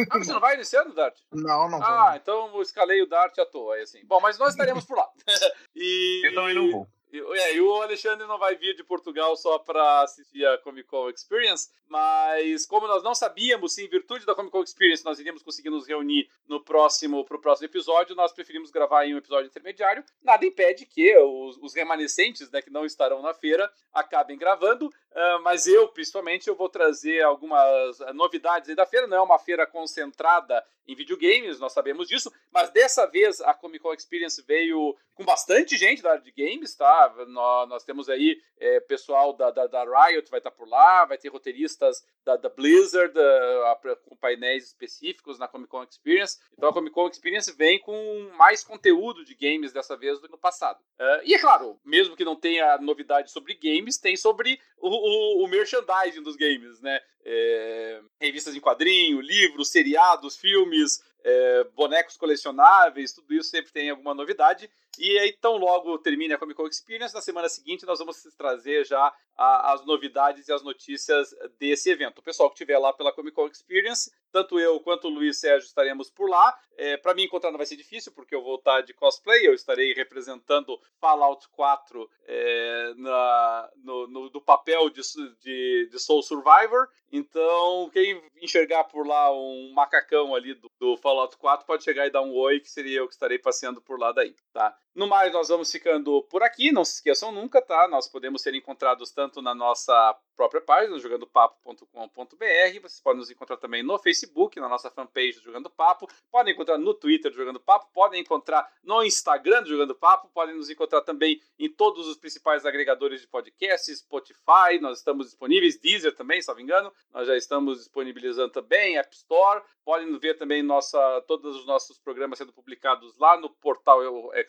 Ah, 0.09 0.17
você 0.17 0.31
não 0.31 0.39
vai 0.39 0.55
nesse 0.55 0.77
ano, 0.77 0.93
Dart? 0.93 1.17
Não, 1.31 1.69
não 1.69 1.79
vou. 1.79 1.88
Ah, 1.88 2.17
então 2.21 2.55
eu 2.55 2.61
escalei 2.61 3.01
o 3.01 3.07
Dart 3.07 3.38
à 3.38 3.45
toa, 3.45 3.77
assim. 3.77 4.05
Bom, 4.05 4.19
mas 4.21 4.38
nós 4.38 4.51
estaremos 4.51 4.86
por 4.86 4.97
lá. 4.97 5.07
e... 5.75 6.21
Eu 6.25 6.36
também 6.36 6.55
não 6.55 6.71
vou. 6.71 6.88
O 7.22 7.82
Alexandre 7.82 8.28
não 8.28 8.38
vai 8.38 8.55
vir 8.55 8.76
de 8.76 8.84
Portugal 8.84 9.36
só 9.36 9.59
para 9.59 10.01
assistir 10.01 10.45
a 10.45 10.57
Comic 10.57 10.88
Con 10.88 11.09
Experience, 11.09 11.70
mas 11.88 12.66
como 12.66 12.88
nós 12.88 13.03
não 13.03 13.13
sabíamos 13.13 13.74
se 13.74 13.84
em 13.84 13.89
virtude 13.89 14.26
da 14.26 14.36
Comic 14.36 14.51
Con 14.51 14.63
Experience 14.63 15.05
nós 15.05 15.20
iríamos 15.20 15.43
conseguir 15.43 15.70
nos 15.70 15.88
reunir 15.88 16.30
no 16.47 16.63
próximo 16.63 17.24
pro 17.24 17.39
próximo 17.39 17.68
episódio, 17.68 18.16
nós 18.16 18.32
preferimos 18.32 18.72
gravar 18.72 19.05
em 19.05 19.13
um 19.13 19.18
episódio 19.18 19.47
intermediário. 19.47 20.03
Nada 20.24 20.45
impede 20.45 20.86
que 20.86 21.18
os, 21.18 21.57
os 21.57 21.74
remanescentes, 21.74 22.49
né, 22.51 22.61
que 22.61 22.70
não 22.70 22.86
estarão 22.86 23.22
na 23.22 23.34
feira, 23.34 23.72
acabem 23.93 24.38
gravando, 24.38 24.88
uh, 24.88 25.41
mas 25.43 25.68
eu, 25.68 25.88
principalmente, 25.88 26.47
eu 26.47 26.55
vou 26.55 26.70
trazer 26.70 27.22
algumas 27.24 27.99
novidades 28.13 28.76
da 28.76 28.86
feira. 28.86 29.07
Não 29.07 29.18
é 29.18 29.22
uma 29.22 29.39
feira 29.39 29.66
concentrada 29.66 30.63
em 30.88 30.95
videogames, 30.95 31.59
nós 31.59 31.74
sabemos 31.74 32.07
disso, 32.07 32.32
mas 32.51 32.70
dessa 32.70 33.05
vez 33.07 33.41
a 33.41 33.53
Comic 33.53 33.82
Con 33.82 33.93
Experience 33.93 34.41
veio 34.43 34.95
com 35.16 35.24
bastante 35.24 35.78
gente 35.78 36.01
da 36.01 36.11
área 36.11 36.22
de 36.22 36.32
games, 36.32 36.76
tá? 36.76 37.05
Nós, 37.28 37.70
nós 37.70 37.84
temos 37.84 38.10
aí 38.10 38.38
é, 38.58 38.80
pessoal 38.80 39.34
da, 39.34 39.51
da, 39.51 39.68
da, 39.68 39.84
Riot 39.84 40.30
vai 40.30 40.39
estar 40.39 40.51
tá 40.51 40.56
por 40.56 40.68
lá, 40.68 41.06
vai 41.06 41.18
ter 41.18 41.30
roteiristas 41.30 42.03
da, 42.24 42.36
da 42.36 42.49
Blizzard 42.49 43.14
uh, 43.18 43.95
com 44.08 44.16
painéis 44.16 44.66
específicos 44.68 45.38
na 45.38 45.47
Comic 45.47 45.70
Con 45.70 45.84
Experience. 45.84 46.38
Então 46.53 46.70
a 46.70 46.74
Comic 46.74 46.93
Con 46.93 47.08
Experience 47.08 47.51
vem 47.51 47.80
com 47.80 48.32
mais 48.38 48.64
conteúdo 48.64 49.24
de 49.24 49.36
games 49.36 49.72
dessa 49.72 49.95
vez 49.95 50.20
do 50.20 50.26
que 50.26 50.32
no 50.32 50.38
passado. 50.38 50.80
Uh, 50.99 51.22
e 51.24 51.34
é 51.34 51.39
claro, 51.39 51.80
mesmo 51.84 52.16
que 52.16 52.26
não 52.26 52.36
tenha 52.36 52.78
novidade 52.78 53.32
sobre 53.32 53.56
games, 53.56 53.97
tem 53.97 54.16
sobre 54.16 54.60
o, 54.78 54.89
o, 54.89 55.45
o 55.45 55.47
merchandising 55.47 56.22
dos 56.22 56.36
games, 56.36 56.80
né? 56.82 56.99
É, 57.28 58.01
revistas 58.22 58.56
em 58.56 58.60
quadrinho, 58.60 59.20
livros, 59.20 59.70
seriados, 59.70 60.38
filmes, 60.38 61.01
é, 61.26 61.64
bonecos 61.76 62.16
colecionáveis, 62.18 63.12
tudo 63.12 63.34
isso 63.34 63.49
sempre 63.49 63.72
tem 63.72 63.89
alguma 63.89 64.14
novidade. 64.14 64.70
E 64.99 65.17
aí, 65.19 65.33
tão 65.33 65.57
logo 65.57 65.97
termine 65.97 66.33
a 66.33 66.37
Comic 66.37 66.57
Con 66.57 66.67
Experience, 66.67 67.13
na 67.13 67.21
semana 67.21 67.49
seguinte 67.49 67.85
nós 67.85 67.99
vamos 67.99 68.21
trazer 68.37 68.85
já 68.85 69.13
a, 69.35 69.73
as 69.73 69.85
novidades 69.85 70.47
e 70.47 70.53
as 70.53 70.63
notícias 70.63 71.35
desse 71.59 71.89
evento. 71.89 72.19
O 72.19 72.23
pessoal 72.23 72.49
que 72.49 72.55
estiver 72.55 72.77
lá 72.77 72.93
pela 72.93 73.11
Comic 73.11 73.35
Con 73.35 73.47
Experience, 73.47 74.11
tanto 74.31 74.59
eu 74.59 74.79
quanto 74.79 75.07
o 75.07 75.09
Luiz 75.09 75.39
Sérgio 75.39 75.65
estaremos 75.65 76.09
por 76.09 76.29
lá. 76.29 76.57
É, 76.77 76.97
para 76.97 77.13
mim 77.13 77.23
encontrar 77.23 77.51
não 77.51 77.57
vai 77.57 77.65
ser 77.65 77.75
difícil, 77.75 78.11
porque 78.11 78.35
eu 78.35 78.43
vou 78.43 78.55
estar 78.55 78.81
de 78.81 78.93
cosplay, 78.93 79.47
eu 79.47 79.53
estarei 79.53 79.93
representando 79.93 80.79
Fallout 80.99 81.47
4 81.49 82.09
é, 82.25 82.93
na, 82.97 83.71
no, 83.77 84.07
no, 84.07 84.29
do 84.29 84.41
papel 84.41 84.89
de, 84.89 85.01
de, 85.41 85.89
de, 85.91 85.99
Soul 85.99 86.21
Survivor. 86.21 86.87
Então, 87.11 87.89
quem 87.93 88.21
enxergar 88.41 88.83
por 88.85 89.07
lá 89.07 89.31
um 89.31 89.71
macacão 89.73 90.35
ali 90.35 90.53
do, 90.53 90.69
do 90.77 90.97
Fallout 90.97 91.37
4 91.37 91.65
pode 91.65 91.83
chegar 91.83 92.05
e 92.07 92.11
dar 92.11 92.21
um 92.21 92.33
oi, 92.35 92.59
que 92.59 92.69
seria 92.69 92.99
eu 92.99 93.07
que 93.07 93.13
estarei 93.13 93.39
passeando 93.39 93.81
por 93.81 93.99
lá 93.99 94.11
daí, 94.11 94.35
tá? 94.51 94.75
No 94.95 95.07
mais, 95.07 95.33
nós 95.33 95.49
vamos 95.49 95.69
ficando 95.69 96.23
por 96.23 96.41
aqui. 96.41 96.71
Não 96.71 96.85
se 96.85 96.93
esqueçam 96.93 97.29
nunca, 97.29 97.61
tá? 97.61 97.85
Nós 97.85 98.07
podemos 98.07 98.41
ser 98.41 98.55
encontrados 98.55 99.11
tanto 99.11 99.41
na 99.41 99.53
nossa 99.53 100.17
própria 100.37 100.61
página, 100.61 100.97
jogandopapo.com.br. 100.97 102.79
Vocês 102.81 103.01
podem 103.01 103.19
nos 103.19 103.29
encontrar 103.29 103.57
também 103.57 103.83
no 103.83 103.99
Facebook, 103.99 104.57
na 104.57 104.69
nossa 104.69 104.89
fanpage 104.89 105.33
do 105.33 105.43
Jogando 105.43 105.69
Papo. 105.69 106.07
Podem 106.31 106.53
encontrar 106.53 106.77
no 106.77 106.93
Twitter 106.93 107.29
do 107.29 107.35
Jogando 107.35 107.59
Papo. 107.59 107.89
Podem 107.93 108.21
encontrar 108.21 108.71
no 108.85 109.03
Instagram 109.03 109.63
do 109.63 109.67
Jogando 109.67 109.93
Papo. 109.93 110.29
Podem 110.29 110.55
nos 110.55 110.69
encontrar 110.69 111.01
também 111.01 111.41
em 111.59 111.67
todos 111.67 112.07
os 112.07 112.15
principais 112.15 112.65
agregadores 112.65 113.19
de 113.19 113.27
podcasts, 113.27 113.99
Spotify. 113.99 114.79
Nós 114.79 114.99
estamos 114.99 115.25
disponíveis, 115.25 115.77
Deezer 115.77 116.15
também, 116.15 116.41
se 116.41 116.47
não 116.47 116.55
me 116.55 116.63
engano. 116.63 116.89
Nós 117.11 117.27
já 117.27 117.35
estamos 117.35 117.79
disponibilizando 117.79 118.53
também, 118.53 118.97
App 118.97 119.13
Store. 119.13 119.61
Podem 119.83 120.17
ver 120.17 120.35
também 120.35 120.63
nossa, 120.63 121.21
todos 121.27 121.57
os 121.57 121.65
nossos 121.65 121.99
programas 121.99 122.39
sendo 122.39 122.53
publicados 122.53 123.15
lá 123.19 123.37
no 123.37 123.49
portal 123.49 123.99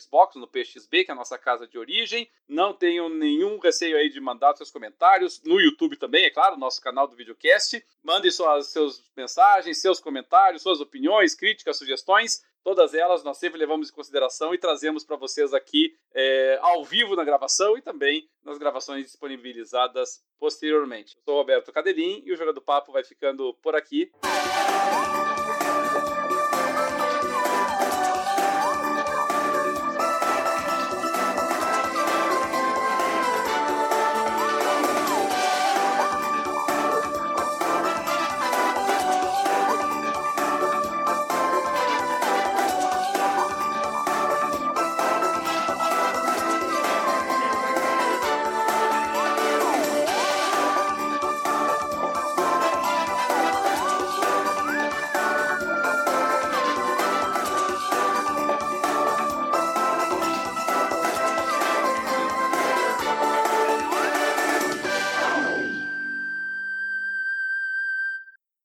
Xbox 0.00 0.35
no 0.38 0.46
PXB, 0.46 1.04
que 1.04 1.10
é 1.10 1.14
a 1.14 1.16
nossa 1.16 1.38
casa 1.38 1.66
de 1.66 1.78
origem. 1.78 2.28
Não 2.48 2.72
tenham 2.72 3.08
nenhum 3.08 3.58
receio 3.58 3.96
aí 3.96 4.08
de 4.08 4.20
mandar 4.20 4.56
seus 4.56 4.70
comentários. 4.70 5.42
No 5.44 5.60
YouTube 5.60 5.96
também, 5.96 6.24
é 6.24 6.30
claro, 6.30 6.56
nosso 6.56 6.80
canal 6.80 7.06
do 7.06 7.16
videocast. 7.16 7.82
Mandem 8.02 8.30
suas 8.30 8.68
seus 8.68 9.02
mensagens, 9.16 9.80
seus 9.80 10.00
comentários, 10.00 10.62
suas 10.62 10.80
opiniões, 10.80 11.34
críticas, 11.34 11.76
sugestões. 11.76 12.42
Todas 12.66 12.94
elas 12.94 13.22
nós 13.22 13.38
sempre 13.38 13.60
levamos 13.60 13.90
em 13.90 13.92
consideração 13.92 14.52
e 14.52 14.58
trazemos 14.58 15.04
para 15.04 15.14
vocês 15.14 15.54
aqui 15.54 15.96
é, 16.12 16.58
ao 16.60 16.84
vivo 16.84 17.14
na 17.14 17.22
gravação 17.22 17.78
e 17.78 17.80
também 17.80 18.28
nas 18.42 18.58
gravações 18.58 19.04
disponibilizadas 19.04 20.20
posteriormente. 20.36 21.14
Eu 21.16 21.22
sou 21.22 21.36
Roberto 21.36 21.72
Cadelin 21.72 22.24
e 22.26 22.32
o 22.32 22.36
Jogo 22.36 22.52
do 22.52 22.60
Papo 22.60 22.90
vai 22.90 23.04
ficando 23.04 23.54
por 23.62 23.76
aqui. 23.76 24.10